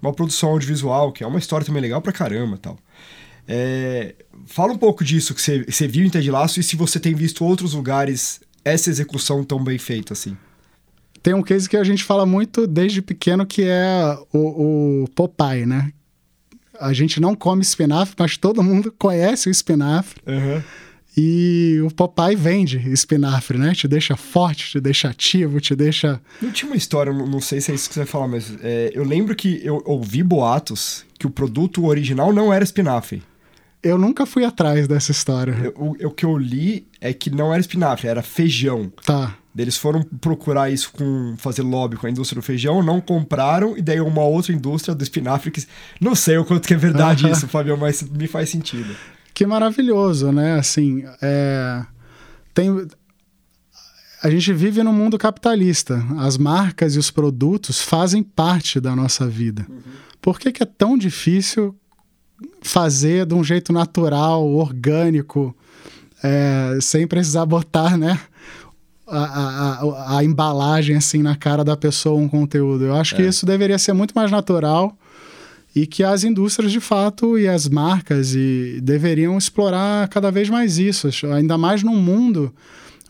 uma 0.00 0.12
produção 0.12 0.50
audiovisual, 0.50 1.12
que 1.12 1.22
é 1.22 1.26
uma 1.26 1.38
história 1.38 1.66
também 1.66 1.82
legal 1.82 2.00
pra 2.00 2.12
caramba 2.12 2.56
tal. 2.56 2.78
É, 3.46 4.14
fala 4.46 4.72
um 4.72 4.78
pouco 4.78 5.04
disso 5.04 5.34
que 5.34 5.42
você, 5.42 5.64
você 5.64 5.86
viu 5.86 6.04
em 6.04 6.08
Ted 6.08 6.30
Laço 6.30 6.60
e 6.60 6.62
se 6.62 6.76
você 6.76 6.98
tem 6.98 7.14
visto 7.14 7.44
outros 7.44 7.74
lugares 7.74 8.40
essa 8.64 8.90
execução 8.90 9.44
tão 9.44 9.62
bem 9.62 9.78
feita 9.78 10.12
assim. 10.12 10.36
Tem 11.22 11.34
um 11.34 11.42
case 11.42 11.68
que 11.68 11.76
a 11.76 11.84
gente 11.84 12.02
fala 12.02 12.24
muito 12.24 12.66
desde 12.66 13.02
pequeno 13.02 13.44
que 13.44 13.62
é 13.62 14.18
o, 14.32 15.02
o 15.02 15.08
Popeye, 15.08 15.66
né? 15.66 15.92
A 16.80 16.94
gente 16.94 17.20
não 17.20 17.34
come 17.34 17.60
espinafre, 17.60 18.14
mas 18.18 18.36
todo 18.38 18.62
mundo 18.62 18.92
conhece 18.98 19.48
o 19.48 19.50
espinafre. 19.50 20.20
Uhum. 20.26 20.62
E 21.16 21.78
o 21.84 21.90
Popeye 21.90 22.36
vende 22.36 22.78
espinafre, 22.90 23.58
né? 23.58 23.74
Te 23.74 23.86
deixa 23.86 24.16
forte, 24.16 24.70
te 24.70 24.80
deixa 24.80 25.08
ativo, 25.08 25.60
te 25.60 25.74
deixa. 25.74 26.20
Não 26.40 26.50
tinha 26.50 26.70
uma 26.70 26.76
história, 26.76 27.12
não 27.12 27.40
sei 27.40 27.60
se 27.60 27.72
é 27.72 27.74
isso 27.74 27.88
que 27.88 27.94
você 27.94 28.00
vai 28.00 28.06
falar, 28.06 28.28
mas 28.28 28.54
é, 28.62 28.92
eu 28.94 29.04
lembro 29.04 29.34
que 29.34 29.60
eu 29.62 29.82
ouvi 29.84 30.22
boatos 30.22 31.04
que 31.18 31.26
o 31.26 31.30
produto 31.30 31.84
original 31.84 32.32
não 32.32 32.52
era 32.52 32.64
espinafre. 32.64 33.22
Eu 33.82 33.96
nunca 33.96 34.26
fui 34.26 34.44
atrás 34.44 34.86
dessa 34.86 35.10
história. 35.10 35.52
Eu, 35.52 35.72
o, 35.76 36.08
o 36.08 36.10
que 36.10 36.24
eu 36.24 36.36
li 36.36 36.86
é 37.00 37.12
que 37.12 37.30
não 37.30 37.52
era 37.52 37.60
espinafre, 37.60 38.08
era 38.08 38.22
feijão. 38.22 38.92
Tá. 39.04 39.36
Eles 39.56 39.76
foram 39.76 40.02
procurar 40.02 40.70
isso 40.70 40.92
com 40.92 41.34
fazer 41.36 41.62
lobby 41.62 41.96
com 41.96 42.06
a 42.06 42.10
indústria 42.10 42.40
do 42.40 42.44
feijão, 42.44 42.82
não 42.82 43.00
compraram, 43.00 43.76
e 43.76 43.82
daí 43.82 44.00
uma 44.00 44.22
outra 44.22 44.52
indústria 44.52 44.94
do 44.94 45.02
espinafre 45.02 45.50
que. 45.50 45.66
Não 46.00 46.14
sei 46.14 46.38
o 46.38 46.44
quanto 46.44 46.68
que 46.68 46.74
é 46.74 46.76
verdade 46.76 47.28
isso, 47.28 47.48
Fabio, 47.48 47.76
mas 47.76 48.02
me 48.02 48.26
faz 48.28 48.48
sentido. 48.48 48.94
Que 49.34 49.46
maravilhoso, 49.46 50.30
né? 50.30 50.58
Assim, 50.58 51.04
é... 51.20 51.84
tem. 52.54 52.86
A 54.22 54.30
gente 54.30 54.52
vive 54.52 54.82
num 54.82 54.92
mundo 54.92 55.16
capitalista. 55.16 56.04
As 56.18 56.36
marcas 56.36 56.94
e 56.94 56.98
os 56.98 57.10
produtos 57.10 57.80
fazem 57.80 58.22
parte 58.22 58.78
da 58.78 58.94
nossa 58.94 59.26
vida. 59.26 59.66
Uhum. 59.68 59.80
Por 60.20 60.38
que, 60.38 60.52
que 60.52 60.62
é 60.62 60.66
tão 60.66 60.96
difícil 60.98 61.74
fazer 62.62 63.26
de 63.26 63.34
um 63.34 63.42
jeito 63.42 63.72
natural, 63.72 64.46
orgânico, 64.46 65.54
é, 66.22 66.78
sem 66.80 67.06
precisar 67.06 67.46
botar, 67.46 67.96
né? 67.96 68.20
A, 69.06 69.24
a, 69.24 70.18
a, 70.18 70.24
embalagem 70.24 70.94
assim 70.94 71.20
na 71.20 71.34
cara 71.34 71.64
da 71.64 71.76
pessoa 71.76 72.20
um 72.20 72.28
conteúdo. 72.28 72.84
Eu 72.84 72.94
acho 72.94 73.14
é. 73.14 73.16
que 73.16 73.22
isso 73.24 73.44
deveria 73.44 73.76
ser 73.76 73.92
muito 73.92 74.12
mais 74.12 74.30
natural 74.30 74.96
e 75.74 75.84
que 75.84 76.04
as 76.04 76.22
indústrias 76.22 76.70
de 76.70 76.78
fato 76.78 77.36
e 77.36 77.48
as 77.48 77.68
marcas 77.68 78.34
e 78.34 78.78
deveriam 78.80 79.36
explorar 79.36 80.06
cada 80.08 80.30
vez 80.30 80.48
mais 80.48 80.78
isso, 80.78 81.08
ainda 81.34 81.58
mais 81.58 81.82
num 81.82 81.96
mundo 81.96 82.54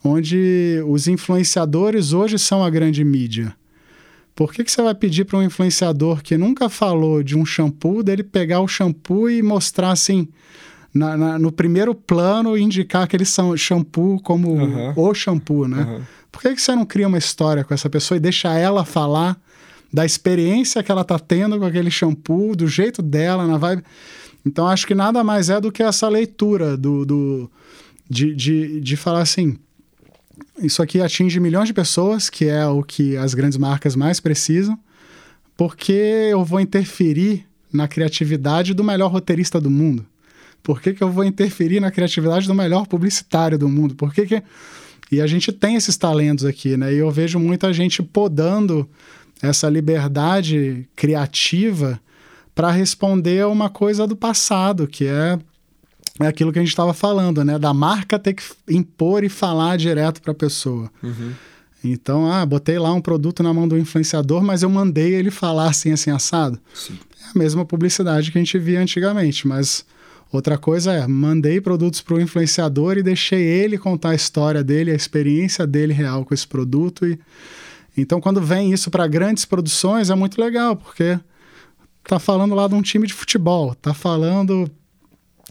onde 0.02 0.82
os 0.86 1.06
influenciadores 1.06 2.14
hoje 2.14 2.38
são 2.38 2.64
a 2.64 2.70
grande 2.70 3.04
mídia. 3.04 3.54
Por 4.40 4.54
que, 4.54 4.64
que 4.64 4.72
você 4.72 4.80
vai 4.80 4.94
pedir 4.94 5.26
para 5.26 5.38
um 5.38 5.42
influenciador 5.42 6.22
que 6.22 6.38
nunca 6.38 6.70
falou 6.70 7.22
de 7.22 7.36
um 7.36 7.44
shampoo, 7.44 8.02
dele 8.02 8.22
pegar 8.22 8.60
o 8.60 8.66
shampoo 8.66 9.28
e 9.28 9.42
mostrar 9.42 9.90
assim, 9.90 10.28
na, 10.94 11.14
na, 11.14 11.38
no 11.38 11.52
primeiro 11.52 11.94
plano, 11.94 12.56
indicar 12.56 13.02
aquele 13.02 13.26
shampoo 13.26 14.18
como 14.22 14.48
uhum. 14.54 14.94
o 14.96 15.12
shampoo, 15.12 15.68
né? 15.68 15.82
Uhum. 15.82 16.02
Por 16.32 16.40
que, 16.40 16.54
que 16.54 16.62
você 16.62 16.74
não 16.74 16.86
cria 16.86 17.06
uma 17.06 17.18
história 17.18 17.62
com 17.64 17.74
essa 17.74 17.90
pessoa 17.90 18.16
e 18.16 18.20
deixa 18.20 18.56
ela 18.56 18.82
falar 18.82 19.38
da 19.92 20.06
experiência 20.06 20.82
que 20.82 20.90
ela 20.90 21.02
está 21.02 21.18
tendo 21.18 21.58
com 21.58 21.66
aquele 21.66 21.90
shampoo, 21.90 22.56
do 22.56 22.66
jeito 22.66 23.02
dela, 23.02 23.46
na 23.46 23.58
vibe? 23.58 23.84
Então, 24.46 24.66
acho 24.66 24.86
que 24.86 24.94
nada 24.94 25.22
mais 25.22 25.50
é 25.50 25.60
do 25.60 25.70
que 25.70 25.82
essa 25.82 26.08
leitura 26.08 26.78
do, 26.78 27.04
do 27.04 27.50
de, 28.08 28.34
de, 28.34 28.80
de 28.80 28.96
falar 28.96 29.20
assim 29.20 29.58
isso 30.62 30.82
aqui 30.82 31.00
atinge 31.00 31.40
milhões 31.40 31.68
de 31.68 31.74
pessoas, 31.74 32.30
que 32.30 32.46
é 32.46 32.66
o 32.66 32.82
que 32.82 33.16
as 33.16 33.34
grandes 33.34 33.58
marcas 33.58 33.96
mais 33.96 34.20
precisam, 34.20 34.78
porque 35.56 36.28
eu 36.30 36.44
vou 36.44 36.60
interferir 36.60 37.46
na 37.72 37.86
criatividade 37.86 38.74
do 38.74 38.84
melhor 38.84 39.10
roteirista 39.10 39.60
do 39.60 39.70
mundo? 39.70 40.06
Por 40.62 40.80
que, 40.80 40.92
que 40.92 41.02
eu 41.02 41.10
vou 41.10 41.24
interferir 41.24 41.80
na 41.80 41.90
criatividade 41.90 42.46
do 42.46 42.54
melhor 42.54 42.86
publicitário 42.86 43.58
do 43.58 43.68
mundo? 43.68 43.94
Por 43.94 44.12
que, 44.12 44.26
que... 44.26 44.42
E 45.10 45.20
a 45.20 45.26
gente 45.26 45.50
tem 45.50 45.74
esses 45.74 45.96
talentos 45.96 46.44
aqui, 46.44 46.76
né? 46.76 46.92
E 46.92 46.98
eu 46.98 47.10
vejo 47.10 47.38
muita 47.38 47.72
gente 47.72 48.02
podando 48.02 48.88
essa 49.42 49.68
liberdade 49.68 50.88
criativa 50.94 52.00
para 52.54 52.70
responder 52.70 53.40
a 53.40 53.48
uma 53.48 53.70
coisa 53.70 54.06
do 54.06 54.14
passado, 54.14 54.86
que 54.86 55.06
é 55.06 55.38
é 56.20 56.26
aquilo 56.26 56.52
que 56.52 56.58
a 56.58 56.62
gente 56.62 56.70
estava 56.70 56.92
falando, 56.92 57.44
né? 57.44 57.58
Da 57.58 57.72
marca 57.72 58.18
ter 58.18 58.34
que 58.34 58.42
impor 58.68 59.24
e 59.24 59.28
falar 59.28 59.76
direto 59.76 60.20
para 60.20 60.32
a 60.32 60.34
pessoa. 60.34 60.90
Uhum. 61.02 61.32
Então, 61.82 62.30
ah, 62.30 62.44
botei 62.44 62.78
lá 62.78 62.92
um 62.92 63.00
produto 63.00 63.42
na 63.42 63.54
mão 63.54 63.66
do 63.66 63.78
influenciador, 63.78 64.42
mas 64.42 64.62
eu 64.62 64.68
mandei 64.68 65.14
ele 65.14 65.30
falar 65.30 65.70
assim, 65.70 65.92
assim, 65.92 66.10
assado. 66.10 66.58
Sim. 66.74 66.98
É 67.24 67.30
a 67.34 67.38
mesma 67.38 67.64
publicidade 67.64 68.30
que 68.30 68.38
a 68.38 68.40
gente 68.40 68.58
via 68.58 68.80
antigamente, 68.80 69.48
mas 69.48 69.84
outra 70.30 70.58
coisa 70.58 70.92
é, 70.92 71.06
mandei 71.06 71.60
produtos 71.60 72.02
para 72.02 72.14
o 72.14 72.20
influenciador 72.20 72.98
e 72.98 73.02
deixei 73.02 73.42
ele 73.42 73.78
contar 73.78 74.10
a 74.10 74.14
história 74.14 74.62
dele, 74.62 74.90
a 74.90 74.94
experiência 74.94 75.66
dele 75.66 75.92
real 75.92 76.24
com 76.24 76.34
esse 76.34 76.46
produto. 76.46 77.06
E... 77.06 77.18
Então, 77.96 78.20
quando 78.20 78.42
vem 78.42 78.72
isso 78.72 78.90
para 78.90 79.06
grandes 79.06 79.46
produções, 79.46 80.10
é 80.10 80.14
muito 80.14 80.40
legal, 80.40 80.76
porque 80.76 81.18
tá 82.04 82.18
falando 82.18 82.54
lá 82.54 82.68
de 82.68 82.74
um 82.74 82.82
time 82.82 83.06
de 83.06 83.14
futebol, 83.14 83.74
tá 83.74 83.94
falando 83.94 84.70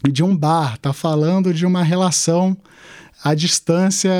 de 0.08 0.22
um 0.22 0.36
bar, 0.36 0.78
tá 0.78 0.92
falando 0.92 1.52
de 1.52 1.66
uma 1.66 1.82
relação 1.82 2.56
à 3.22 3.34
distância 3.34 4.10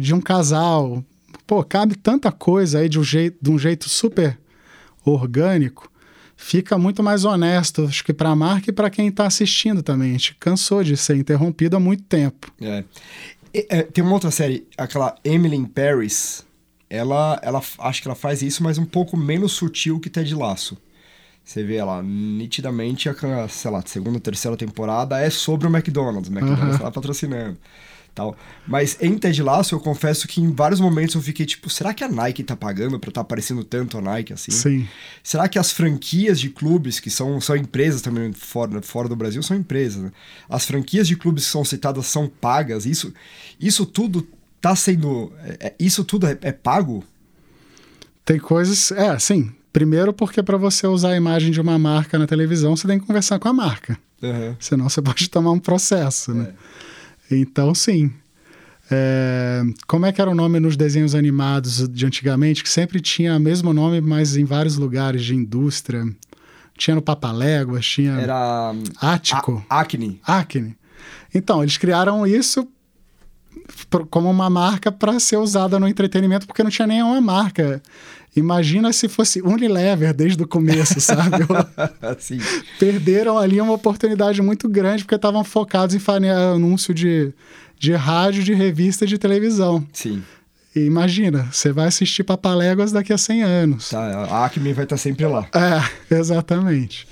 de 0.00 0.14
um 0.14 0.20
casal. 0.20 1.04
Pô, 1.46 1.64
cabe 1.64 1.96
tanta 1.96 2.30
coisa 2.30 2.80
aí 2.80 2.88
de 2.88 2.98
um 2.98 3.04
jeito, 3.04 3.38
de 3.40 3.50
um 3.50 3.58
jeito 3.58 3.88
super 3.88 4.38
orgânico. 5.04 5.90
Fica 6.36 6.78
muito 6.78 7.02
mais 7.02 7.24
honesto, 7.24 7.84
acho 7.84 8.02
que 8.02 8.12
para 8.12 8.30
a 8.30 8.36
marca 8.36 8.70
e 8.70 8.72
para 8.72 8.88
quem 8.88 9.08
está 9.08 9.26
assistindo 9.26 9.82
também. 9.82 10.10
A 10.10 10.12
gente 10.12 10.34
cansou 10.36 10.82
de 10.82 10.96
ser 10.96 11.16
interrompido 11.16 11.76
há 11.76 11.80
muito 11.80 12.02
tempo. 12.04 12.50
É. 12.60 12.84
é. 13.52 13.82
tem 13.82 14.02
uma 14.02 14.14
outra 14.14 14.30
série, 14.30 14.66
aquela 14.76 15.14
Emily 15.22 15.56
in 15.56 15.66
Paris. 15.66 16.44
Ela, 16.88 17.38
ela, 17.42 17.62
acho 17.80 18.02
que 18.02 18.08
ela 18.08 18.14
faz 18.14 18.42
isso, 18.42 18.62
mas 18.62 18.78
um 18.78 18.86
pouco 18.86 19.16
menos 19.16 19.52
sutil 19.52 20.00
que 20.00 20.10
Ted 20.10 20.34
Laço. 20.34 20.76
Você 21.44 21.64
vê 21.64 21.82
lá, 21.82 22.02
nitidamente, 22.02 23.08
a, 23.08 23.48
sei 23.48 23.70
lá, 23.70 23.82
segunda, 23.84 24.20
terceira 24.20 24.56
temporada 24.56 25.18
é 25.18 25.30
sobre 25.30 25.66
o 25.66 25.70
McDonald's. 25.70 26.28
O 26.28 26.32
McDonald's 26.32 26.74
uhum. 26.74 26.78
tá 26.78 26.90
patrocinando. 26.90 27.58
Tal. 28.14 28.36
Mas 28.66 28.96
em 29.00 29.16
Ted 29.16 29.40
Lasso, 29.42 29.74
eu 29.74 29.80
confesso 29.80 30.26
que 30.26 30.40
em 30.40 30.52
vários 30.52 30.80
momentos 30.80 31.14
eu 31.14 31.22
fiquei 31.22 31.46
tipo, 31.46 31.70
será 31.70 31.94
que 31.94 32.02
a 32.02 32.08
Nike 32.08 32.42
tá 32.42 32.56
pagando 32.56 32.98
pra 32.98 33.08
estar 33.08 33.20
tá 33.20 33.22
aparecendo 33.22 33.62
tanto 33.62 33.98
a 33.98 34.00
Nike 34.00 34.32
assim? 34.32 34.50
Sim. 34.50 34.88
Será 35.22 35.48
que 35.48 35.58
as 35.58 35.70
franquias 35.70 36.40
de 36.40 36.50
clubes, 36.50 36.98
que 36.98 37.08
são, 37.08 37.40
são 37.40 37.56
empresas 37.56 38.02
também 38.02 38.32
fora, 38.32 38.82
fora 38.82 39.08
do 39.08 39.14
Brasil, 39.14 39.42
são 39.42 39.56
empresas, 39.56 40.02
né? 40.02 40.12
As 40.48 40.66
franquias 40.66 41.06
de 41.06 41.16
clubes 41.16 41.44
que 41.44 41.50
são 41.50 41.64
citadas 41.64 42.06
são 42.06 42.28
pagas, 42.28 42.84
isso, 42.84 43.14
isso 43.60 43.86
tudo 43.86 44.26
tá 44.60 44.74
sendo. 44.74 45.32
É, 45.44 45.68
é 45.68 45.74
isso 45.78 46.04
tudo 46.04 46.26
é, 46.26 46.36
é, 46.42 46.52
pago? 46.52 47.04
Tem 48.24 48.38
coisas. 48.38 48.90
É, 48.92 49.18
sim. 49.18 49.52
Primeiro, 49.72 50.12
porque 50.12 50.42
para 50.42 50.56
você 50.56 50.86
usar 50.86 51.10
a 51.10 51.16
imagem 51.16 51.50
de 51.50 51.60
uma 51.60 51.78
marca 51.78 52.18
na 52.18 52.26
televisão, 52.26 52.76
você 52.76 52.88
tem 52.88 52.98
que 52.98 53.06
conversar 53.06 53.38
com 53.38 53.48
a 53.48 53.52
marca. 53.52 53.98
Uhum. 54.22 54.56
Senão 54.58 54.88
você 54.88 55.00
pode 55.02 55.28
tomar 55.30 55.52
um 55.52 55.58
processo, 55.58 56.34
né? 56.34 56.52
É. 57.30 57.36
Então, 57.36 57.74
sim. 57.74 58.12
É, 58.90 59.62
como 59.86 60.04
é 60.04 60.12
que 60.12 60.20
era 60.20 60.28
o 60.28 60.34
nome 60.34 60.58
nos 60.58 60.76
desenhos 60.76 61.14
animados 61.14 61.88
de 61.88 62.04
antigamente? 62.04 62.62
Que 62.62 62.68
sempre 62.68 63.00
tinha 63.00 63.36
o 63.36 63.40
mesmo 63.40 63.72
nome, 63.72 64.00
mas 64.00 64.36
em 64.36 64.44
vários 64.44 64.76
lugares 64.76 65.22
de 65.24 65.34
indústria. 65.34 66.04
Tinha 66.76 66.96
no 66.96 67.02
Papaléguas, 67.02 67.86
tinha. 67.86 68.12
Era. 68.12 68.74
Ático. 69.00 69.64
A 69.68 69.80
Acne. 69.80 70.20
Acne. 70.24 70.76
Então, 71.32 71.62
eles 71.62 71.76
criaram 71.76 72.26
isso 72.26 72.66
como 74.10 74.30
uma 74.30 74.48
marca 74.48 74.92
para 74.92 75.18
ser 75.18 75.36
usada 75.36 75.78
no 75.78 75.88
entretenimento, 75.88 76.46
porque 76.46 76.62
não 76.62 76.70
tinha 76.70 76.86
nenhuma 76.86 77.20
marca. 77.20 77.82
Imagina 78.34 78.92
se 78.92 79.08
fosse 79.08 79.42
Unilever 79.42 80.14
desde 80.14 80.42
o 80.42 80.46
começo, 80.46 80.98
sabe? 81.00 81.44
Perderam 82.78 83.36
ali 83.36 83.60
uma 83.60 83.72
oportunidade 83.72 84.40
muito 84.40 84.68
grande, 84.68 85.02
porque 85.02 85.16
estavam 85.16 85.42
focados 85.42 85.94
em 85.94 85.98
fazer 85.98 86.30
anúncio 86.30 86.94
de, 86.94 87.32
de 87.78 87.92
rádio, 87.92 88.44
de 88.44 88.54
revista 88.54 89.06
de 89.06 89.18
televisão. 89.18 89.84
Sim. 89.92 90.22
E 90.74 90.80
imagina, 90.80 91.48
você 91.50 91.72
vai 91.72 91.88
assistir 91.88 92.22
Papaléguas 92.22 92.92
daqui 92.92 93.12
a 93.12 93.18
100 93.18 93.42
anos. 93.42 93.90
Tá, 93.90 94.00
a 94.00 94.44
Acme 94.44 94.72
vai 94.72 94.84
estar 94.84 94.96
sempre 94.96 95.26
lá. 95.26 95.48
É, 95.52 95.82
exatamente. 96.14 97.08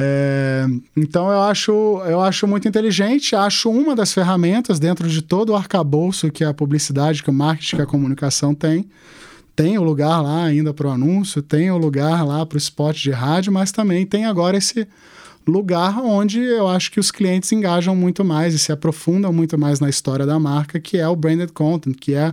É, 0.00 0.64
então 0.96 1.28
eu 1.28 1.40
acho, 1.42 1.72
eu 2.06 2.20
acho 2.20 2.46
muito 2.46 2.68
inteligente, 2.68 3.34
acho 3.34 3.68
uma 3.68 3.96
das 3.96 4.12
ferramentas 4.12 4.78
dentro 4.78 5.08
de 5.08 5.20
todo 5.20 5.50
o 5.50 5.56
arcabouço 5.56 6.30
que 6.30 6.44
a 6.44 6.54
publicidade, 6.54 7.22
que 7.22 7.30
o 7.30 7.32
marketing, 7.32 7.76
que 7.76 7.82
a 7.82 7.86
comunicação 7.86 8.54
tem. 8.54 8.88
Tem 9.56 9.76
o 9.76 9.82
lugar 9.82 10.20
lá 10.20 10.44
ainda 10.44 10.72
para 10.72 10.86
o 10.86 10.90
anúncio, 10.90 11.42
tem 11.42 11.68
o 11.68 11.76
lugar 11.76 12.24
lá 12.24 12.46
para 12.46 12.54
o 12.54 12.58
spot 12.58 12.96
de 12.96 13.10
rádio, 13.10 13.52
mas 13.52 13.72
também 13.72 14.06
tem 14.06 14.24
agora 14.24 14.56
esse 14.56 14.86
lugar 15.44 15.98
onde 15.98 16.38
eu 16.38 16.68
acho 16.68 16.92
que 16.92 17.00
os 17.00 17.10
clientes 17.10 17.50
engajam 17.50 17.96
muito 17.96 18.24
mais 18.24 18.54
e 18.54 18.58
se 18.58 18.70
aprofundam 18.70 19.32
muito 19.32 19.58
mais 19.58 19.80
na 19.80 19.88
história 19.88 20.24
da 20.24 20.38
marca, 20.38 20.78
que 20.78 20.96
é 20.96 21.08
o 21.08 21.16
branded 21.16 21.50
content, 21.52 21.96
que 21.98 22.14
é 22.14 22.32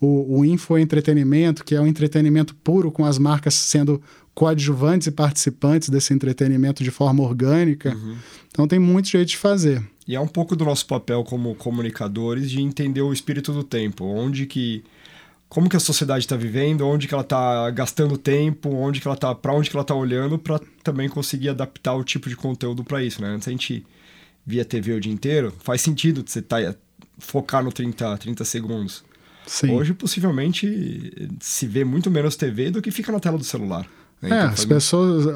o, 0.00 0.38
o 0.40 0.44
infoentretenimento, 0.44 1.64
que 1.64 1.74
é 1.74 1.80
o 1.80 1.86
entretenimento 1.86 2.54
puro 2.56 2.90
com 2.90 3.04
as 3.04 3.18
marcas 3.18 3.54
sendo 3.54 4.02
coadjuvantes 4.34 5.06
e 5.06 5.10
participantes 5.10 5.88
desse 5.88 6.12
entretenimento 6.12 6.84
de 6.84 6.90
forma 6.90 7.22
orgânica. 7.22 7.94
Uhum. 7.94 8.16
Então 8.48 8.68
tem 8.68 8.78
muito 8.78 9.08
jeito 9.08 9.28
de 9.28 9.36
fazer. 9.36 9.82
E 10.06 10.14
é 10.14 10.20
um 10.20 10.28
pouco 10.28 10.54
do 10.54 10.64
nosso 10.64 10.86
papel 10.86 11.24
como 11.24 11.54
comunicadores 11.54 12.50
de 12.50 12.60
entender 12.60 13.00
o 13.00 13.12
espírito 13.12 13.52
do 13.52 13.64
tempo, 13.64 14.04
onde 14.04 14.46
que 14.46 14.84
como 15.48 15.68
que 15.68 15.76
a 15.76 15.80
sociedade 15.80 16.24
está 16.24 16.36
vivendo, 16.36 16.86
onde 16.86 17.06
que 17.06 17.14
ela 17.14 17.22
está 17.22 17.70
gastando 17.70 18.18
tempo, 18.18 18.68
onde 18.68 19.00
que 19.00 19.06
ela 19.06 19.16
tá, 19.16 19.34
para 19.34 19.54
onde 19.54 19.70
que 19.70 19.76
ela 19.76 19.82
está 19.82 19.94
olhando, 19.94 20.38
para 20.38 20.60
também 20.82 21.08
conseguir 21.08 21.50
adaptar 21.50 21.94
o 21.94 22.04
tipo 22.04 22.28
de 22.28 22.36
conteúdo 22.36 22.84
para 22.84 23.02
isso, 23.02 23.22
né? 23.22 23.28
Antes 23.28 23.48
a 23.48 23.52
gente 23.52 23.86
via 24.44 24.64
TV 24.64 24.92
o 24.92 25.00
dia 25.00 25.12
inteiro, 25.12 25.52
faz 25.60 25.80
sentido 25.80 26.22
você 26.26 26.42
tá, 26.42 26.74
focar 27.18 27.62
no 27.64 27.72
30, 27.72 28.18
30 28.18 28.44
segundos. 28.44 29.04
Sim. 29.46 29.70
Hoje, 29.70 29.94
possivelmente, 29.94 31.28
se 31.40 31.66
vê 31.66 31.84
muito 31.84 32.10
menos 32.10 32.36
TV 32.36 32.70
do 32.70 32.82
que 32.82 32.90
fica 32.90 33.12
na 33.12 33.20
tela 33.20 33.38
do 33.38 33.44
celular. 33.44 33.86
É, 34.22 34.26
então, 34.26 34.48
as 34.48 34.64
pessoas, 34.64 35.26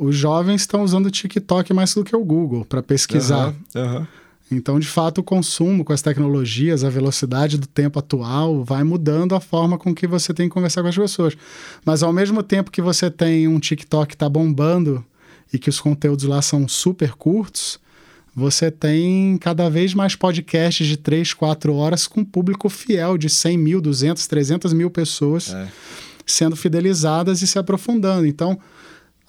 os 0.00 0.16
jovens 0.16 0.62
estão 0.62 0.82
usando 0.82 1.06
o 1.06 1.10
TikTok 1.10 1.72
mais 1.72 1.94
do 1.94 2.02
que 2.02 2.16
o 2.16 2.24
Google 2.24 2.64
para 2.64 2.82
pesquisar. 2.82 3.54
Uhum, 3.74 3.82
uhum. 3.82 4.06
Então, 4.50 4.80
de 4.80 4.88
fato, 4.88 5.18
o 5.18 5.22
consumo 5.22 5.84
com 5.84 5.92
as 5.92 6.02
tecnologias, 6.02 6.82
a 6.82 6.90
velocidade 6.90 7.56
do 7.56 7.68
tempo 7.68 8.00
atual 8.00 8.64
vai 8.64 8.82
mudando 8.82 9.36
a 9.36 9.40
forma 9.40 9.78
com 9.78 9.94
que 9.94 10.08
você 10.08 10.34
tem 10.34 10.48
que 10.48 10.54
conversar 10.54 10.82
com 10.82 10.88
as 10.88 10.96
pessoas. 10.96 11.36
Mas 11.84 12.02
ao 12.02 12.12
mesmo 12.12 12.42
tempo 12.42 12.70
que 12.70 12.82
você 12.82 13.08
tem 13.08 13.46
um 13.46 13.60
TikTok 13.60 14.08
que 14.08 14.14
está 14.14 14.28
bombando 14.28 15.04
e 15.52 15.58
que 15.58 15.68
os 15.68 15.78
conteúdos 15.78 16.24
lá 16.24 16.42
são 16.42 16.66
super 16.66 17.12
curtos, 17.12 17.78
você 18.34 18.70
tem 18.70 19.36
cada 19.38 19.68
vez 19.68 19.94
mais 19.94 20.14
podcasts 20.14 20.86
de 20.86 20.96
3, 20.96 21.34
4 21.34 21.74
horas 21.74 22.06
com 22.06 22.24
público 22.24 22.68
fiel 22.68 23.18
de 23.18 23.28
100 23.28 23.58
mil, 23.58 23.80
200, 23.80 24.26
300 24.26 24.72
mil 24.72 24.90
pessoas. 24.90 25.52
É 25.52 25.68
sendo 26.30 26.56
fidelizadas 26.56 27.42
e 27.42 27.46
se 27.46 27.58
aprofundando. 27.58 28.26
Então, 28.26 28.58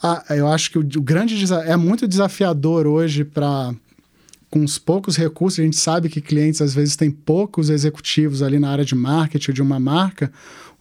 a, 0.02 0.24
eu 0.30 0.48
acho 0.48 0.72
que 0.72 0.78
o, 0.78 0.82
o 0.82 1.02
grande 1.02 1.36
é 1.66 1.76
muito 1.76 2.08
desafiador 2.08 2.88
hoje 2.88 3.24
para 3.26 3.74
com 4.50 4.66
os 4.66 4.78
poucos 4.78 5.16
recursos, 5.16 5.62
a 5.62 5.64
gente 5.64 5.78
sabe 5.78 6.10
que 6.10 6.20
clientes 6.20 6.62
às 6.62 6.74
vezes 6.74 6.98
têm 6.98 7.10
poucos 7.10 7.70
executivos 7.70 8.42
ali 8.42 8.60
na 8.60 8.70
área 8.70 8.84
de 8.84 8.94
marketing 8.94 9.54
de 9.54 9.62
uma 9.62 9.80
marca, 9.80 10.30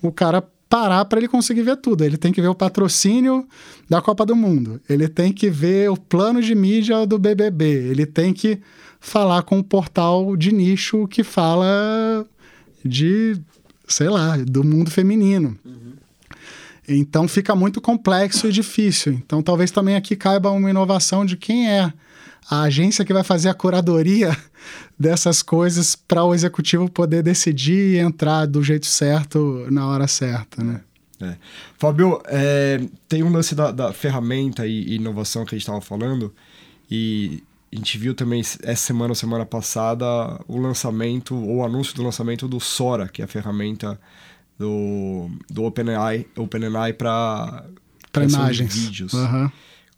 o 0.02 0.10
cara 0.10 0.42
parar 0.70 1.04
para 1.04 1.18
ele 1.18 1.26
conseguir 1.26 1.62
ver 1.62 1.76
tudo. 1.76 2.04
Ele 2.04 2.16
tem 2.16 2.32
que 2.32 2.40
ver 2.40 2.46
o 2.46 2.54
patrocínio 2.54 3.46
da 3.88 4.00
Copa 4.00 4.24
do 4.24 4.36
Mundo, 4.36 4.80
ele 4.88 5.08
tem 5.08 5.32
que 5.32 5.50
ver 5.50 5.90
o 5.90 5.96
plano 5.96 6.40
de 6.40 6.54
mídia 6.54 7.04
do 7.04 7.18
BBB, 7.18 7.64
ele 7.90 8.06
tem 8.06 8.32
que 8.32 8.60
falar 9.00 9.42
com 9.42 9.58
o 9.58 9.64
portal 9.64 10.36
de 10.36 10.52
nicho 10.52 11.08
que 11.08 11.24
fala 11.24 12.24
de, 12.84 13.36
sei 13.88 14.08
lá, 14.08 14.36
do 14.36 14.62
mundo 14.62 14.90
feminino. 14.90 15.58
Uhum. 15.64 15.94
Então 16.88 17.26
fica 17.26 17.54
muito 17.54 17.80
complexo 17.80 18.46
e 18.46 18.52
difícil. 18.52 19.14
Então 19.14 19.42
talvez 19.42 19.72
também 19.72 19.96
aqui 19.96 20.14
caiba 20.14 20.50
uma 20.50 20.70
inovação 20.70 21.26
de 21.26 21.36
quem 21.36 21.68
é 21.68 21.92
a 22.50 22.62
agência 22.62 23.04
que 23.04 23.12
vai 23.12 23.22
fazer 23.22 23.48
a 23.48 23.54
curadoria 23.54 24.36
dessas 24.98 25.40
coisas 25.40 25.94
para 25.94 26.24
o 26.24 26.34
executivo 26.34 26.90
poder 26.90 27.22
decidir 27.22 27.94
e 27.94 27.98
entrar 27.98 28.44
do 28.46 28.60
jeito 28.60 28.86
certo 28.86 29.66
na 29.70 29.86
hora 29.86 30.08
certa, 30.08 30.64
né? 30.64 30.80
É. 31.22 31.36
Fábio, 31.78 32.20
é, 32.26 32.80
tem 33.06 33.22
um 33.22 33.30
lance 33.30 33.54
da, 33.54 33.70
da 33.70 33.92
ferramenta 33.92 34.66
e, 34.66 34.94
inovação 34.94 35.44
que 35.44 35.54
a 35.54 35.58
gente 35.58 35.62
estava 35.62 35.80
falando 35.80 36.34
e 36.90 37.42
a 37.70 37.76
gente 37.76 37.98
viu 37.98 38.14
também 38.14 38.40
essa 38.40 38.74
semana 38.74 39.10
ou 39.10 39.14
semana 39.14 39.44
passada 39.46 40.04
o 40.48 40.58
lançamento 40.58 41.36
ou 41.36 41.58
o 41.58 41.64
anúncio 41.64 41.94
do 41.94 42.02
lançamento 42.02 42.48
do 42.48 42.58
Sora, 42.58 43.06
que 43.06 43.20
é 43.20 43.26
a 43.26 43.28
ferramenta 43.28 44.00
do, 44.58 45.30
do 45.48 45.64
OpenAI, 45.64 46.26
OpenAI 46.36 46.94
para 46.94 47.64
imagens. 48.16 48.74
vídeos. 48.74 49.12
Uhum. 49.12 49.50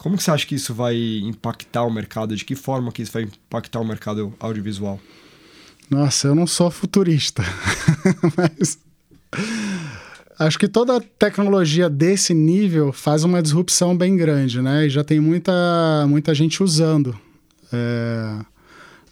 Como 0.03 0.17
que 0.17 0.23
você 0.25 0.33
acha 0.33 0.45
que 0.45 0.57
isso 0.57 0.75
vai 0.75 0.97
impactar 1.23 1.85
o 1.85 1.91
mercado? 1.91 2.35
De 2.35 2.45
que 2.45 2.57
forma 2.57 2.91
que 2.91 3.03
isso 3.03 3.13
vai 3.13 3.23
impactar 3.23 3.79
o 3.79 3.85
mercado 3.85 4.35
audiovisual? 4.41 4.99
Nossa, 5.89 6.27
eu 6.27 6.35
não 6.35 6.45
sou 6.45 6.73
futurista, 6.73 7.45
mas 8.37 8.79
acho 10.39 10.59
que 10.59 10.67
toda 10.67 11.01
tecnologia 11.01 11.89
desse 11.89 12.35
nível 12.35 12.93
faz 12.93 13.23
uma 13.23 13.41
disrupção 13.41 13.97
bem 13.97 14.17
grande, 14.17 14.61
né? 14.61 14.87
E 14.87 14.91
já 14.91 15.05
tem 15.05 15.21
muita, 15.21 15.53
muita 16.09 16.35
gente 16.35 16.65
usando. 16.65 17.17
É 17.73 18.53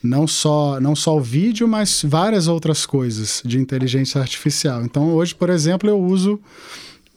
não 0.02 0.26
só, 0.26 0.80
não 0.80 0.96
só 0.96 1.16
o 1.16 1.20
vídeo, 1.20 1.68
mas 1.68 2.02
várias 2.02 2.48
outras 2.48 2.86
coisas 2.86 3.42
de 3.44 3.58
inteligência 3.58 4.20
artificial. 4.20 4.82
Então, 4.82 5.12
hoje, 5.12 5.34
por 5.34 5.50
exemplo, 5.50 5.88
eu 5.88 6.00
uso 6.00 6.40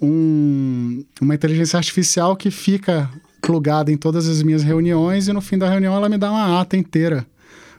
um, 0.02 1.04
uma 1.22 1.34
inteligência 1.34 1.78
artificial 1.78 2.36
que 2.36 2.52
fica 2.52 3.10
plugada 3.44 3.91
em 3.91 3.98
todas 3.98 4.28
as 4.28 4.41
minhas 4.41 4.64
reuniões 4.64 5.28
e 5.28 5.34
no 5.34 5.41
fim 5.41 5.58
da 5.58 5.70
reunião 5.70 5.94
ela 5.94 6.08
me 6.08 6.18
dá 6.18 6.32
uma 6.32 6.62
ata 6.62 6.78
inteira 6.78 7.28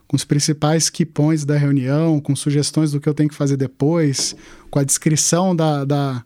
com 0.07 0.15
os 0.15 0.25
principais 0.25 0.91
key 0.91 1.07
points 1.07 1.45
da 1.45 1.57
reunião, 1.57 2.21
com 2.21 2.37
sugestões 2.37 2.93
do 2.93 3.01
que 3.01 3.09
eu 3.09 3.15
tenho 3.15 3.31
que 3.31 3.35
fazer 3.35 3.57
depois, 3.57 4.37
com 4.71 4.79
a 4.79 4.85
descrição 4.85 5.57
da, 5.57 5.85
da, 5.85 6.23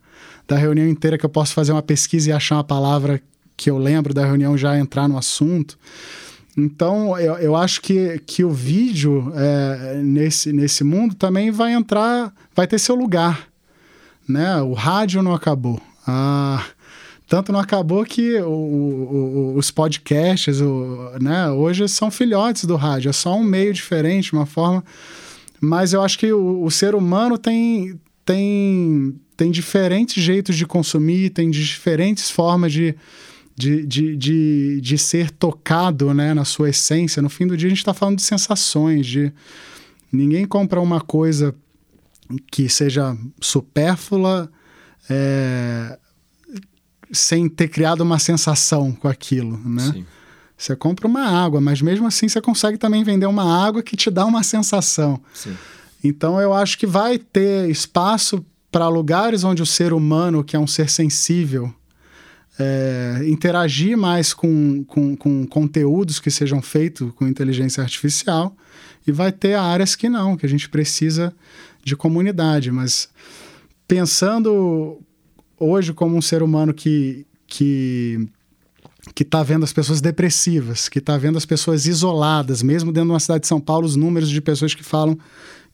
da 0.48 0.56
reunião 0.56 0.88
inteira 0.88 1.16
que 1.16 1.24
eu 1.24 1.30
posso 1.30 1.54
fazer 1.54 1.70
uma 1.70 1.82
pesquisa 1.82 2.30
e 2.30 2.32
achar 2.32 2.56
uma 2.56 2.64
palavra 2.64 3.22
que 3.56 3.70
eu 3.70 3.78
lembro 3.78 4.12
da 4.12 4.26
reunião 4.26 4.58
já 4.58 4.76
entrar 4.76 5.08
no 5.08 5.16
assunto. 5.16 5.78
Então, 6.56 7.16
eu, 7.18 7.34
eu 7.34 7.54
acho 7.54 7.80
que, 7.80 8.20
que 8.26 8.44
o 8.44 8.50
vídeo 8.50 9.32
é, 9.36 10.00
nesse, 10.02 10.52
nesse 10.52 10.82
mundo 10.82 11.14
também 11.14 11.52
vai 11.52 11.72
entrar, 11.72 12.34
vai 12.54 12.66
ter 12.66 12.80
seu 12.80 12.96
lugar. 12.96 13.46
Né? 14.28 14.60
O 14.60 14.72
rádio 14.72 15.22
não 15.22 15.32
acabou. 15.32 15.80
Ah, 16.04 16.64
tanto 17.28 17.52
não 17.52 17.60
acabou 17.60 18.04
que 18.04 18.40
o, 18.40 18.48
o, 18.48 19.54
os 19.56 19.70
podcasts 19.70 20.60
né, 21.20 21.50
hoje 21.50 21.86
são 21.88 22.10
filhotes 22.10 22.64
do 22.64 22.74
rádio, 22.74 23.10
é 23.10 23.12
só 23.12 23.36
um 23.36 23.44
meio 23.44 23.72
diferente, 23.72 24.32
uma 24.32 24.46
forma. 24.46 24.82
Mas 25.60 25.92
eu 25.92 26.02
acho 26.02 26.18
que 26.18 26.32
o, 26.32 26.64
o 26.64 26.70
ser 26.70 26.94
humano 26.94 27.36
tem, 27.36 28.00
tem, 28.24 29.14
tem 29.36 29.50
diferentes 29.50 30.22
jeitos 30.22 30.56
de 30.56 30.66
consumir, 30.66 31.30
tem 31.30 31.50
diferentes 31.50 32.30
formas 32.30 32.72
de 32.72 32.96
de, 33.58 33.84
de, 33.84 34.16
de, 34.16 34.80
de 34.80 34.96
ser 34.96 35.32
tocado 35.32 36.14
né, 36.14 36.32
na 36.32 36.44
sua 36.44 36.70
essência. 36.70 37.20
No 37.20 37.28
fim 37.28 37.44
do 37.44 37.56
dia, 37.56 37.66
a 37.66 37.70
gente 37.70 37.78
está 37.78 37.92
falando 37.92 38.18
de 38.18 38.22
sensações, 38.22 39.04
de 39.04 39.32
ninguém 40.12 40.46
compra 40.46 40.80
uma 40.80 41.00
coisa 41.00 41.52
que 42.52 42.68
seja 42.68 43.16
supérflua 43.40 44.48
é, 45.10 45.98
sem 47.12 47.48
ter 47.48 47.68
criado 47.68 48.00
uma 48.00 48.18
sensação 48.18 48.92
com 48.92 49.08
aquilo, 49.08 49.58
né? 49.64 49.92
Sim. 49.92 50.06
Você 50.56 50.74
compra 50.74 51.06
uma 51.06 51.24
água, 51.24 51.60
mas 51.60 51.80
mesmo 51.80 52.06
assim 52.06 52.28
você 52.28 52.40
consegue 52.40 52.76
também 52.76 53.04
vender 53.04 53.26
uma 53.26 53.64
água 53.64 53.82
que 53.82 53.96
te 53.96 54.10
dá 54.10 54.26
uma 54.26 54.42
sensação. 54.42 55.20
Sim. 55.32 55.56
Então 56.02 56.40
eu 56.40 56.52
acho 56.52 56.76
que 56.76 56.86
vai 56.86 57.16
ter 57.16 57.70
espaço 57.70 58.44
para 58.70 58.88
lugares 58.88 59.44
onde 59.44 59.62
o 59.62 59.66
ser 59.66 59.92
humano, 59.92 60.42
que 60.42 60.56
é 60.56 60.58
um 60.58 60.66
ser 60.66 60.90
sensível, 60.90 61.72
é, 62.58 63.22
interagir 63.26 63.96
mais 63.96 64.34
com, 64.34 64.84
com, 64.84 65.16
com, 65.16 65.46
conteúdos 65.46 66.18
que 66.18 66.30
sejam 66.30 66.60
feitos 66.60 67.12
com 67.14 67.26
inteligência 67.26 67.82
artificial, 67.82 68.54
e 69.06 69.12
vai 69.12 69.30
ter 69.30 69.54
áreas 69.54 69.94
que 69.94 70.08
não, 70.08 70.36
que 70.36 70.44
a 70.44 70.48
gente 70.48 70.68
precisa 70.68 71.32
de 71.84 71.96
comunidade. 71.96 72.70
Mas 72.70 73.08
pensando 73.86 75.00
hoje 75.58 75.92
como 75.92 76.16
um 76.16 76.22
ser 76.22 76.42
humano 76.42 76.72
que, 76.72 77.26
que 77.46 78.28
que 79.14 79.22
está 79.22 79.42
vendo 79.42 79.64
as 79.64 79.72
pessoas 79.72 80.00
depressivas, 80.00 80.88
que 80.88 80.98
está 80.98 81.16
vendo 81.16 81.38
as 81.38 81.46
pessoas 81.46 81.86
isoladas, 81.86 82.62
mesmo 82.62 82.92
dentro 82.92 83.08
de 83.08 83.12
uma 83.12 83.20
cidade 83.20 83.42
de 83.42 83.46
São 83.46 83.60
Paulo, 83.60 83.86
os 83.86 83.96
números 83.96 84.28
de 84.28 84.40
pessoas 84.40 84.74
que 84.74 84.82
falam 84.82 85.18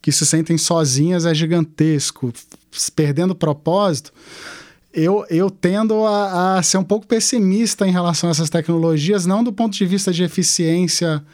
que 0.01 0.13
se 0.13 0.27
sentem 0.27 0.59
sozinhas 0.59 1.25
é 1.25 1.35
gigantesco, 1.35 2.33
perdendo 2.95 3.35
propósito. 3.35 4.13
Eu, 4.93 5.25
eu 5.31 5.51
tendo 5.51 6.05
a, 6.05 6.59
a 6.59 6.63
ser 6.63 6.79
um 6.79 6.85
pouco 6.85 7.07
pessimista 7.07 7.87
em 7.87 7.91
relação 7.91 8.29
a 8.29 8.33
essas 8.33 8.51
tecnologias, 8.51 9.27
não 9.27 9.43
do 9.43 9.53
ponto 9.53 9.77
de 9.77 9.87
vista 9.87 10.13
de 10.13 10.23
eficiência 10.23 11.25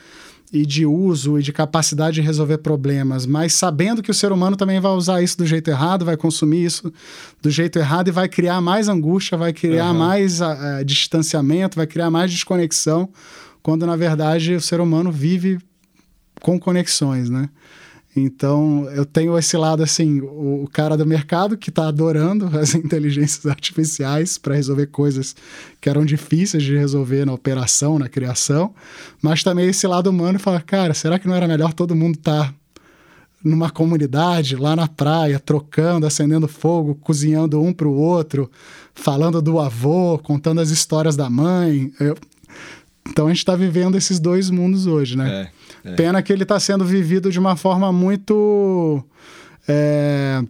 e 0.52 0.66
de 0.66 0.84
uso 0.84 1.38
e 1.38 1.42
de 1.42 1.52
capacidade 1.52 2.16
de 2.16 2.20
resolver 2.20 2.58
problemas, 2.58 3.24
mas 3.24 3.52
sabendo 3.52 4.02
que 4.02 4.10
o 4.10 4.14
ser 4.14 4.32
humano 4.32 4.56
também 4.56 4.80
vai 4.80 4.90
usar 4.92 5.22
isso 5.22 5.38
do 5.38 5.46
jeito 5.46 5.70
errado, 5.70 6.04
vai 6.04 6.16
consumir 6.16 6.64
isso 6.64 6.92
do 7.40 7.50
jeito 7.50 7.78
errado 7.78 8.08
e 8.08 8.10
vai 8.10 8.28
criar 8.28 8.60
mais 8.60 8.88
angústia, 8.88 9.38
vai 9.38 9.52
criar 9.52 9.92
uhum. 9.92 9.98
mais 9.98 10.40
uh, 10.40 10.84
distanciamento, 10.84 11.76
vai 11.76 11.86
criar 11.86 12.10
mais 12.10 12.30
desconexão, 12.30 13.08
quando 13.62 13.86
na 13.86 13.94
verdade 13.94 14.54
o 14.54 14.60
ser 14.60 14.80
humano 14.80 15.12
vive 15.12 15.58
com 16.40 16.58
conexões, 16.58 17.30
né? 17.30 17.48
Então, 18.14 18.88
eu 18.90 19.06
tenho 19.06 19.38
esse 19.38 19.56
lado 19.56 19.84
assim, 19.84 20.20
o, 20.20 20.68
cara 20.72 20.96
do 20.96 21.06
mercado 21.06 21.56
que 21.56 21.70
está 21.70 21.86
adorando 21.86 22.46
as 22.58 22.74
inteligências 22.74 23.46
artificiais 23.46 24.36
para 24.36 24.56
resolver 24.56 24.86
coisas 24.86 25.36
que 25.80 25.88
eram 25.88 26.04
difíceis 26.04 26.62
de 26.62 26.76
resolver 26.76 27.24
na 27.24 27.32
operação, 27.32 27.98
na 27.98 28.08
criação, 28.08 28.74
mas 29.22 29.44
também 29.44 29.68
esse 29.68 29.86
lado 29.86 30.10
humano 30.10 30.40
fala, 30.40 30.60
cara, 30.60 30.92
será 30.92 31.18
que 31.18 31.28
não 31.28 31.36
era 31.36 31.46
melhor 31.46 31.72
todo 31.72 31.94
mundo 31.94 32.16
estar 32.16 32.48
tá 32.48 32.54
numa 33.42 33.70
comunidade, 33.70 34.56
lá 34.56 34.76
na 34.76 34.86
praia, 34.86 35.38
trocando, 35.38 36.06
acendendo 36.06 36.46
fogo, 36.46 36.94
cozinhando 36.96 37.60
um 37.62 37.72
para 37.72 37.88
o 37.88 37.96
outro, 37.96 38.50
falando 38.94 39.40
do 39.40 39.58
avô, 39.58 40.18
contando 40.18 40.60
as 40.60 40.70
histórias 40.70 41.16
da 41.16 41.30
mãe. 41.30 41.92
Eu... 41.98 42.16
Então 43.10 43.26
a 43.26 43.28
gente 43.30 43.38
está 43.38 43.56
vivendo 43.56 43.96
esses 43.96 44.20
dois 44.20 44.50
mundos 44.50 44.86
hoje, 44.86 45.16
né? 45.16 45.50
É. 45.84 45.90
É. 45.90 45.94
Pena 45.94 46.22
que 46.22 46.32
ele 46.32 46.42
está 46.42 46.60
sendo 46.60 46.84
vivido 46.84 47.30
de 47.30 47.38
uma 47.38 47.56
forma 47.56 47.92
muito 47.92 49.02
é, 49.66 50.42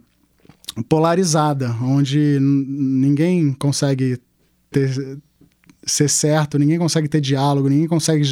polarizada, 0.89 1.75
onde 1.81 2.37
ninguém 2.41 3.53
consegue 3.53 4.19
ter, 4.69 5.19
ser 5.85 6.09
certo, 6.09 6.59
ninguém 6.59 6.77
consegue 6.77 7.07
ter 7.07 7.21
diálogo, 7.21 7.69
ninguém 7.69 7.87
consegue 7.87 8.23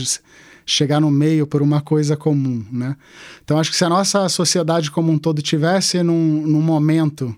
chegar 0.66 1.00
no 1.00 1.10
meio 1.10 1.48
por 1.48 1.62
uma 1.62 1.82
coisa 1.82 2.16
comum, 2.16 2.64
né? 2.72 2.96
Então 3.44 3.58
acho 3.58 3.72
que 3.72 3.78
se 3.78 3.86
a 3.86 3.90
nossa 3.90 4.28
sociedade 4.30 4.92
como 4.92 5.12
um 5.12 5.18
todo 5.18 5.42
tivesse 5.42 6.04
num, 6.04 6.46
num 6.46 6.62
momento 6.62 7.36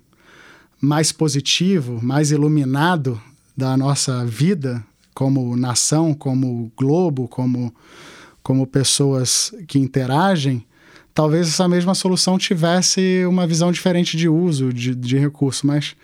mais 0.81 1.11
positivo, 1.11 1.99
mais 2.01 2.31
iluminado 2.31 3.21
da 3.55 3.77
nossa 3.77 4.25
vida 4.25 4.83
como 5.13 5.55
nação, 5.55 6.13
como 6.13 6.71
globo, 6.77 7.27
como 7.27 7.73
como 8.43 8.65
pessoas 8.65 9.53
que 9.67 9.77
interagem, 9.77 10.65
talvez 11.13 11.47
essa 11.47 11.67
mesma 11.67 11.93
solução 11.93 12.37
tivesse 12.37 13.23
uma 13.25 13.45
visão 13.45 13.71
diferente 13.71 14.17
de 14.17 14.27
uso 14.27 14.73
de, 14.73 14.95
de 14.95 15.17
recurso, 15.17 15.67
mas 15.67 15.95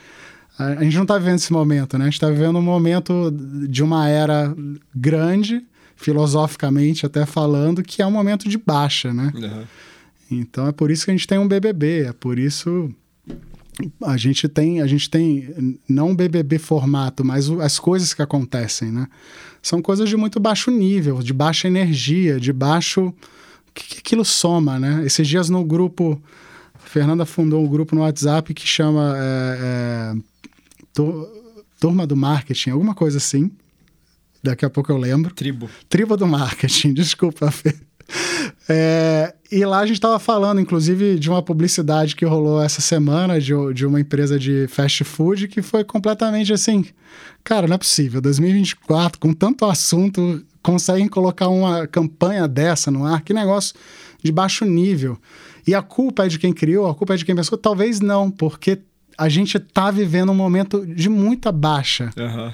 a, 0.58 0.84
gente 0.84 0.96
não 0.96 1.04
está 1.04 1.18
vivendo 1.18 1.38
esse 1.38 1.54
momento, 1.54 1.98
né? 1.98 2.06
A 2.06 2.08
gente 2.08 2.16
está 2.16 2.30
vivendo 2.30 2.58
um 2.58 2.62
momento 2.62 3.32
de 3.70 3.84
uma 3.84 4.08
era 4.10 4.56
grande, 4.96 5.64
filosoficamente 5.96 7.06
até 7.06 7.26
falando, 7.26 7.84
que 7.84 8.02
é 8.02 8.08
um 8.08 8.12
momento 8.12 8.48
de 8.48 8.58
baixa, 8.58 9.14
né? 9.14 9.32
Uhum. 9.36 9.64
Então 10.30 10.68
é 10.68 10.72
por 10.72 10.92
isso 10.92 11.06
que 11.06 11.12
a 11.12 11.14
gente 11.14 11.28
tem 11.28 11.38
um 11.38 11.48
BBB, 11.48 12.06
é 12.08 12.14
por 12.14 12.38
isso 12.38 12.94
a 14.04 14.18
gente 14.18 14.48
tem 14.48 14.82
a 14.82 14.88
gente 14.88 15.10
tem 15.10 15.78
não 15.88 16.16
BBB 16.16 16.58
formato, 16.58 17.24
mas 17.24 17.50
as 17.50 17.80
coisas 17.80 18.14
que 18.14 18.22
acontecem, 18.22 18.92
né? 18.92 19.08
são 19.68 19.82
coisas 19.82 20.08
de 20.08 20.16
muito 20.16 20.40
baixo 20.40 20.72
nível, 20.72 21.22
de 21.22 21.34
baixa 21.34 21.68
energia, 21.68 22.40
de 22.40 22.54
baixo. 22.54 23.08
O 23.08 23.14
que, 23.74 23.88
que 23.88 24.00
aquilo 24.00 24.24
soma, 24.24 24.80
né? 24.80 25.06
Esses 25.06 25.28
dias 25.28 25.50
no 25.50 25.64
grupo. 25.64 26.22
A 26.74 26.88
Fernanda 26.88 27.26
fundou 27.26 27.64
um 27.64 27.68
grupo 27.68 27.94
no 27.94 28.02
WhatsApp 28.02 28.54
que 28.54 28.66
chama 28.66 29.14
é, 29.18 29.58
é, 29.62 31.02
Turma 31.80 32.08
do 32.08 32.16
Marketing, 32.16 32.70
alguma 32.70 32.96
coisa 32.96 33.18
assim. 33.18 33.52
Daqui 34.42 34.64
a 34.64 34.70
pouco 34.70 34.92
eu 34.92 34.98
lembro. 34.98 35.34
Tribo. 35.34 35.70
Tribo 35.90 36.16
do 36.16 36.26
Marketing, 36.26 36.94
desculpa, 36.96 37.52
Fê. 37.52 37.76
É, 38.70 39.34
e 39.50 39.66
lá 39.66 39.80
a 39.80 39.86
gente 39.86 39.96
estava 39.96 40.20
falando, 40.20 40.60
inclusive, 40.60 41.18
de 41.18 41.30
uma 41.30 41.42
publicidade 41.42 42.18
que 42.18 42.26
rolou 42.26 42.62
essa 42.62 42.82
semana 42.82 43.40
de, 43.40 43.54
de 43.74 43.86
uma 43.86 44.00
empresa 44.00 44.38
de 44.38 44.68
fast 44.68 45.06
food 45.06 45.48
que 45.48 45.62
foi 45.62 45.86
completamente 45.86 46.52
assim. 46.52 46.86
Cara, 47.46 47.66
não 47.66 47.76
é 47.76 47.78
possível. 47.78 48.20
2024, 48.20 49.18
com 49.20 49.34
tanto 49.34 49.64
assunto, 49.64 50.44
conseguem 50.62 51.08
colocar 51.08 51.48
uma 51.48 51.88
campanha 51.88 52.46
dessa 52.46 52.92
no 52.92 53.06
ar? 53.06 53.22
Que 53.22 53.34
negócio 53.34 53.74
de 54.22 54.34
baixo 54.34 54.66
nível. 54.66 55.18
E 55.66 55.74
a 55.74 55.82
culpa 55.82 56.26
é 56.26 56.28
de 56.28 56.38
quem 56.38 56.52
criou, 56.52 56.90
a 56.90 56.96
culpa 56.96 57.14
é 57.14 57.18
de 57.18 57.24
quem 57.24 57.36
pensou? 57.36 57.58
Talvez 57.58 58.02
não, 58.02 58.30
porque 58.30 58.80
a 59.18 59.30
gente 59.30 59.58
está 59.58 59.90
vivendo 59.90 60.32
um 60.32 60.36
momento 60.36 60.86
de 60.86 61.10
muita 61.10 61.52
baixa. 61.52 62.12
Uhum. 62.18 62.52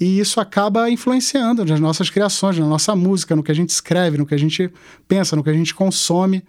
E 0.00 0.18
isso 0.18 0.40
acaba 0.40 0.90
influenciando 0.90 1.64
nas 1.64 1.78
nossas 1.78 2.10
criações, 2.10 2.58
na 2.58 2.66
nossa 2.66 2.96
música, 2.96 3.36
no 3.36 3.42
que 3.42 3.52
a 3.52 3.54
gente 3.54 3.70
escreve, 3.70 4.18
no 4.18 4.26
que 4.26 4.34
a 4.34 4.38
gente 4.38 4.70
pensa, 5.06 5.36
no 5.36 5.44
que 5.44 5.50
a 5.50 5.54
gente 5.54 5.74
consome. 5.74 6.42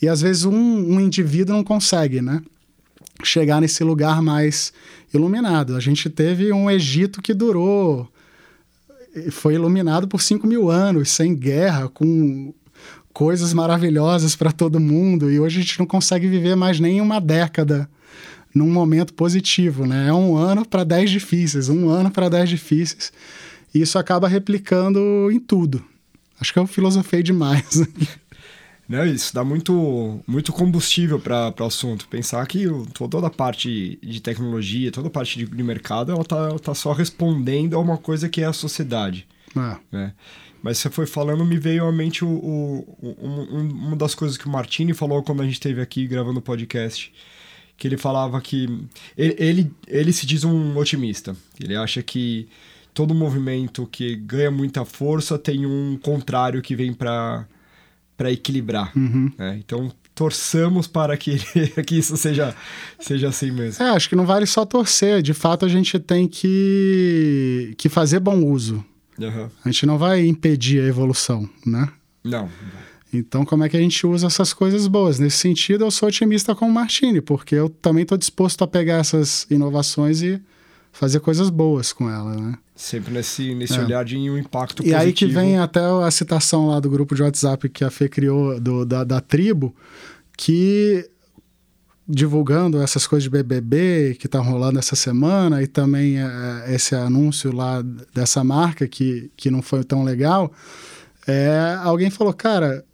E 0.00 0.08
às 0.08 0.22
vezes 0.22 0.44
um, 0.44 0.54
um 0.54 1.00
indivíduo 1.00 1.54
não 1.54 1.64
consegue, 1.64 2.22
né? 2.22 2.42
Chegar 3.22 3.60
nesse 3.60 3.84
lugar 3.84 4.22
mais 4.22 4.72
iluminado. 5.12 5.76
A 5.76 5.80
gente 5.80 6.08
teve 6.08 6.52
um 6.52 6.70
Egito 6.70 7.20
que 7.20 7.34
durou. 7.34 8.08
Foi 9.30 9.54
iluminado 9.54 10.06
por 10.06 10.20
5 10.20 10.46
mil 10.46 10.70
anos, 10.70 11.10
sem 11.10 11.34
guerra, 11.34 11.88
com 11.88 12.52
coisas 13.12 13.54
maravilhosas 13.54 14.36
para 14.36 14.52
todo 14.52 14.80
mundo. 14.80 15.30
E 15.30 15.40
hoje 15.40 15.58
a 15.58 15.62
gente 15.62 15.78
não 15.78 15.86
consegue 15.86 16.28
viver 16.28 16.54
mais 16.54 16.78
nem 16.78 17.00
uma 17.00 17.18
década 17.18 17.88
num 18.56 18.70
momento 18.70 19.12
positivo, 19.12 19.86
né? 19.86 20.08
É 20.08 20.12
um 20.14 20.34
ano 20.34 20.66
para 20.66 20.82
10 20.82 21.10
difíceis, 21.10 21.68
um 21.68 21.90
ano 21.90 22.10
para 22.10 22.30
10 22.30 22.48
difíceis. 22.48 23.12
E 23.74 23.82
isso 23.82 23.98
acaba 23.98 24.26
replicando 24.26 25.30
em 25.30 25.38
tudo. 25.38 25.84
Acho 26.40 26.54
que 26.54 26.58
eu 26.58 26.66
filosofei 26.66 27.22
demais. 27.22 27.82
Né, 28.88 29.04
isso 29.08 29.34
dá 29.34 29.42
muito, 29.42 30.20
muito 30.28 30.52
combustível 30.52 31.18
para 31.18 31.52
o 31.58 31.64
assunto. 31.64 32.06
Pensar 32.06 32.46
que 32.46 32.66
toda 32.94 33.26
a 33.26 33.30
parte 33.30 33.98
de 34.00 34.22
tecnologia, 34.22 34.92
toda 34.92 35.08
a 35.08 35.10
parte 35.10 35.40
de, 35.40 35.44
de 35.44 35.62
mercado, 35.64 36.12
ela 36.12 36.20
está 36.20 36.56
tá 36.60 36.72
só 36.72 36.92
respondendo 36.92 37.74
a 37.74 37.80
uma 37.80 37.98
coisa 37.98 38.28
que 38.28 38.42
é 38.42 38.44
a 38.44 38.52
sociedade. 38.52 39.26
É. 39.56 39.76
Né? 39.90 40.14
Mas 40.62 40.78
você 40.78 40.88
foi 40.88 41.04
falando, 41.04 41.44
me 41.44 41.58
veio 41.58 41.84
à 41.84 41.90
mente 41.90 42.24
o, 42.24 42.28
o, 42.28 43.16
um, 43.20 43.60
uma 43.88 43.96
das 43.96 44.14
coisas 44.14 44.38
que 44.38 44.46
o 44.46 44.50
Martini 44.52 44.94
falou 44.94 45.20
quando 45.20 45.42
a 45.42 45.44
gente 45.44 45.54
esteve 45.54 45.80
aqui 45.80 46.06
gravando 46.06 46.38
o 46.38 46.42
podcast 46.42 47.12
que 47.76 47.86
ele 47.86 47.96
falava 47.96 48.40
que 48.40 48.64
ele, 49.16 49.36
ele, 49.38 49.72
ele 49.86 50.12
se 50.12 50.26
diz 50.26 50.44
um 50.44 50.76
otimista. 50.76 51.36
Ele 51.60 51.76
acha 51.76 52.02
que 52.02 52.48
todo 52.94 53.14
movimento 53.14 53.86
que 53.86 54.16
ganha 54.16 54.50
muita 54.50 54.84
força 54.84 55.38
tem 55.38 55.66
um 55.66 55.98
contrário 56.00 56.62
que 56.62 56.74
vem 56.74 56.92
para 56.92 57.46
para 58.16 58.32
equilibrar. 58.32 58.96
Uhum. 58.96 59.30
Né? 59.36 59.58
Então 59.58 59.92
torçamos 60.14 60.86
para 60.86 61.14
que, 61.16 61.36
que 61.84 61.98
isso 61.98 62.16
seja, 62.16 62.56
seja 62.98 63.28
assim 63.28 63.50
mesmo. 63.50 63.84
É, 63.84 63.90
acho 63.90 64.08
que 64.08 64.16
não 64.16 64.24
vale 64.24 64.46
só 64.46 64.64
torcer. 64.64 65.20
De 65.20 65.34
fato, 65.34 65.66
a 65.66 65.68
gente 65.68 65.98
tem 65.98 66.26
que, 66.26 67.74
que 67.76 67.90
fazer 67.90 68.18
bom 68.18 68.42
uso. 68.42 68.82
Uhum. 69.18 69.50
A 69.64 69.70
gente 69.70 69.84
não 69.84 69.98
vai 69.98 70.26
impedir 70.26 70.80
a 70.80 70.86
evolução, 70.86 71.48
né? 71.66 71.88
Não. 72.24 72.48
Então, 73.16 73.44
como 73.44 73.64
é 73.64 73.68
que 73.68 73.76
a 73.76 73.80
gente 73.80 74.06
usa 74.06 74.26
essas 74.26 74.52
coisas 74.52 74.86
boas? 74.86 75.18
Nesse 75.18 75.38
sentido, 75.38 75.84
eu 75.84 75.90
sou 75.90 76.08
otimista 76.08 76.54
com 76.54 76.68
o 76.68 76.72
Martini, 76.72 77.20
porque 77.20 77.54
eu 77.54 77.68
também 77.68 78.02
estou 78.02 78.16
disposto 78.18 78.62
a 78.62 78.66
pegar 78.66 78.96
essas 78.96 79.46
inovações 79.50 80.22
e 80.22 80.40
fazer 80.92 81.20
coisas 81.20 81.50
boas 81.50 81.92
com 81.92 82.08
ela, 82.10 82.34
né? 82.34 82.54
Sempre 82.74 83.12
nesse, 83.12 83.54
nesse 83.54 83.78
é. 83.78 83.82
olhar 83.82 84.04
de 84.04 84.16
um 84.16 84.38
impacto 84.38 84.82
e 84.82 84.90
positivo. 84.90 85.02
E 85.02 85.06
aí 85.06 85.12
que 85.12 85.26
vem 85.26 85.58
até 85.58 85.80
a 85.80 86.10
citação 86.10 86.68
lá 86.68 86.80
do 86.80 86.90
grupo 86.90 87.14
de 87.14 87.22
WhatsApp 87.22 87.68
que 87.68 87.84
a 87.84 87.90
Fê 87.90 88.08
criou, 88.08 88.60
do, 88.60 88.84
da, 88.84 89.04
da 89.04 89.20
tribo, 89.20 89.74
que 90.36 91.08
divulgando 92.08 92.80
essas 92.80 93.06
coisas 93.06 93.24
de 93.24 93.30
BBB 93.30 94.16
que 94.20 94.28
tá 94.28 94.38
rolando 94.38 94.78
essa 94.78 94.94
semana 94.94 95.62
e 95.62 95.66
também 95.66 96.18
é, 96.18 96.74
esse 96.74 96.94
anúncio 96.94 97.52
lá 97.52 97.82
dessa 98.14 98.44
marca 98.44 98.86
que, 98.86 99.30
que 99.36 99.50
não 99.50 99.60
foi 99.60 99.82
tão 99.82 100.04
legal, 100.04 100.52
é, 101.26 101.76
alguém 101.82 102.08
falou, 102.08 102.32
cara, 102.32 102.84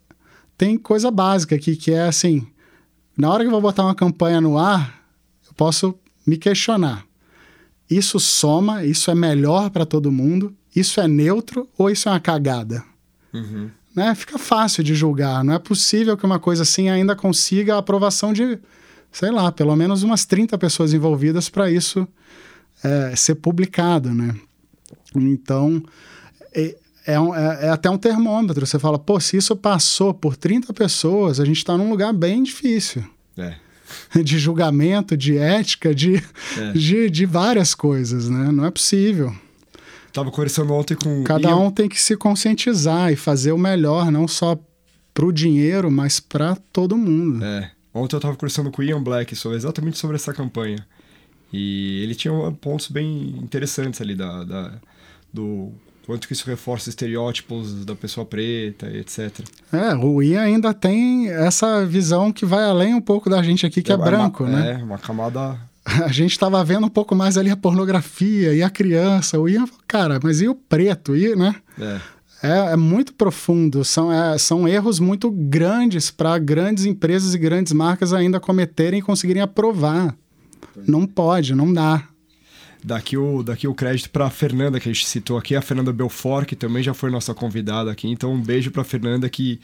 tem 0.62 0.78
coisa 0.78 1.10
básica 1.10 1.56
aqui 1.56 1.74
que 1.74 1.90
é 1.90 2.04
assim, 2.04 2.46
Na 3.16 3.32
hora 3.32 3.42
que 3.42 3.48
eu 3.48 3.50
vou 3.50 3.60
botar 3.60 3.82
uma 3.82 3.96
campanha 3.96 4.40
no 4.40 4.56
ar, 4.56 5.02
eu 5.44 5.52
posso 5.54 5.92
me 6.24 6.36
questionar. 6.36 7.04
Isso 7.90 8.20
soma, 8.20 8.84
isso 8.84 9.10
é 9.10 9.14
melhor 9.14 9.70
para 9.70 9.84
todo 9.84 10.12
mundo, 10.12 10.54
isso 10.74 11.00
é 11.00 11.08
neutro 11.08 11.68
ou 11.76 11.90
isso 11.90 12.08
é 12.08 12.12
uma 12.12 12.20
cagada? 12.20 12.84
Uhum. 13.34 13.70
Né? 13.92 14.14
Fica 14.14 14.38
fácil 14.38 14.84
de 14.84 14.94
julgar. 14.94 15.42
Não 15.42 15.52
é 15.52 15.58
possível 15.58 16.16
que 16.16 16.24
uma 16.24 16.38
coisa 16.38 16.62
assim 16.62 16.88
ainda 16.88 17.16
consiga 17.16 17.74
a 17.74 17.78
aprovação 17.78 18.32
de, 18.32 18.56
sei 19.10 19.32
lá, 19.32 19.50
pelo 19.50 19.74
menos 19.74 20.04
umas 20.04 20.24
30 20.24 20.56
pessoas 20.58 20.94
envolvidas 20.94 21.48
para 21.48 21.72
isso 21.72 22.06
é, 22.84 23.16
ser 23.16 23.34
publicado, 23.34 24.14
né? 24.14 24.32
Então, 25.12 25.82
é, 27.06 27.18
um, 27.18 27.34
é, 27.34 27.66
é, 27.66 27.68
até 27.70 27.90
um 27.90 27.98
termômetro. 27.98 28.66
Você 28.66 28.78
fala, 28.78 28.98
pô, 28.98 29.18
se 29.20 29.36
isso 29.36 29.56
passou 29.56 30.12
por 30.12 30.36
30 30.36 30.72
pessoas, 30.72 31.40
a 31.40 31.44
gente 31.44 31.58
está 31.58 31.76
num 31.76 31.90
lugar 31.90 32.12
bem 32.12 32.42
difícil. 32.42 33.04
É. 33.36 33.54
De 34.22 34.38
julgamento, 34.38 35.16
de 35.16 35.36
ética, 35.36 35.94
de, 35.94 36.16
é. 36.56 36.72
de, 36.72 37.10
de, 37.10 37.26
várias 37.26 37.74
coisas, 37.74 38.26
né? 38.26 38.50
Não 38.50 38.64
é 38.64 38.70
possível. 38.70 39.34
Tava 40.12 40.30
conversando 40.30 40.72
ontem 40.72 40.94
com... 40.94 41.22
Cada 41.24 41.54
um 41.56 41.70
tem 41.70 41.88
que 41.88 42.00
se 42.00 42.16
conscientizar 42.16 43.12
e 43.12 43.16
fazer 43.16 43.52
o 43.52 43.58
melhor, 43.58 44.10
não 44.10 44.26
só 44.26 44.58
para 45.12 45.26
o 45.26 45.32
dinheiro, 45.32 45.90
mas 45.90 46.20
para 46.20 46.56
todo 46.72 46.96
mundo. 46.96 47.44
É. 47.44 47.70
Ontem 47.92 48.16
eu 48.16 48.18
estava 48.18 48.34
conversando 48.34 48.70
com 48.70 48.80
o 48.80 48.84
Ian 48.84 49.02
Black 49.02 49.36
sobre, 49.36 49.58
exatamente 49.58 49.98
sobre 49.98 50.16
essa 50.16 50.32
campanha. 50.32 50.86
E 51.52 52.02
ele 52.02 52.14
tinha 52.14 52.32
pontos 52.60 52.88
bem 52.88 53.36
interessantes 53.42 54.00
ali 54.00 54.14
da, 54.14 54.42
da 54.44 54.72
do 55.32 55.72
quanto 56.06 56.26
que 56.26 56.32
isso 56.32 56.46
reforça 56.46 56.88
estereótipos 56.88 57.84
da 57.84 57.94
pessoa 57.94 58.24
preta, 58.24 58.86
etc. 58.88 59.40
É, 59.72 59.94
o 59.94 60.22
Ian 60.22 60.42
ainda 60.42 60.74
tem 60.74 61.28
essa 61.28 61.84
visão 61.86 62.32
que 62.32 62.44
vai 62.44 62.64
além 62.64 62.94
um 62.94 63.00
pouco 63.00 63.30
da 63.30 63.42
gente 63.42 63.66
aqui 63.66 63.82
que 63.82 63.92
é, 63.92 63.94
é 63.94 63.98
branco, 63.98 64.44
uma, 64.44 64.60
né? 64.60 64.78
É, 64.80 64.82
uma 64.82 64.98
camada... 64.98 65.58
A 66.04 66.12
gente 66.12 66.30
estava 66.30 66.62
vendo 66.64 66.86
um 66.86 66.88
pouco 66.88 67.12
mais 67.12 67.36
ali 67.36 67.50
a 67.50 67.56
pornografia 67.56 68.54
e 68.54 68.62
a 68.62 68.70
criança. 68.70 69.40
O 69.40 69.48
Ian, 69.48 69.64
cara, 69.88 70.20
mas 70.22 70.40
e 70.40 70.46
o 70.46 70.54
preto? 70.54 71.16
E, 71.16 71.34
né? 71.34 71.56
É. 71.76 72.00
É, 72.42 72.72
é, 72.72 72.76
muito 72.76 73.14
profundo, 73.14 73.84
são, 73.84 74.12
é, 74.12 74.36
são 74.36 74.66
erros 74.66 74.98
muito 74.98 75.30
grandes 75.30 76.10
para 76.10 76.36
grandes 76.38 76.84
empresas 76.84 77.34
e 77.34 77.38
grandes 77.38 77.72
marcas 77.72 78.12
ainda 78.12 78.40
cometerem 78.40 78.98
e 78.98 79.02
conseguirem 79.02 79.42
aprovar. 79.42 80.14
Não 80.86 81.06
pode, 81.06 81.54
não 81.54 81.72
dá. 81.72 82.02
Daqui 82.84 83.16
o, 83.16 83.42
daqui 83.42 83.68
o 83.68 83.74
crédito 83.74 84.10
para 84.10 84.26
a 84.26 84.30
Fernanda, 84.30 84.80
que 84.80 84.88
a 84.88 84.92
gente 84.92 85.06
citou 85.06 85.38
aqui, 85.38 85.54
a 85.54 85.62
Fernanda 85.62 85.92
Belfort, 85.92 86.46
que 86.46 86.56
também 86.56 86.82
já 86.82 86.92
foi 86.92 87.10
nossa 87.10 87.34
convidada 87.34 87.90
aqui. 87.90 88.08
Então, 88.08 88.32
um 88.32 88.40
beijo 88.40 88.70
para 88.70 88.82
a 88.82 88.84
Fernanda 88.84 89.28
que 89.28 89.60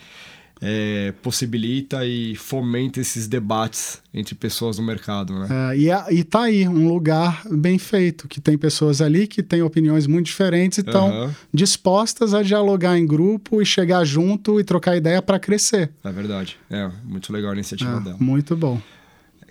é, 0.61 1.13
possibilita 1.23 2.05
e 2.05 2.35
fomenta 2.35 3.01
esses 3.01 3.27
debates 3.27 4.03
entre 4.13 4.35
pessoas 4.35 4.79
no 4.79 4.85
mercado. 4.85 5.33
Né? 5.39 5.49
É, 5.51 5.79
e, 5.79 5.91
a, 5.91 6.07
e 6.11 6.25
tá 6.25 6.43
aí, 6.43 6.67
um 6.67 6.89
lugar 6.89 7.43
bem 7.51 7.79
feito, 7.79 8.27
que 8.27 8.41
tem 8.41 8.59
pessoas 8.59 9.01
ali 9.01 9.27
que 9.27 9.43
têm 9.43 9.63
opiniões 9.63 10.07
muito 10.07 10.27
diferentes 10.27 10.79
e 10.79 10.81
estão 10.81 11.11
uhum. 11.11 11.31
dispostas 11.53 12.35
a 12.35 12.43
dialogar 12.43 12.99
em 12.99 13.07
grupo 13.07 13.63
e 13.63 13.67
chegar 13.67 14.05
junto 14.05 14.59
e 14.59 14.65
trocar 14.65 14.97
ideia 14.97 15.23
para 15.23 15.39
crescer. 15.39 15.91
É 16.03 16.11
verdade. 16.11 16.57
É, 16.71 16.91
muito 17.05 17.33
legal 17.33 17.51
a 17.51 17.55
iniciativa 17.55 17.99
é, 17.99 18.01
dela. 18.01 18.17
Muito 18.19 18.57
bom. 18.57 18.81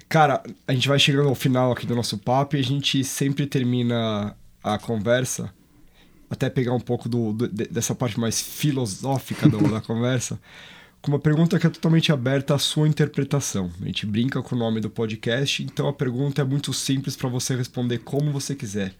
Cara, 0.10 0.42
a 0.66 0.74
gente 0.74 0.88
vai 0.88 0.98
chegando 0.98 1.28
ao 1.28 1.36
final 1.36 1.72
aqui 1.72 1.86
do 1.86 1.96
nosso 1.96 2.18
papo 2.18 2.56
e 2.56 2.60
a 2.60 2.64
gente 2.64 3.04
sempre 3.04 3.46
termina 3.46 4.36
a 4.64 4.78
conversa, 4.78 5.54
até 6.30 6.50
pegar 6.50 6.74
um 6.74 6.80
pouco 6.80 7.10
do, 7.10 7.34
do 7.34 7.48
dessa 7.48 7.94
parte 7.94 8.20
mais 8.20 8.42
filosófica 8.42 9.50
do, 9.50 9.70
da 9.70 9.82
conversa, 9.82 10.40
com 11.02 11.12
uma 11.12 11.20
pergunta 11.20 11.60
que 11.60 11.68
é 11.68 11.70
totalmente 11.70 12.12
aberta 12.12 12.56
à 12.56 12.58
sua 12.58 12.88
interpretação. 12.88 13.70
A 13.82 13.86
gente 13.86 14.06
brinca 14.06 14.42
com 14.42 14.56
o 14.56 14.60
nome 14.60 14.80
do 14.80 14.90
podcast, 14.90 15.62
então 15.62 15.88
a 15.90 15.94
pergunta 15.94 16.42
é 16.42 16.46
muito 16.46 16.74
simples 16.74 17.16
para 17.16 17.28
você 17.28 17.56
responder 17.56 18.00
como 18.00 18.32
você 18.32 18.56
quiser. 18.56 18.94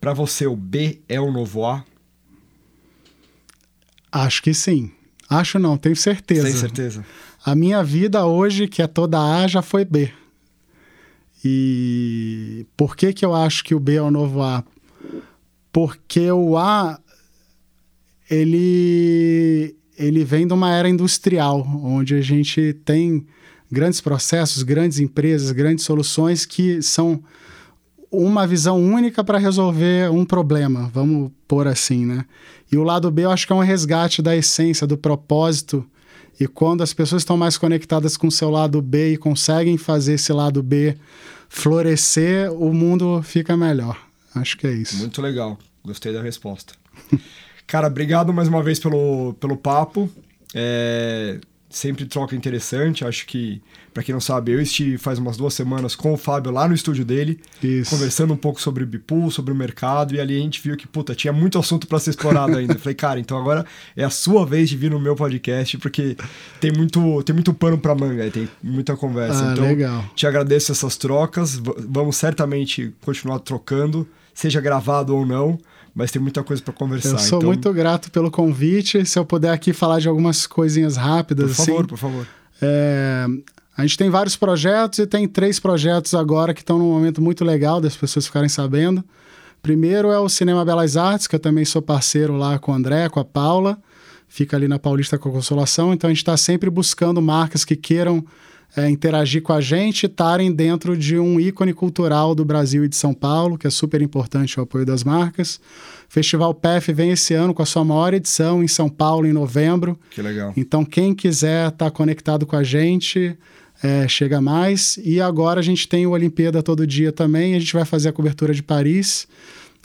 Para 0.00 0.14
você, 0.14 0.46
o 0.46 0.56
B 0.56 1.00
é 1.08 1.20
o 1.20 1.30
novo 1.30 1.64
A? 1.66 1.84
Acho 4.10 4.42
que 4.42 4.54
sim. 4.54 4.90
Acho 5.28 5.58
não, 5.58 5.76
tenho 5.76 5.96
certeza. 5.96 6.44
Tem 6.44 6.52
certeza? 6.52 7.04
A 7.44 7.54
minha 7.54 7.82
vida 7.82 8.24
hoje, 8.24 8.68
que 8.68 8.80
é 8.80 8.86
toda 8.86 9.18
A, 9.18 9.46
já 9.46 9.60
foi 9.60 9.84
B. 9.84 10.12
E 11.44 12.66
por 12.76 12.96
que, 12.96 13.12
que 13.12 13.24
eu 13.24 13.34
acho 13.34 13.62
que 13.62 13.74
o 13.74 13.80
B 13.80 13.94
é 13.94 14.02
o 14.02 14.10
novo 14.10 14.42
A? 14.42 14.64
Porque 15.72 16.30
o 16.30 16.56
A 16.56 16.98
ele, 18.30 19.76
ele 19.96 20.24
vem 20.24 20.46
de 20.46 20.52
uma 20.52 20.72
era 20.72 20.88
industrial, 20.88 21.66
onde 21.82 22.14
a 22.14 22.20
gente 22.20 22.72
tem 22.84 23.24
grandes 23.70 24.00
processos, 24.00 24.62
grandes 24.62 24.98
empresas, 24.98 25.50
grandes 25.52 25.84
soluções 25.84 26.44
que 26.44 26.82
são 26.82 27.22
uma 28.10 28.46
visão 28.46 28.80
única 28.80 29.22
para 29.22 29.38
resolver 29.38 30.10
um 30.10 30.24
problema, 30.24 30.90
vamos 30.92 31.30
pôr 31.46 31.66
assim, 31.66 32.06
né? 32.06 32.24
E 32.70 32.76
o 32.76 32.82
lado 32.82 33.10
B 33.10 33.24
eu 33.24 33.30
acho 33.30 33.46
que 33.46 33.52
é 33.52 33.56
um 33.56 33.60
resgate 33.60 34.22
da 34.22 34.34
essência, 34.34 34.86
do 34.86 34.96
propósito. 34.96 35.84
E 36.38 36.46
quando 36.46 36.82
as 36.82 36.92
pessoas 36.92 37.22
estão 37.22 37.36
mais 37.36 37.56
conectadas 37.56 38.16
com 38.16 38.26
o 38.26 38.32
seu 38.32 38.50
lado 38.50 38.82
B 38.82 39.12
e 39.14 39.16
conseguem 39.16 39.78
fazer 39.78 40.14
esse 40.14 40.32
lado 40.32 40.62
B 40.62 40.96
florescer, 41.48 42.52
o 42.52 42.72
mundo 42.72 43.22
fica 43.22 43.56
melhor. 43.56 43.98
Acho 44.34 44.56
que 44.58 44.66
é 44.66 44.72
isso. 44.72 44.98
Muito 44.98 45.22
legal. 45.22 45.58
Gostei 45.84 46.12
da 46.12 46.22
resposta. 46.22 46.74
Cara, 47.66 47.86
obrigado 47.86 48.32
mais 48.32 48.48
uma 48.48 48.62
vez 48.62 48.78
pelo, 48.78 49.34
pelo 49.34 49.56
papo. 49.56 50.10
É, 50.54 51.40
sempre 51.76 52.06
troca 52.06 52.34
interessante. 52.34 53.04
Acho 53.04 53.26
que, 53.26 53.60
para 53.92 54.02
quem 54.02 54.12
não 54.12 54.20
sabe, 54.20 54.52
eu 54.52 54.60
estive 54.60 54.96
faz 54.96 55.18
umas 55.18 55.36
duas 55.36 55.52
semanas 55.52 55.94
com 55.94 56.12
o 56.12 56.16
Fábio 56.16 56.50
lá 56.50 56.66
no 56.66 56.74
estúdio 56.74 57.04
dele, 57.04 57.38
Isso. 57.62 57.90
conversando 57.90 58.32
um 58.32 58.36
pouco 58.36 58.60
sobre 58.60 58.82
o 58.82 58.86
Bipool, 58.86 59.30
sobre 59.30 59.52
o 59.52 59.54
mercado, 59.54 60.14
e 60.14 60.20
ali 60.20 60.36
a 60.36 60.40
gente 60.40 60.60
viu 60.62 60.76
que, 60.76 60.86
puta, 60.86 61.14
tinha 61.14 61.32
muito 61.32 61.58
assunto 61.58 61.86
para 61.86 61.98
ser 61.98 62.10
explorado 62.10 62.56
ainda. 62.56 62.76
Falei, 62.78 62.94
cara, 62.96 63.20
então 63.20 63.36
agora 63.38 63.66
é 63.94 64.04
a 64.04 64.10
sua 64.10 64.46
vez 64.46 64.70
de 64.70 64.76
vir 64.76 64.90
no 64.90 64.98
meu 64.98 65.14
podcast, 65.14 65.76
porque 65.78 66.16
tem 66.60 66.72
muito, 66.72 67.22
tem 67.22 67.34
muito 67.34 67.52
pano 67.52 67.76
para 67.76 67.94
manga, 67.94 68.30
tem 68.30 68.48
muita 68.62 68.96
conversa. 68.96 69.50
Ah, 69.50 69.52
então, 69.52 69.64
legal. 69.64 70.04
te 70.14 70.26
agradeço 70.26 70.72
essas 70.72 70.96
trocas. 70.96 71.60
Vamos 71.88 72.16
certamente 72.16 72.94
continuar 73.02 73.38
trocando, 73.40 74.08
seja 74.32 74.60
gravado 74.60 75.14
ou 75.14 75.26
não 75.26 75.58
mas 75.96 76.10
tem 76.10 76.20
muita 76.20 76.44
coisa 76.44 76.62
para 76.62 76.74
conversar. 76.74 77.12
Eu 77.12 77.18
sou 77.18 77.38
então... 77.38 77.48
muito 77.48 77.72
grato 77.72 78.10
pelo 78.10 78.30
convite. 78.30 79.06
Se 79.06 79.18
eu 79.18 79.24
puder 79.24 79.50
aqui 79.50 79.72
falar 79.72 79.98
de 79.98 80.06
algumas 80.06 80.46
coisinhas 80.46 80.94
rápidas. 80.94 81.56
Por 81.56 81.64
favor, 81.64 81.78
assim, 81.78 81.86
por 81.86 81.98
favor. 81.98 82.26
É... 82.60 83.26
A 83.74 83.82
gente 83.82 83.96
tem 83.96 84.10
vários 84.10 84.36
projetos 84.36 84.98
e 84.98 85.06
tem 85.06 85.26
três 85.26 85.58
projetos 85.58 86.12
agora 86.12 86.52
que 86.52 86.60
estão 86.60 86.78
num 86.78 86.92
momento 86.92 87.22
muito 87.22 87.44
legal 87.46 87.80
das 87.80 87.96
pessoas 87.96 88.26
ficarem 88.26 88.48
sabendo. 88.48 89.02
Primeiro 89.62 90.10
é 90.10 90.18
o 90.18 90.28
Cinema 90.28 90.66
Belas 90.66 90.98
Artes, 90.98 91.26
que 91.26 91.34
eu 91.34 91.40
também 91.40 91.64
sou 91.64 91.80
parceiro 91.80 92.36
lá 92.36 92.58
com 92.58 92.72
o 92.72 92.74
André, 92.74 93.08
com 93.08 93.18
a 93.18 93.24
Paula. 93.24 93.78
Fica 94.28 94.54
ali 94.54 94.68
na 94.68 94.78
Paulista 94.78 95.16
com 95.16 95.30
a 95.30 95.32
Consolação. 95.32 95.94
Então 95.94 96.08
a 96.08 96.12
gente 96.12 96.22
está 96.22 96.36
sempre 96.36 96.68
buscando 96.68 97.22
marcas 97.22 97.64
que 97.64 97.74
queiram 97.74 98.22
é, 98.76 98.88
interagir 98.88 99.42
com 99.42 99.52
a 99.52 99.60
gente 99.60 100.06
estarem 100.06 100.52
dentro 100.52 100.96
de 100.96 101.18
um 101.18 101.38
ícone 101.40 101.72
cultural 101.72 102.34
do 102.34 102.44
Brasil 102.44 102.84
e 102.84 102.88
de 102.88 102.96
São 102.96 103.14
Paulo, 103.14 103.56
que 103.56 103.66
é 103.66 103.70
super 103.70 104.02
importante 104.02 104.58
o 104.58 104.62
apoio 104.62 104.84
das 104.84 105.02
marcas. 105.04 105.60
Festival 106.08 106.54
PEF 106.54 106.92
vem 106.92 107.10
esse 107.10 107.34
ano 107.34 107.54
com 107.54 107.62
a 107.62 107.66
sua 107.66 107.84
maior 107.84 108.14
edição 108.14 108.62
em 108.62 108.68
São 108.68 108.88
Paulo, 108.88 109.26
em 109.26 109.32
novembro. 109.32 109.98
Que 110.10 110.22
legal. 110.22 110.52
Então, 110.56 110.84
quem 110.84 111.14
quiser 111.14 111.68
estar 111.68 111.86
tá 111.86 111.90
conectado 111.90 112.46
com 112.46 112.56
a 112.56 112.62
gente, 112.62 113.36
é, 113.82 114.06
chega 114.08 114.40
mais. 114.40 114.98
E 115.02 115.20
agora 115.20 115.60
a 115.60 115.62
gente 115.62 115.88
tem 115.88 116.06
o 116.06 116.10
Olimpíada 116.10 116.62
todo 116.62 116.86
dia 116.86 117.12
também. 117.12 117.54
A 117.54 117.58
gente 117.58 117.72
vai 117.72 117.84
fazer 117.84 118.08
a 118.08 118.12
cobertura 118.12 118.54
de 118.54 118.62
Paris 118.62 119.26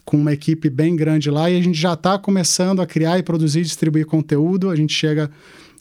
com 0.03 0.17
uma 0.17 0.33
equipe 0.33 0.69
bem 0.69 0.95
grande 0.95 1.29
lá 1.29 1.49
e 1.49 1.57
a 1.57 1.61
gente 1.61 1.79
já 1.79 1.93
está 1.93 2.17
começando 2.17 2.81
a 2.81 2.87
criar 2.87 3.19
e 3.19 3.23
produzir 3.23 3.59
e 3.59 3.63
distribuir 3.63 4.05
conteúdo. 4.05 4.69
A 4.69 4.75
gente 4.75 4.93
chega 4.93 5.29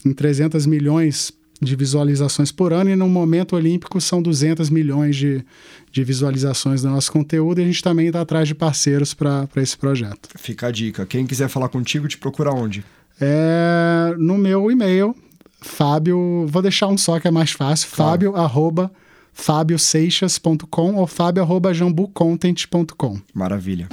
em 0.05 0.13
300 0.13 0.67
milhões 0.67 1.33
de 1.61 1.77
visualizações 1.77 2.51
por 2.51 2.73
ano, 2.73 2.91
e 2.91 2.97
no 2.97 3.09
momento 3.09 3.55
olímpico 3.55 4.01
são 4.01 4.23
200 4.23 4.71
milhões 4.71 5.15
de, 5.15 5.45
de 5.93 6.03
visualizações 6.03 6.83
do 6.83 6.89
nosso 6.89 7.13
conteúdo, 7.13 7.61
e 7.61 7.65
a 7.65 7.67
gente 7.67 7.83
também 7.83 8.07
está 8.07 8.23
atrás 8.23 8.49
de 8.49 8.55
parceiros 8.55 9.13
para 9.13 9.47
esse 9.57 9.77
projeto. 9.77 10.29
Fica 10.37 10.69
a 10.69 10.71
dica. 10.71 11.05
Quem 11.05 11.27
quiser 11.27 11.49
falar 11.49 11.69
contigo, 11.69 12.09
te 12.09 12.17
procura 12.17 12.51
onde? 12.51 12.85
É, 13.21 14.15
no 14.19 14.39
meu 14.39 14.71
e-mail, 14.71 15.15
Fábio, 15.61 16.47
vou 16.49 16.63
deixar 16.63 16.87
um 16.87 16.97
só 16.97 17.21
que 17.21 17.29
é 17.29 17.31
mais 17.31 17.53
fácil, 17.53 17.89
claro. 17.95 18.11
fábio, 18.11 18.37
arroba, 18.37 18.91
fabioseixas.com 19.35 20.95
ou 20.95 21.07
fábio, 21.07 21.43
arroba, 21.43 21.75
jambucontent.com. 21.75 23.21
Maravilha. 23.35 23.89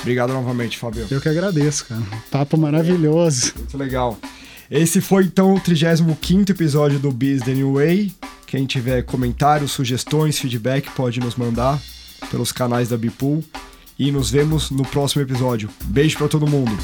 Obrigado 0.00 0.32
novamente, 0.32 0.78
Fábio. 0.78 1.06
Eu 1.10 1.20
que 1.20 1.28
agradeço, 1.28 1.86
cara. 1.86 2.00
Papo 2.30 2.56
maravilhoso. 2.56 3.52
Muito 3.56 3.76
legal. 3.76 4.16
Esse 4.70 5.00
foi 5.00 5.24
então 5.24 5.54
o 5.54 5.60
35 5.60 6.50
episódio 6.50 6.98
do 6.98 7.10
Biz 7.10 7.42
The 7.42 7.54
New 7.54 7.74
Way. 7.74 8.12
Quem 8.46 8.66
tiver 8.66 9.02
comentários, 9.02 9.72
sugestões, 9.72 10.38
feedback 10.38 10.90
pode 10.90 11.20
nos 11.20 11.36
mandar 11.36 11.80
pelos 12.30 12.52
canais 12.52 12.90
da 12.90 12.96
Bipool. 12.96 13.42
E 13.98 14.12
nos 14.12 14.30
vemos 14.30 14.70
no 14.70 14.84
próximo 14.84 15.22
episódio. 15.22 15.70
Beijo 15.84 16.18
para 16.18 16.28
todo 16.28 16.46
mundo. 16.46 16.76